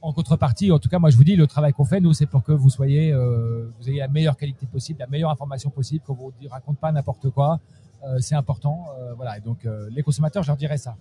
En 0.03 0.13
contrepartie, 0.13 0.71
en 0.71 0.79
tout 0.79 0.91
cas, 0.91 0.99
moi 0.99 1.09
je 1.09 1.17
vous 1.17 1.25
dis, 1.25 1.35
le 1.35 1.47
travail 1.47 1.73
qu'on 1.73 1.87
fait, 1.87 1.99
nous, 1.99 2.13
c'est 2.13 2.27
pour 2.27 2.43
que 2.43 2.53
vous 2.53 2.69
soyez, 2.69 3.11
euh, 3.11 3.71
vous 3.81 3.89
ayez 3.89 4.01
la 4.01 4.09
meilleure 4.09 4.37
qualité 4.37 4.67
possible, 4.67 4.99
la 5.01 5.07
meilleure 5.07 5.31
information 5.31 5.71
possible, 5.71 6.05
qu'on 6.05 6.13
vous 6.13 6.33
raconte 6.51 6.77
pas 6.77 6.93
n'importe 6.93 7.31
quoi. 7.31 7.59
Euh, 8.07 8.19
c'est 8.21 8.35
important, 8.35 8.87
euh, 8.99 9.15
voilà. 9.15 9.39
Et 9.39 9.41
donc 9.41 9.65
euh, 9.65 9.89
les 9.91 10.03
consommateurs, 10.03 10.43
je 10.43 10.49
leur 10.49 10.57
dirais 10.57 10.77
ça. 10.77 10.97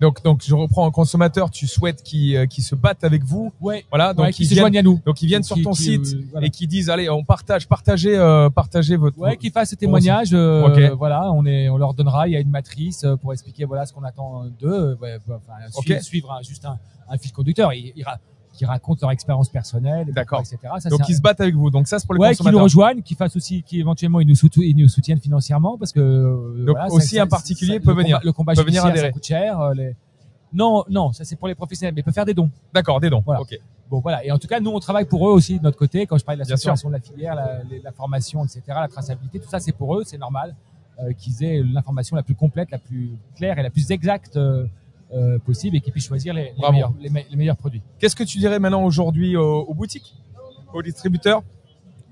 Donc, 0.00 0.22
donc, 0.22 0.42
je 0.42 0.54
reprends 0.54 0.86
un 0.86 0.90
consommateur, 0.90 1.50
tu 1.50 1.66
souhaites 1.66 2.02
qu'il 2.02 2.34
euh, 2.36 2.46
qu'il 2.46 2.64
se 2.64 2.74
batte 2.74 3.04
avec 3.04 3.22
vous. 3.22 3.52
Ouais. 3.60 3.84
Voilà. 3.90 4.14
Donc, 4.14 4.24
ouais, 4.26 4.30
ils 4.38 4.46
se 4.46 4.54
viennent, 4.54 4.74
à 4.76 4.82
nous. 4.82 5.00
donc, 5.04 5.20
ils 5.22 5.26
viennent 5.26 5.42
sur 5.42 5.56
Qui- 5.56 5.62
ton 5.62 5.72
qui, 5.72 5.82
site 5.82 6.06
euh, 6.14 6.22
voilà. 6.32 6.46
et 6.46 6.50
qui 6.50 6.66
disent, 6.66 6.88
allez, 6.88 7.10
on 7.10 7.22
partage, 7.22 7.68
partagez, 7.68 8.16
euh, 8.16 8.48
partagez 8.48 8.96
votre. 8.96 9.18
Ouais, 9.18 9.36
qui 9.36 9.50
fassent 9.50 9.70
ce 9.70 9.74
témoignage. 9.74 10.30
euh, 10.32 10.66
Ok. 10.68 10.96
Voilà, 10.96 11.30
on 11.32 11.44
est, 11.44 11.68
on 11.68 11.76
leur 11.76 11.92
donnera. 11.94 12.28
Il 12.28 12.32
y 12.32 12.36
a 12.36 12.40
une 12.40 12.48
matrice 12.50 13.04
pour 13.20 13.32
expliquer 13.32 13.64
voilà 13.66 13.84
ce 13.86 13.92
qu'on 13.92 14.04
attend 14.04 14.44
d'eux. 14.58 14.96
Ouais, 15.02 15.18
enfin, 15.28 15.52
Ok. 15.76 15.84
suivre, 15.84 16.02
suivre 16.02 16.32
un- 16.32 16.42
juste 16.42 16.64
un, 16.64 16.78
un 17.08 17.18
fil 17.18 17.32
conducteur. 17.32 17.72
Ils 17.74 17.92
ra- 18.02 18.18
qui 18.60 18.66
racontent 18.66 18.98
leur 19.00 19.10
expérience 19.10 19.48
personnelle, 19.48 20.08
D'accord. 20.12 20.40
etc. 20.40 20.58
Ça, 20.80 20.90
donc, 20.90 21.08
ils 21.08 21.14
se 21.14 21.22
battent 21.22 21.40
avec 21.40 21.54
vous. 21.54 21.70
Donc, 21.70 21.88
ça, 21.88 21.98
c'est 21.98 22.04
pour 22.04 22.12
les 22.14 22.20
ouais, 22.20 22.26
qui 22.34 22.42
nous 22.42 22.44
consommateurs. 22.44 22.62
rejoignent, 22.64 23.00
qui 23.00 23.14
fassent 23.14 23.34
aussi, 23.34 23.62
qui 23.62 23.80
éventuellement 23.80 24.20
ils 24.20 24.28
nous, 24.28 24.34
soutiennent, 24.34 24.66
ils 24.66 24.76
nous 24.76 24.86
soutiennent 24.88 25.18
financièrement 25.18 25.78
parce 25.78 25.92
que 25.92 26.00
euh, 26.00 26.66
Donc, 26.66 26.76
voilà, 26.76 26.92
aussi 26.92 27.16
ça- 27.16 27.22
un 27.22 27.26
particulier 27.26 27.76
ça- 27.78 27.80
peut 27.80 27.94
venir. 27.94 28.18
combat- 28.18 28.26
le 28.26 28.32
combat 28.32 28.52
Peut 28.52 28.62
venir 28.64 28.84
adhérer. 28.84 29.06
ça 29.06 29.12
coûte 29.12 29.24
cher. 29.24 29.58
euh, 29.58 29.72
les... 29.72 29.96
Non, 30.52 30.84
non, 30.90 31.10
ça 31.14 31.24
c'est 31.24 31.36
pour 31.36 31.48
les 31.48 31.54
professionnels, 31.54 31.94
mais 31.94 32.02
ils 32.02 32.04
peuvent 32.04 32.12
faire 32.12 32.26
des 32.26 32.34
dons. 32.34 32.50
D'accord, 32.74 33.00
des 33.00 33.08
dons. 33.08 33.22
Voilà. 33.24 33.40
Ok. 33.40 33.58
Bon 33.88 34.00
voilà, 34.00 34.22
et 34.26 34.30
en 34.30 34.38
tout 34.38 34.46
cas 34.46 34.60
nous 34.60 34.70
on 34.72 34.78
travaille 34.78 35.06
pour 35.06 35.26
eux 35.26 35.32
aussi 35.32 35.56
de 35.58 35.62
notre 35.64 35.78
côté. 35.78 36.04
Quand 36.06 36.18
je 36.18 36.24
parlais 36.26 36.36
de 36.36 36.40
la 36.40 36.44
structuration 36.56 36.90
de 36.90 36.94
la 36.96 37.00
filière, 37.00 37.34
la, 37.34 37.92
formation, 37.92 38.44
etc., 38.44 38.60
la 38.68 38.88
traçabilité, 38.88 39.40
tout 39.40 39.48
ça 39.48 39.58
c'est 39.58 39.72
pour 39.72 39.96
eux, 39.96 40.02
c'est 40.04 40.18
normal 40.18 40.54
euh, 41.02 41.12
qu'ils 41.16 41.42
aient 41.44 41.62
l'information 41.62 42.14
la 42.14 42.22
plus 42.22 42.34
complète, 42.34 42.70
la 42.70 42.78
plus 42.78 43.12
claire 43.36 43.58
et 43.58 43.62
la 43.62 43.70
plus 43.70 43.90
exacte 43.90 44.36
euh, 44.36 44.66
euh, 45.14 45.38
possible 45.38 45.76
et 45.76 45.80
qu'ils 45.80 45.92
puissent 45.92 46.06
choisir 46.06 46.32
les, 46.34 46.52
meilleurs, 46.70 46.92
les, 47.00 47.10
me- 47.10 47.28
les 47.30 47.36
meilleurs 47.36 47.56
produits. 47.56 47.82
Qu'est-ce 47.98 48.16
que 48.16 48.24
tu 48.24 48.38
dirais 48.38 48.58
maintenant 48.58 48.84
aujourd'hui 48.84 49.36
aux, 49.36 49.60
aux 49.62 49.74
boutiques, 49.74 50.14
aux 50.72 50.82
distributeurs? 50.82 51.42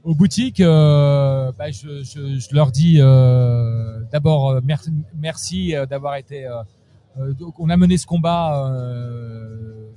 Aux 0.05 0.15
boutiques, 0.15 0.61
euh, 0.61 1.53
bah, 1.59 1.71
je, 1.71 2.03
je, 2.03 2.39
je 2.39 2.55
leur 2.55 2.71
dis 2.73 2.97
euh, 3.01 4.01
d'abord 4.13 4.61
merci, 4.63 4.91
merci 5.17 5.75
d'avoir 5.91 6.17
été. 6.17 6.47
donc 7.39 7.59
on 7.61 7.69
a 7.69 7.77
mené 7.77 7.97
ce 7.99 8.07
combat 8.07 8.73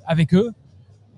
avec 0.05 0.33
eux. 0.33 0.51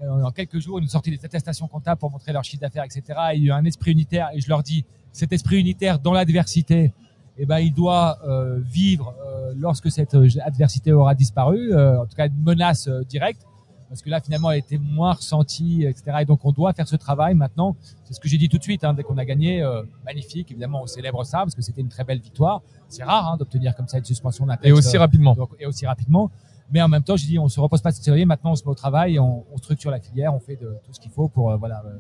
En 0.01 0.31
quelques 0.31 0.59
jours, 0.59 0.79
ils 0.79 0.83
nous 0.83 0.89
sortaient 0.89 1.11
des 1.11 1.23
attestations 1.25 1.67
comptables 1.67 1.97
pour 1.99 2.11
montrer 2.11 2.33
leur 2.33 2.43
chiffre 2.43 2.59
d'affaires, 2.61 2.83
etc. 2.83 3.03
Il 3.35 3.43
y 3.43 3.45
a 3.45 3.47
eu 3.47 3.51
un 3.57 3.63
esprit 3.63 3.91
unitaire 3.91 4.29
et 4.33 4.41
je 4.41 4.49
leur 4.49 4.61
dis, 4.61 4.83
cet 5.13 5.31
esprit 5.31 5.59
unitaire 5.59 5.97
dans 5.99 6.11
l'adversité, 6.11 6.91
eh 7.37 7.45
ben, 7.45 7.59
il 7.59 7.73
doit 7.73 8.19
euh, 8.27 8.59
vivre 8.59 9.13
euh, 9.25 9.53
lorsque 9.57 9.91
cette 9.91 10.13
euh, 10.13 10.27
adversité 10.43 10.91
aura 10.91 11.15
disparu, 11.15 11.73
euh, 11.73 12.01
en 12.01 12.05
tout 12.05 12.15
cas 12.15 12.27
une 12.27 12.43
menace 12.43 12.87
euh, 12.87 13.03
directe, 13.03 13.41
parce 13.89 14.01
que 14.01 14.09
là 14.09 14.19
finalement 14.21 14.51
elle 14.51 14.59
était 14.59 14.77
moins 14.77 15.13
ressentie, 15.13 15.83
etc. 15.83 16.17
Et 16.21 16.25
donc 16.25 16.45
on 16.45 16.51
doit 16.51 16.73
faire 16.73 16.87
ce 16.87 16.95
travail 16.95 17.33
maintenant. 17.35 17.75
C'est 18.05 18.13
ce 18.13 18.19
que 18.19 18.27
j'ai 18.27 18.37
dit 18.37 18.49
tout 18.49 18.57
de 18.57 18.63
suite, 18.63 18.83
hein, 18.83 18.93
dès 18.93 19.03
qu'on 19.03 19.17
a 19.17 19.25
gagné, 19.25 19.61
euh, 19.61 19.83
magnifique, 20.05 20.51
évidemment 20.51 20.81
on 20.83 20.87
célèbre 20.87 21.23
ça 21.25 21.39
parce 21.39 21.55
que 21.55 21.61
c'était 21.61 21.81
une 21.81 21.89
très 21.89 22.03
belle 22.03 22.19
victoire. 22.19 22.61
C'est 22.87 23.03
rare 23.03 23.31
hein, 23.31 23.37
d'obtenir 23.37 23.75
comme 23.75 23.87
ça 23.87 23.97
une 23.97 24.05
suspension 24.05 24.45
d'un 24.45 24.57
Et 24.63 24.71
aussi 24.71 24.97
rapidement. 24.97 25.33
donc, 25.33 25.49
et 25.59 25.65
aussi 25.65 25.85
rapidement. 25.85 26.31
Mais 26.71 26.81
en 26.81 26.87
même 26.87 27.03
temps, 27.03 27.15
j'ai 27.15 27.27
dit, 27.27 27.37
on 27.37 27.49
se 27.49 27.59
repose 27.59 27.81
pas 27.81 27.91
sur 27.91 28.15
les 28.15 28.25
Maintenant, 28.25 28.51
on 28.51 28.55
se 28.55 28.63
met 28.63 28.69
au 28.69 28.75
travail, 28.75 29.19
on, 29.19 29.43
on 29.53 29.57
structure 29.57 29.91
la 29.91 29.99
filière, 29.99 30.33
on 30.33 30.39
fait 30.39 30.55
de, 30.55 30.75
tout 30.85 30.93
ce 30.93 30.99
qu'il 30.99 31.11
faut 31.11 31.27
pour 31.27 31.55
voilà 31.57 31.83
euh, 31.85 31.97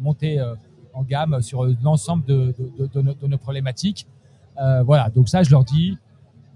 monter 0.00 0.38
euh, 0.38 0.54
en 0.92 1.02
gamme 1.02 1.40
sur 1.40 1.64
l'ensemble 1.82 2.24
de, 2.26 2.54
de, 2.58 2.72
de, 2.78 2.86
de 2.92 3.00
nos, 3.00 3.14
de 3.14 3.26
nos 3.26 3.38
problématiques. 3.38 4.06
Euh, 4.60 4.82
voilà. 4.82 5.10
Donc 5.10 5.28
ça, 5.28 5.42
je 5.42 5.50
leur 5.50 5.64
dis, 5.64 5.98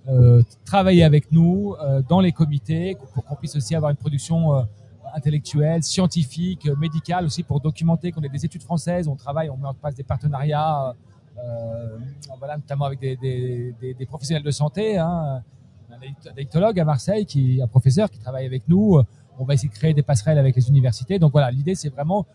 euh, 0.08 0.42
travailler 0.64 1.04
avec 1.04 1.32
nous 1.32 1.74
euh, 1.80 2.02
dans 2.08 2.20
les 2.20 2.32
comités 2.32 2.96
pour 3.14 3.24
qu'on 3.24 3.34
puisse 3.36 3.56
aussi 3.56 3.74
avoir 3.74 3.90
une 3.90 3.96
production 3.96 4.54
euh, 4.54 4.62
intellectuelle, 5.14 5.82
scientifique, 5.82 6.66
euh, 6.66 6.76
médicale 6.76 7.24
aussi 7.24 7.42
pour 7.42 7.60
documenter 7.60 8.12
qu'on 8.12 8.22
ait 8.22 8.28
des 8.28 8.44
études 8.44 8.62
françaises. 8.62 9.08
On 9.08 9.16
travaille, 9.16 9.50
on 9.50 9.56
met 9.56 9.68
en 9.68 9.74
place 9.74 9.94
des 9.94 10.04
partenariats, 10.04 10.94
euh, 11.38 11.98
voilà, 12.38 12.56
notamment 12.56 12.84
avec 12.84 13.00
des, 13.00 13.16
des, 13.16 13.74
des, 13.80 13.94
des 13.94 14.06
professionnels 14.06 14.44
de 14.44 14.50
santé. 14.50 14.98
Hein, 14.98 15.42
un 15.90 16.30
addictologue 16.30 16.78
à 16.78 16.84
Marseille, 16.84 17.24
qui 17.24 17.60
un 17.62 17.66
professeur 17.66 18.10
qui 18.10 18.18
travaille 18.18 18.46
avec 18.46 18.68
nous. 18.68 19.00
On 19.38 19.44
va 19.44 19.54
essayer 19.54 19.68
de 19.68 19.74
créer 19.74 19.94
des 19.94 20.02
passerelles 20.02 20.38
avec 20.38 20.54
les 20.56 20.68
universités. 20.68 21.18
Donc 21.18 21.32
voilà, 21.32 21.50
l'idée 21.50 21.74
c'est 21.74 21.88
vraiment 21.88 22.26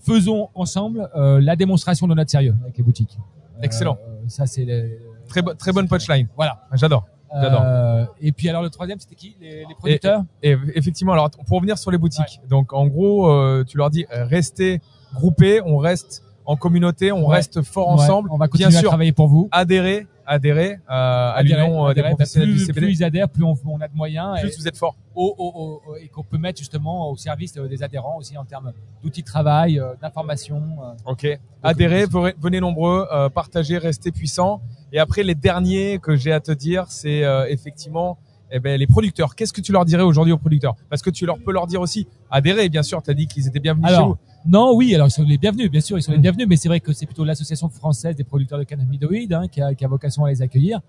faisons 0.00 0.48
ensemble 0.54 1.10
euh, 1.16 1.40
la 1.40 1.56
démonstration 1.56 2.06
de 2.06 2.14
notre 2.14 2.30
sérieux 2.30 2.54
avec 2.62 2.76
les 2.78 2.84
boutiques. 2.84 3.18
Excellent. 3.62 3.98
Ça 4.28 4.46
c'est 4.46 4.64
le- 4.64 4.98
Très, 5.28 5.42
bo- 5.42 5.54
très 5.54 5.72
bonne 5.72 5.88
punchline. 5.88 6.26
Voilà. 6.36 6.66
J'adore. 6.74 7.06
J'adore. 7.42 7.62
Euh, 7.62 8.06
et 8.22 8.32
puis 8.32 8.48
alors 8.48 8.62
le 8.62 8.70
troisième 8.70 8.98
c'était 8.98 9.14
qui? 9.14 9.36
Les, 9.40 9.64
les 9.66 9.74
producteurs? 9.78 10.24
Et 10.42 10.56
effectivement, 10.74 11.12
alors 11.12 11.28
pour 11.30 11.56
revenir 11.58 11.76
sur 11.76 11.90
les 11.90 11.98
boutiques, 11.98 12.40
donc 12.48 12.72
en 12.72 12.86
gros, 12.86 13.30
euh, 13.30 13.64
tu 13.68 13.76
leur 13.76 13.90
dis 13.90 14.06
restez 14.10 14.80
groupés, 15.14 15.60
on 15.64 15.76
reste 15.76 16.22
en 16.48 16.56
communauté, 16.56 17.12
on 17.12 17.28
Ouais. 17.28 17.36
reste 17.36 17.60
fort 17.62 17.88
Ouais, 17.88 17.92
ensemble. 18.02 18.30
on 18.32 18.38
va 18.38 18.48
continuer 18.48 18.70
Bien 18.70 18.78
à 18.78 18.80
sûr, 18.80 18.88
travailler 18.88 19.12
pour 19.12 19.28
vous. 19.28 19.50
adhérez, 19.52 20.06
adhérez 20.26 20.72
euh, 20.72 20.78
à 20.88 21.34
Adhérer, 21.36 21.60
l'union 21.62 21.82
euh, 21.84 21.88
des 21.88 22.00
adhérer. 22.00 22.08
Professionnels 22.14 22.48
du 22.48 22.54
plus, 22.56 22.64
CPD. 22.66 22.86
plus 22.86 22.92
ils 22.98 23.04
adhèrent, 23.04 23.28
plus 23.28 23.44
on, 23.44 23.54
on 23.66 23.80
a 23.82 23.86
de 23.86 23.94
moyens. 23.94 24.40
Plus 24.40 24.48
et- 24.48 24.56
vous 24.56 24.66
êtes 24.66 24.76
fort. 24.78 24.96
au- 25.14 25.34
au- 25.36 25.82
au- 25.92 25.96
et 25.96 26.08
qu'on 26.08 26.22
peut 26.22 26.38
mettre 26.38 26.58
justement 26.58 27.10
au 27.10 27.16
service 27.16 27.56
euh, 27.58 27.68
des 27.68 27.82
adhérents 27.82 28.16
aussi 28.16 28.38
en 28.38 28.44
termes 28.44 28.72
d'outils 29.02 29.20
de 29.22 29.26
travail, 29.26 29.78
euh, 29.78 29.92
d'information. 30.00 30.62
Ok. 31.04 31.26
Adhérez, 31.62 32.06
venez- 32.40 32.60
nombreux, 32.60 33.06
euh, 33.12 33.28
partagez, 33.28 33.76
restez 33.78 34.10
puissants. 34.10 34.62
Et 34.92 34.98
après, 34.98 35.22
les 35.24 35.34
derniers 35.34 35.98
que 35.98 36.16
j'ai 36.16 36.32
à 36.32 36.40
te 36.40 36.52
dire, 36.52 36.86
c'est 36.88 37.24
euh, 37.24 37.46
effectivement 37.48 38.16
eh 38.50 38.60
ben, 38.60 38.80
les 38.80 38.86
producteurs. 38.86 39.34
Qu'est-ce 39.34 39.52
que 39.52 39.60
tu 39.60 39.72
leur 39.72 39.84
dirais 39.84 40.02
aujourd'hui 40.02 40.32
aux 40.32 40.38
producteurs? 40.38 40.74
Parce 40.88 41.02
que 41.02 41.10
tu 41.10 41.26
leur 41.26 41.36
peux 41.38 41.52
leur 41.52 41.66
dire 41.66 41.82
aussi, 41.82 42.06
adhérez, 42.30 42.70
bien 42.70 42.82
sûr, 42.82 43.02
tu 43.02 43.10
as 43.10 43.14
dit 43.14 43.26
qu'ils 43.26 43.46
étaient 43.46 43.60
bienvenus 43.60 43.86
Alors, 43.86 44.00
chez 44.00 44.06
vous. 44.06 44.16
Non, 44.46 44.74
oui, 44.74 44.94
alors 44.94 45.08
ils 45.08 45.10
sont 45.10 45.24
les 45.24 45.36
bienvenus, 45.38 45.70
bien 45.70 45.80
sûr, 45.80 45.98
ils 45.98 46.02
sont 46.02 46.12
les 46.12 46.18
Mm. 46.18 46.22
bienvenus, 46.22 46.46
mais 46.48 46.56
c'est 46.56 46.68
vrai 46.68 46.80
que 46.80 46.92
c'est 46.92 47.06
plutôt 47.06 47.24
l'association 47.24 47.68
française 47.68 48.16
des 48.16 48.24
producteurs 48.24 48.58
de 48.58 48.64
cannabinoïdes 48.64 49.32
hein, 49.32 49.48
qui, 49.48 49.60
a, 49.60 49.74
qui 49.74 49.84
a 49.84 49.88
vocation 49.88 50.24
à 50.24 50.30
les 50.30 50.40
accueillir. 50.42 50.80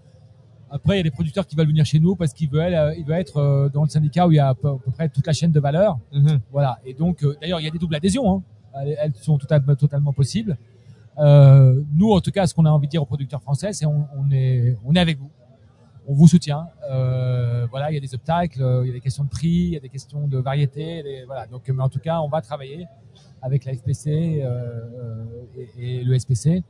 Après, 0.72 0.96
il 0.96 0.98
y 0.98 1.00
a 1.00 1.04
des 1.04 1.12
producteurs 1.12 1.48
qui 1.48 1.56
veulent 1.56 1.68
venir 1.68 1.84
chez 1.86 2.00
nous 2.00 2.16
parce 2.16 2.32
qu'ils 2.32 2.50
veulent, 2.50 2.76
euh, 2.76 2.94
ils 2.96 3.04
veulent 3.04 3.18
être 3.18 3.38
euh, 3.38 3.70
dans 3.70 3.84
le 3.84 3.90
syndicat 3.90 4.28
où 4.28 4.32
il 4.32 4.36
y 4.36 4.40
a 4.40 4.50
à 4.50 4.54
peu, 4.54 4.70
à 4.70 4.78
peu 4.78 4.92
près 4.92 5.10
toute 5.10 5.26
la 5.26 5.34
chaîne 5.34 5.52
de 5.52 5.60
valeur. 5.60 5.98
Mhm. 6.14 6.40
Voilà. 6.52 6.78
Et 6.86 6.94
donc, 6.94 7.24
euh, 7.24 7.36
d'ailleurs, 7.42 7.60
il 7.60 7.64
y 7.64 7.68
a 7.68 7.72
des 7.72 7.80
doubles 7.80 7.96
adhésions. 7.96 8.32
Hein. 8.32 8.44
Elles, 9.00 9.14
sont 9.16 9.40
totalement, 9.40 9.76
totalement 9.76 10.14
possibles. 10.14 10.58
Euh, 11.18 11.82
nous, 11.96 12.12
en 12.12 12.22
tout 12.22 12.30
cas, 12.32 12.46
ce 12.46 12.54
qu'on 12.54 12.66
a 12.66 12.70
envie 12.70 12.86
de 12.86 12.92
dire 12.92 13.02
aux 13.02 13.06
producteurs 13.08 13.42
français, 13.42 13.74
c'est 13.74 13.88
on, 13.88 14.06
on 14.16 14.30
est, 14.32 14.78
on 14.86 14.94
est 14.94 15.00
avec 15.00 15.18
vous. 15.18 15.32
On 16.08 16.14
vous 16.14 16.28
soutient. 16.28 16.68
Euh, 16.92 17.66
voilà, 17.72 17.92
il 17.92 17.96
y 17.96 17.98
a 17.98 18.00
des 18.00 18.14
obstacles, 18.14 18.62
il 18.84 18.88
y 18.88 18.90
a 18.92 18.94
des 18.94 19.02
questions 19.02 19.24
de 19.24 19.30
prix, 19.30 19.48
il 19.50 19.70
y 19.74 19.78
a 19.78 19.80
des 19.80 19.90
questions 19.90 20.28
de 20.28 20.38
variété. 20.38 21.02
des- 21.04 21.24
voilà. 21.26 21.48
Donc, 21.48 21.68
mais 21.68 21.82
en 21.84 21.90
tout 21.90 22.00
cas, 22.00 22.20
on 22.22 22.30
va 22.30 22.42
travailler 22.42 22.86
avec 23.42 23.66
la 23.66 23.74
FPC 23.74 24.42
euh, 24.42 24.46
euh, 24.46 25.26
et, 25.78 26.00
et 26.00 26.04
le 26.04 26.18
SPC 26.18 26.64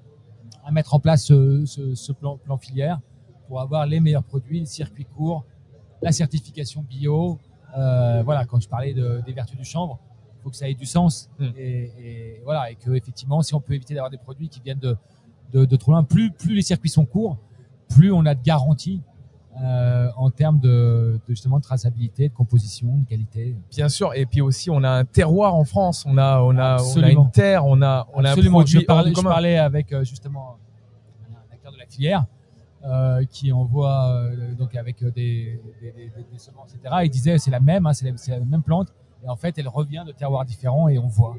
à 0.64 0.72
mettre 0.72 0.94
en 0.94 1.00
place 1.00 1.26
ce, 1.26 1.66
ce, 1.66 1.96
ce 1.96 2.12
plan, 2.12 2.38
plan 2.38 2.58
filière 2.58 3.00
pour 3.48 3.62
avoir 3.62 3.86
les 3.86 4.00
meilleurs 4.00 4.24
produits, 4.24 4.60
le 4.60 4.66
circuit 4.66 5.06
court, 5.06 5.46
la 6.02 6.12
certification 6.12 6.84
bio. 6.88 7.40
Euh, 7.78 8.22
voilà, 8.24 8.46
quand 8.46 8.60
je 8.60 8.70
parlais 8.70 8.94
de, 8.94 9.22
des 9.26 9.34
vertus 9.34 9.58
du 9.58 9.66
chanvre, 9.66 10.00
il 10.38 10.44
faut 10.44 10.50
que 10.50 10.56
ça 10.56 10.70
ait 10.70 10.76
du 10.76 10.86
sens. 10.86 11.30
Mm. 11.40 11.46
Et, 11.58 11.92
et 12.00 12.42
voilà, 12.44 12.72
et 12.72 12.76
que 12.76 12.92
effectivement, 12.92 13.42
si 13.42 13.56
on 13.56 13.62
peut 13.62 13.74
éviter 13.74 13.94
d'avoir 13.96 14.12
des 14.12 14.18
produits 14.18 14.50
qui 14.50 14.62
viennent 14.62 14.80
de, 14.80 14.96
de, 15.54 15.66
de 15.66 15.76
trop 15.76 15.92
loin, 15.92 16.04
plus, 16.04 16.32
plus 16.32 16.56
les 16.56 16.62
circuits 16.62 16.90
sont 16.90 17.06
courts, 17.06 17.38
plus 17.90 18.12
on 18.12 18.26
a 18.26 18.36
de 18.36 18.44
garanties 18.44 19.02
euh, 19.62 20.10
en 20.16 20.30
termes 20.30 20.60
de, 20.60 21.20
de 21.28 21.34
justement 21.34 21.58
de 21.58 21.64
traçabilité, 21.64 22.30
de 22.30 22.34
composition, 22.34 22.98
de 22.98 23.06
qualité. 23.06 23.56
Bien 23.72 23.90
sûr. 23.90 24.14
Et 24.16 24.26
puis 24.26 24.42
aussi, 24.42 24.70
on 24.70 24.84
a 24.84 24.90
un 24.90 25.06
terroir 25.06 25.56
en 25.56 25.66
France. 25.66 26.06
On 26.08 26.18
a, 26.18 26.40
on 26.40 26.52
a, 26.52 26.54
on 26.54 26.58
a 26.58 26.74
Absolument. 26.76 27.24
une 27.24 27.32
terre. 27.32 27.66
On 27.66 27.82
a, 27.82 28.08
on 28.14 28.24
a 28.24 28.30
un 28.30 28.32
Absolument. 28.32 28.60
produit 28.60 28.80
je 28.82 28.86
parlais, 28.86 29.56
je 29.56 29.60
avec 29.60 29.92
euh, 29.92 30.04
justement 30.04 30.58
un 31.30 31.54
acteur 31.54 31.72
de 31.72 31.78
la 31.78 31.86
filière 31.88 32.26
euh, 32.86 33.26
qui 33.30 33.52
envoie 33.52 34.14
euh, 34.14 34.54
donc 34.54 34.74
avec 34.76 35.04
euh, 35.04 35.12
des, 35.12 35.60
des, 35.82 35.92
des, 35.92 36.12
des 36.32 36.38
semences, 36.38 36.74
etc. 36.74 36.96
Il 37.04 37.10
disait 37.10 37.38
c'est 37.38 37.52
la 37.52 37.60
même, 37.60 37.86
hein, 37.86 37.92
c'est 37.92 38.10
la, 38.10 38.16
c'est 38.16 38.32
la 38.32 38.40
même 38.40 38.64
plante, 38.64 38.94
et 39.22 39.28
en 39.28 39.36
fait 39.36 39.58
elle 39.58 39.68
revient 39.68 40.06
de 40.08 40.14
terroirs 40.14 40.46
différents 40.46 40.88
et 40.88 40.98
on 40.98 41.08
voit. 41.08 41.36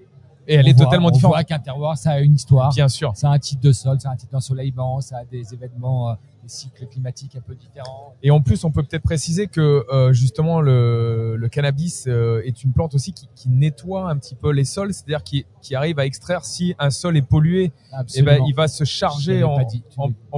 Et 0.49 0.55
elle 0.55 0.65
On 0.65 0.69
est 0.69 0.73
voit- 0.77 0.85
totalement 0.87 1.09
on 1.09 1.11
différente. 1.11 1.35
voit 1.35 1.45
qu'un 1.45 1.59
terroir 1.59 1.97
ça 1.97 2.13
a 2.13 2.21
une 2.21 2.35
histoire, 2.35 2.73
Bien 2.75 2.89
sûr. 2.89 3.13
ça 3.15 3.31
a 3.31 3.33
un 3.35 3.39
type 3.39 3.61
de 3.61 3.73
sol, 3.73 4.01
ça 4.01 4.11
a 4.11 4.13
un 4.13 4.17
type 4.17 4.33
d'ensoleillement, 4.33 5.01
ça 5.01 5.19
a 5.19 5.25
des 5.25 5.53
événements, 5.55 6.11
euh, 6.11 6.15
des 6.43 6.49
cycles 6.49 6.87
climatiques 6.87 7.37
un 7.37 7.41
peu 7.41 7.55
différents. 7.55 8.15
Et 8.23 8.31
en 8.31 8.41
plus, 8.41 8.65
on 8.65 8.71
peut 8.71 8.83
peut-être 8.83 9.03
préciser 9.03 9.47
que 9.47 9.85
euh, 9.93 10.13
justement 10.13 10.61
le, 10.61 11.37
le 11.37 11.49
cannabis 11.49 12.07
euh, 12.09 12.43
est 12.45 12.65
une 12.65 12.73
plante 12.73 12.95
aussi 12.95 13.13
qui, 13.13 13.29
qui 13.35 13.49
nettoie 13.51 14.11
un 14.11 14.17
petit 14.17 14.35
peu 14.35 14.51
les 14.51 14.65
sols, 14.65 14.93
c'est-à-dire 14.95 15.23
qui, 15.23 15.45
qui 15.63 15.75
arrive 15.75 15.99
à 15.99 16.07
extraire 16.07 16.45
si 16.45 16.75
un 16.79 16.91
sol 16.91 17.17
est 17.17 17.23
pollué, 17.23 17.65
et 17.65 17.73
Absolument. 17.93 18.33
ben 18.39 18.45
il 18.49 18.55
va 18.55 18.67
se 18.69 18.85
charger 18.85 19.45
en, 19.45 19.63
dit, 19.65 19.83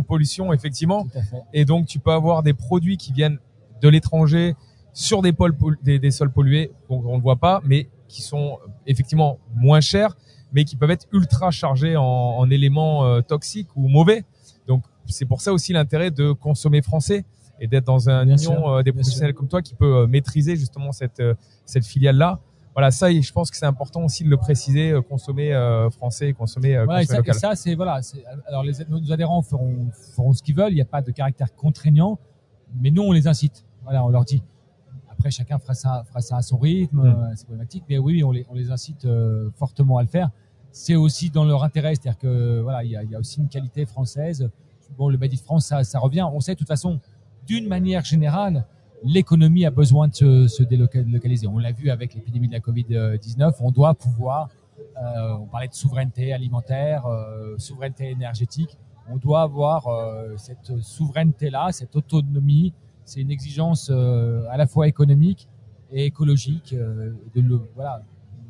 pollution 0.06 0.52
effectivement. 0.52 1.04
Tout 1.04 1.18
à 1.18 1.22
fait. 1.22 1.42
Et 1.52 1.64
donc 1.64 1.86
tu 1.86 1.98
peux 1.98 2.12
avoir 2.12 2.42
des 2.42 2.54
produits 2.54 2.96
qui 2.96 3.12
viennent 3.12 3.38
de 3.80 3.88
l'étranger 3.88 4.56
sur 4.92 5.22
des, 5.22 5.32
pôles 5.32 5.56
des, 5.82 5.98
des 5.98 6.10
sols 6.10 6.30
pollués, 6.30 6.70
donc 6.90 7.04
on 7.06 7.16
ne 7.16 7.22
voit 7.22 7.36
pas, 7.36 7.62
mais 7.64 7.88
qui 8.12 8.22
sont 8.22 8.58
euh, 8.62 8.68
effectivement 8.86 9.38
moins 9.54 9.80
chers, 9.80 10.16
mais 10.52 10.64
qui 10.64 10.76
peuvent 10.76 10.90
être 10.90 11.06
ultra 11.12 11.50
chargés 11.50 11.96
en, 11.96 12.04
en 12.04 12.50
éléments 12.50 13.04
euh, 13.04 13.22
toxiques 13.22 13.74
ou 13.74 13.88
mauvais. 13.88 14.24
Donc 14.68 14.84
c'est 15.06 15.24
pour 15.24 15.40
ça 15.40 15.52
aussi 15.52 15.72
l'intérêt 15.72 16.10
de 16.10 16.32
consommer 16.32 16.82
français 16.82 17.24
et 17.58 17.66
d'être 17.66 17.84
dans 17.86 18.08
un 18.08 18.24
Bien 18.24 18.36
union 18.36 18.52
sûr, 18.52 18.68
euh, 18.68 18.82
des 18.82 18.92
professionnels 18.92 19.34
comme 19.34 19.48
toi 19.48 19.62
qui 19.62 19.74
peut 19.74 20.06
maîtriser 20.06 20.54
justement 20.56 20.92
cette 20.92 21.22
cette 21.64 21.86
filiale 21.86 22.16
là. 22.16 22.38
Voilà, 22.74 22.90
ça, 22.90 23.10
et 23.10 23.20
je 23.20 23.32
pense 23.34 23.50
que 23.50 23.56
c'est 23.58 23.66
important 23.66 24.02
aussi 24.02 24.24
de 24.24 24.30
le 24.30 24.38
préciser, 24.38 24.94
consommer 25.06 25.52
français, 25.90 26.30
et 26.30 26.32
consommer, 26.32 26.70
et 26.70 26.76
consommer 26.76 27.04
ça, 27.04 27.14
et 27.14 27.16
local. 27.18 27.34
ça, 27.34 27.54
c'est 27.54 27.74
voilà. 27.74 28.00
Alors 28.46 28.62
les, 28.62 28.72
nos 28.88 29.12
adhérents 29.12 29.42
feront, 29.42 29.90
feront 30.14 30.32
ce 30.32 30.42
qu'ils 30.42 30.54
veulent. 30.54 30.72
Il 30.72 30.76
n'y 30.76 30.80
a 30.80 30.86
pas 30.86 31.02
de 31.02 31.10
caractère 31.10 31.54
contraignant, 31.54 32.18
mais 32.80 32.90
nous 32.90 33.02
on 33.02 33.12
les 33.12 33.26
incite. 33.26 33.66
Voilà, 33.84 34.02
on 34.02 34.08
leur 34.08 34.24
dit. 34.24 34.42
Après, 35.22 35.30
chacun 35.30 35.60
fera 35.60 35.74
ça, 35.74 36.02
fera 36.08 36.20
ça 36.20 36.36
à 36.38 36.42
son 36.42 36.58
rythme, 36.58 36.96
Mm. 36.98 37.06
euh, 37.06 37.32
c'est 37.36 37.44
problématique. 37.44 37.84
Mais 37.88 37.96
oui, 37.98 38.24
on 38.24 38.32
les, 38.32 38.44
on 38.50 38.54
les 38.54 38.72
incite 38.72 39.04
euh, 39.04 39.50
fortement 39.54 39.98
à 39.98 40.02
le 40.02 40.08
faire. 40.08 40.30
C'est 40.72 40.96
aussi 40.96 41.30
dans 41.30 41.44
leur 41.44 41.62
intérêt, 41.62 41.94
c'est-à-dire 41.94 42.18
que 42.18 42.60
voilà, 42.60 42.82
il 42.82 42.90
y 42.90 42.96
a, 42.96 43.04
il 43.04 43.10
y 43.10 43.14
a 43.14 43.20
aussi 43.20 43.38
une 43.40 43.48
qualité 43.48 43.86
française. 43.86 44.50
Bon, 44.98 45.08
le 45.08 45.16
Made 45.18 45.32
in 45.32 45.36
France, 45.36 45.66
ça, 45.66 45.84
ça 45.84 46.00
revient. 46.00 46.26
On 46.32 46.40
sait 46.40 46.54
de 46.54 46.58
toute 46.58 46.66
façon, 46.66 46.98
d'une 47.46 47.68
manière 47.68 48.04
générale, 48.04 48.66
l'économie 49.04 49.64
a 49.64 49.70
besoin 49.70 50.08
de 50.08 50.14
se, 50.14 50.48
se 50.48 50.64
délocaliser. 50.64 51.46
On 51.46 51.58
l'a 51.58 51.70
vu 51.70 51.88
avec 51.90 52.14
l'épidémie 52.14 52.48
de 52.48 52.54
la 52.54 52.60
Covid-19. 52.60 53.54
On 53.60 53.70
doit 53.70 53.94
pouvoir 53.94 54.48
euh, 54.96 55.34
on 55.40 55.46
parlait 55.46 55.68
de 55.68 55.74
souveraineté 55.74 56.32
alimentaire, 56.32 57.06
euh, 57.06 57.56
souveraineté 57.58 58.10
énergétique. 58.10 58.76
On 59.08 59.16
doit 59.16 59.42
avoir 59.42 59.86
euh, 59.86 60.36
cette 60.36 60.80
souveraineté-là, 60.80 61.70
cette 61.72 61.94
autonomie. 61.96 62.72
C'est 63.04 63.20
une 63.20 63.30
exigence 63.30 63.90
euh, 63.92 64.44
à 64.50 64.56
la 64.56 64.66
fois 64.66 64.86
économique 64.88 65.48
et 65.90 66.06
écologique. 66.06 66.72
euh, 66.72 67.12
de 67.34 67.40
le, 67.40 67.60
voilà, 67.74 68.02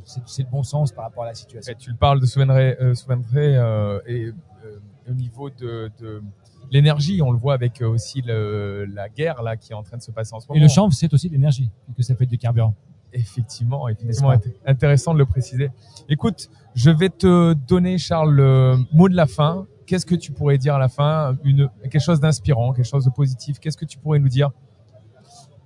c'est 0.05 0.43
le 0.43 0.51
bon 0.51 0.63
sens 0.63 0.93
par 0.93 1.05
rapport 1.05 1.25
à 1.25 1.29
la 1.29 1.35
situation. 1.35 1.73
Ouais, 1.73 1.79
tu 1.79 1.91
le 1.91 1.97
parles 1.97 2.21
de 2.21 2.27
souveraineté, 2.27 3.57
euh, 3.57 4.01
et 4.07 4.27
euh, 4.65 4.79
au 5.11 5.15
niveau 5.15 5.51
de, 5.51 5.91
de 6.01 6.23
l'énergie, 6.71 7.23
on 7.23 7.31
le 7.33 7.39
voit 7.39 7.55
avec 7.55 7.83
aussi 7.83 8.23
le, 8.23 8.85
la 8.87 9.09
guerre 9.09 9.43
là 9.43 9.57
qui 9.57 9.73
est 9.73 9.75
en 9.75 9.83
train 9.83 9.97
de 9.97 10.03
se 10.03 10.11
passer 10.11 10.35
en 10.35 10.41
ce 10.41 10.47
moment. 10.49 10.59
Et 10.59 10.63
le 10.63 10.69
chanvre, 10.69 10.93
c'est 10.93 11.13
aussi 11.13 11.29
de 11.29 11.35
l'énergie, 11.35 11.71
puisque 11.95 12.09
ça 12.09 12.15
fait 12.17 12.27
du 12.27 12.39
carburant. 12.39 12.75
Effectivement, 13.15 13.89
effectivement, 13.89 14.33
intéressant 14.65 15.13
de 15.13 15.19
le 15.19 15.27
préciser. 15.27 15.71
Écoute, 16.09 16.49
je 16.75 16.91
vais 16.91 17.11
te 17.11 17.53
donner, 17.53 17.99
Charles, 17.99 18.35
le 18.35 18.77
mot 18.93 19.09
de 19.09 19.15
la 19.15 19.27
fin. 19.27 19.67
Qu'est-ce 19.93 20.07
que 20.07 20.15
tu 20.15 20.33
pourrais 20.33 20.57
dire 20.57 20.75
à 20.75 20.79
la 20.79 20.89
fin? 20.89 21.37
Une 21.45 21.69
quelque 21.83 21.99
chose 22.01 22.19
d'inspirant, 22.19 22.73
quelque 22.73 22.87
chose 22.89 23.05
de 23.05 23.11
positif. 23.11 23.59
Qu'est-ce 23.59 23.77
que 23.77 23.85
tu 23.85 23.99
pourrais 23.99 24.19
nous 24.21 24.31
dire? 24.31 24.51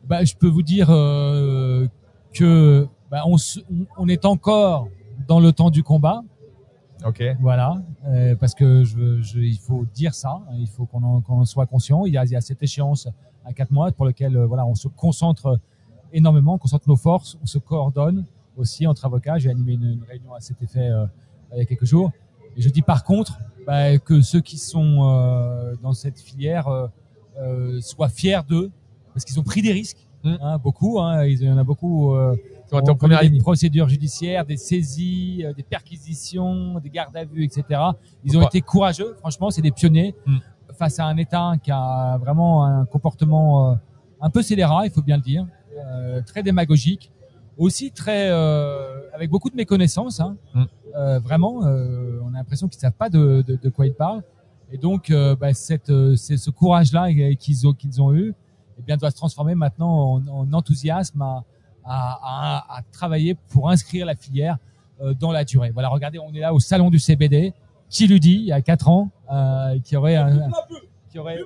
Bah, 0.04 0.24
je 0.24 0.34
peux 0.34 0.48
vous 0.48 0.62
dire 0.64 0.88
euh, 0.90 1.86
que 2.34 2.88
bah, 3.08 3.22
on, 3.26 3.36
se- 3.38 3.60
on- 3.70 3.86
on 3.96 4.08
est 4.08 4.24
encore 4.24 4.88
dans 5.28 5.38
le 5.38 5.52
temps 5.52 5.70
du 5.70 5.84
combat. 5.84 6.24
Ok. 7.04 7.22
Voilà, 7.38 7.80
euh, 8.06 8.34
parce 8.34 8.56
que 8.56 8.82
je, 8.82 9.20
je, 9.22 9.38
il 9.38 9.58
faut 9.58 9.86
dire 9.94 10.12
ça, 10.12 10.40
hein, 10.50 10.54
il 10.58 10.66
faut 10.66 10.86
qu'on 10.86 11.44
soit 11.44 11.66
conscient. 11.66 12.04
Il 12.04 12.12
y, 12.14 12.18
a, 12.18 12.24
il 12.24 12.32
y 12.32 12.36
a 12.36 12.40
cette 12.40 12.60
échéance 12.64 13.06
à 13.44 13.52
quatre 13.52 13.70
mois 13.70 13.92
pour 13.92 14.06
lequel 14.06 14.36
euh, 14.36 14.44
voilà, 14.44 14.66
on 14.66 14.74
se 14.74 14.88
concentre 14.88 15.60
énormément, 16.12 16.54
on 16.54 16.58
concentre 16.58 16.88
nos 16.88 16.96
forces, 16.96 17.38
on 17.44 17.46
se 17.46 17.58
coordonne 17.58 18.24
aussi 18.56 18.88
entre 18.88 19.04
avocats. 19.04 19.38
J'ai 19.38 19.50
animé 19.50 19.74
une, 19.74 19.84
une 19.84 20.02
réunion 20.02 20.34
à 20.34 20.40
cet 20.40 20.60
effet 20.62 20.88
euh, 20.88 21.06
il 21.52 21.58
y 21.58 21.60
a 21.60 21.64
quelques 21.64 21.84
jours. 21.84 22.10
Et 22.56 22.62
je 22.62 22.68
dis 22.68 22.82
par 22.82 23.04
contre 23.04 23.38
bah, 23.66 23.98
que 23.98 24.20
ceux 24.20 24.40
qui 24.40 24.58
sont 24.58 25.02
euh, 25.02 25.74
dans 25.82 25.92
cette 25.92 26.18
filière 26.20 26.68
euh, 26.68 26.86
euh, 27.38 27.80
soient 27.80 28.08
fiers 28.08 28.40
d'eux, 28.48 28.70
parce 29.12 29.24
qu'ils 29.24 29.38
ont 29.38 29.44
pris 29.44 29.62
des 29.62 29.72
risques. 29.72 30.06
Mm. 30.24 30.34
Hein, 30.40 30.58
beaucoup, 30.58 31.00
hein, 31.00 31.24
il 31.24 31.42
y 31.42 31.50
en 31.50 31.58
a 31.58 31.64
beaucoup. 31.64 32.14
euh, 32.14 32.34
été 32.72 32.90
en 32.90 33.28
des 33.30 33.38
procédures 33.38 33.88
judiciaires, 33.88 34.44
des 34.44 34.56
saisies, 34.56 35.44
euh, 35.44 35.52
des 35.52 35.62
perquisitions, 35.62 36.80
des 36.80 36.90
gardes 36.90 37.16
à 37.16 37.24
vue, 37.24 37.44
etc. 37.44 37.80
Ils 38.24 38.36
ont 38.36 38.42
été 38.46 38.60
courageux, 38.60 39.14
franchement, 39.18 39.50
c'est 39.50 39.62
des 39.62 39.70
pionniers 39.70 40.14
Mm. 40.26 40.38
face 40.78 40.98
à 40.98 41.04
un 41.06 41.16
État 41.16 41.52
qui 41.62 41.70
a 41.70 42.18
vraiment 42.18 42.64
un 42.64 42.84
comportement 42.86 43.72
euh, 43.72 43.74
un 44.20 44.30
peu 44.30 44.42
scélérat, 44.42 44.86
il 44.86 44.90
faut 44.90 45.02
bien 45.02 45.16
le 45.16 45.22
dire, 45.22 45.46
euh, 45.78 46.22
très 46.22 46.42
démagogique, 46.42 47.12
aussi 47.56 47.90
très 47.90 48.28
euh, 48.30 49.00
avec 49.12 49.30
beaucoup 49.30 49.50
de 49.50 49.56
méconnaissance. 49.56 50.20
Hein. 50.20 50.36
Mm. 50.54 50.64
Euh, 50.96 51.18
vraiment, 51.18 51.64
euh, 51.64 52.20
on 52.24 52.34
a 52.34 52.38
l'impression 52.38 52.68
qu'ils 52.68 52.80
savent 52.80 52.92
pas 52.92 53.10
de, 53.10 53.44
de, 53.46 53.58
de 53.62 53.68
quoi 53.68 53.86
ils 53.86 53.94
parlent. 53.94 54.22
Et 54.72 54.78
donc, 54.78 55.10
euh, 55.10 55.36
bah, 55.36 55.54
cette, 55.54 55.90
euh, 55.90 56.16
c'est 56.16 56.36
ce 56.36 56.50
courage-là 56.50 57.08
qu'ils 57.36 57.66
ont, 57.68 57.72
qu'ils 57.72 58.02
ont 58.02 58.12
eu, 58.12 58.34
eh 58.78 58.82
bien, 58.82 58.96
doit 58.96 59.10
se 59.10 59.16
transformer 59.16 59.54
maintenant 59.54 60.14
en, 60.14 60.28
en 60.28 60.52
enthousiasme 60.52 61.22
à, 61.22 61.44
à, 61.84 62.18
à, 62.22 62.78
à 62.78 62.82
travailler 62.92 63.36
pour 63.50 63.70
inscrire 63.70 64.06
la 64.06 64.14
filière 64.16 64.56
euh, 65.00 65.14
dans 65.14 65.32
la 65.32 65.44
durée. 65.44 65.70
Voilà, 65.70 65.88
regardez, 65.88 66.18
on 66.18 66.32
est 66.34 66.40
là 66.40 66.52
au 66.52 66.60
salon 66.60 66.90
du 66.90 66.98
CBD. 66.98 67.52
Qui 67.88 68.08
lui 68.08 68.18
dit, 68.18 68.32
il 68.34 68.46
y 68.46 68.52
a 68.52 68.60
quatre 68.62 68.88
ans, 68.88 69.10
euh, 69.32 69.78
qui 69.84 69.94
aurait 69.96 70.16
un, 70.16 70.50
qui 71.08 71.20
aurait, 71.20 71.38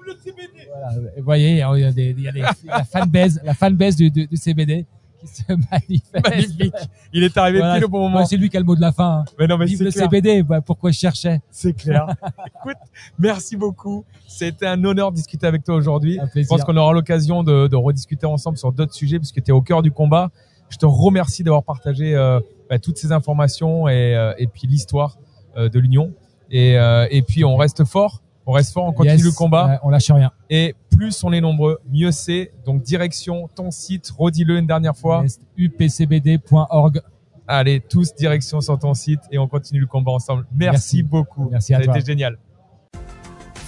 voilà, 0.72 1.10
vous 1.18 1.22
voyez, 1.22 1.50
il 1.50 1.58
y 1.58 1.84
a 1.84 1.92
des, 1.92 2.10
il 2.16 2.20
y 2.22 2.28
a 2.28 2.32
des, 2.32 2.42
il 2.62 2.68
y 2.68 2.70
a 2.70 2.78
la 2.78 2.84
fanbase, 2.84 3.42
la 3.44 3.52
fanbase 3.52 3.94
du, 3.96 4.10
du, 4.10 4.26
du 4.26 4.36
CBD 4.38 4.86
qui 5.20 5.26
se 5.26 5.42
manifeste. 5.48 6.28
Magnifique. 6.28 6.74
Il 7.12 7.22
est 7.24 7.36
arrivé 7.36 7.58
Voilà, 7.58 7.74
pile 7.74 7.84
au 7.84 7.88
bon 7.88 8.00
moment. 8.00 8.18
ouais, 8.18 8.24
c'est 8.26 8.36
lui 8.36 8.48
qui 8.48 8.56
a 8.56 8.60
le 8.60 8.66
mot 8.66 8.74
de 8.76 8.80
la 8.80 8.92
fin. 8.92 9.18
hein. 9.20 9.24
mais 9.38 9.46
non, 9.46 9.58
mais 9.58 9.66
Vive 9.66 9.78
c'est 9.78 9.84
le 9.84 9.90
clair. 9.90 10.04
CBD, 10.04 10.42
bah, 10.42 10.60
pourquoi 10.60 10.90
je 10.90 10.98
cherchais 10.98 11.40
C'est 11.50 11.72
clair. 11.72 12.06
Écoute, 12.46 12.76
merci 13.18 13.56
beaucoup. 13.56 14.04
C'était 14.26 14.66
un 14.66 14.82
honneur 14.84 15.10
de 15.10 15.16
discuter 15.16 15.46
avec 15.46 15.64
toi 15.64 15.74
aujourd'hui. 15.74 16.18
Je 16.34 16.46
pense 16.46 16.64
qu'on 16.64 16.76
aura 16.76 16.92
l'occasion 16.92 17.42
de, 17.42 17.66
de 17.68 17.76
rediscuter 17.76 18.26
ensemble 18.26 18.56
sur 18.58 18.72
d'autres 18.72 18.94
sujets 18.94 19.18
puisque 19.18 19.42
tu 19.42 19.50
es 19.50 19.52
au 19.52 19.62
cœur 19.62 19.82
du 19.82 19.90
combat. 19.90 20.30
Je 20.68 20.76
te 20.76 20.86
remercie 20.86 21.42
d'avoir 21.42 21.64
partagé 21.64 22.14
euh, 22.14 22.38
bah, 22.68 22.78
toutes 22.78 22.96
ces 22.96 23.10
informations 23.12 23.88
et, 23.88 24.14
euh, 24.14 24.32
et 24.38 24.46
puis 24.46 24.68
l'histoire 24.68 25.18
euh, 25.56 25.68
de 25.68 25.78
l'Union. 25.80 26.12
Et, 26.52 26.72
et 27.10 27.22
puis 27.22 27.44
on 27.44 27.56
reste 27.56 27.84
fort, 27.84 28.22
on 28.50 28.52
reste 28.52 28.72
fort, 28.72 28.84
on 28.86 28.92
continue 28.92 29.14
Yes, 29.16 29.24
le 29.24 29.30
combat. 29.32 29.78
on 29.84 29.90
lâche 29.90 30.10
rien. 30.10 30.32
Et 30.48 30.74
plus 30.90 31.22
on 31.22 31.32
est 31.32 31.40
nombreux, 31.40 31.78
mieux 31.92 32.10
c'est. 32.10 32.52
Donc 32.66 32.82
direction 32.82 33.48
ton 33.54 33.70
site, 33.70 34.10
redis-le 34.18 34.58
une 34.58 34.66
dernière 34.66 34.96
fois. 34.96 35.22
Yes, 35.22 35.38
upcbd.org. 35.56 37.00
Allez, 37.46 37.80
tous 37.80 38.14
direction 38.14 38.60
sur 38.60 38.78
ton 38.78 38.94
site 38.94 39.20
et 39.30 39.38
on 39.38 39.48
continue 39.48 39.80
le 39.80 39.86
combat 39.86 40.12
ensemble. 40.12 40.46
Merci, 40.54 40.72
Merci. 40.96 41.02
beaucoup. 41.02 41.48
Merci 41.50 41.74
à 41.74 41.78
Ça 41.78 41.82
a 41.82 41.84
toi. 41.86 41.96
été 41.98 42.06
génial. 42.06 42.38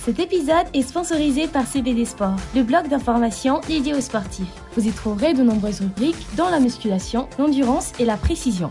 Cet 0.05 0.19
épisode 0.19 0.67
est 0.75 0.83
sponsorisé 0.83 1.47
par 1.47 1.65
CBD 1.65 2.05
Sport, 2.05 2.35
le 2.57 2.65
blog 2.65 2.89
d'information 2.89 3.61
dédié 3.69 3.95
aux 3.95 4.01
sportifs. 4.01 4.53
Vous 4.77 4.85
y 4.87 4.91
trouverez 4.91 5.33
de 5.33 5.45
nombreuses 5.45 5.81
rubriques 5.81 6.27
dans 6.37 6.51
la 6.51 6.59
musculation, 6.59 7.29
l'endurance 7.39 7.93
et 8.01 8.05
la 8.05 8.17
précision. 8.17 8.71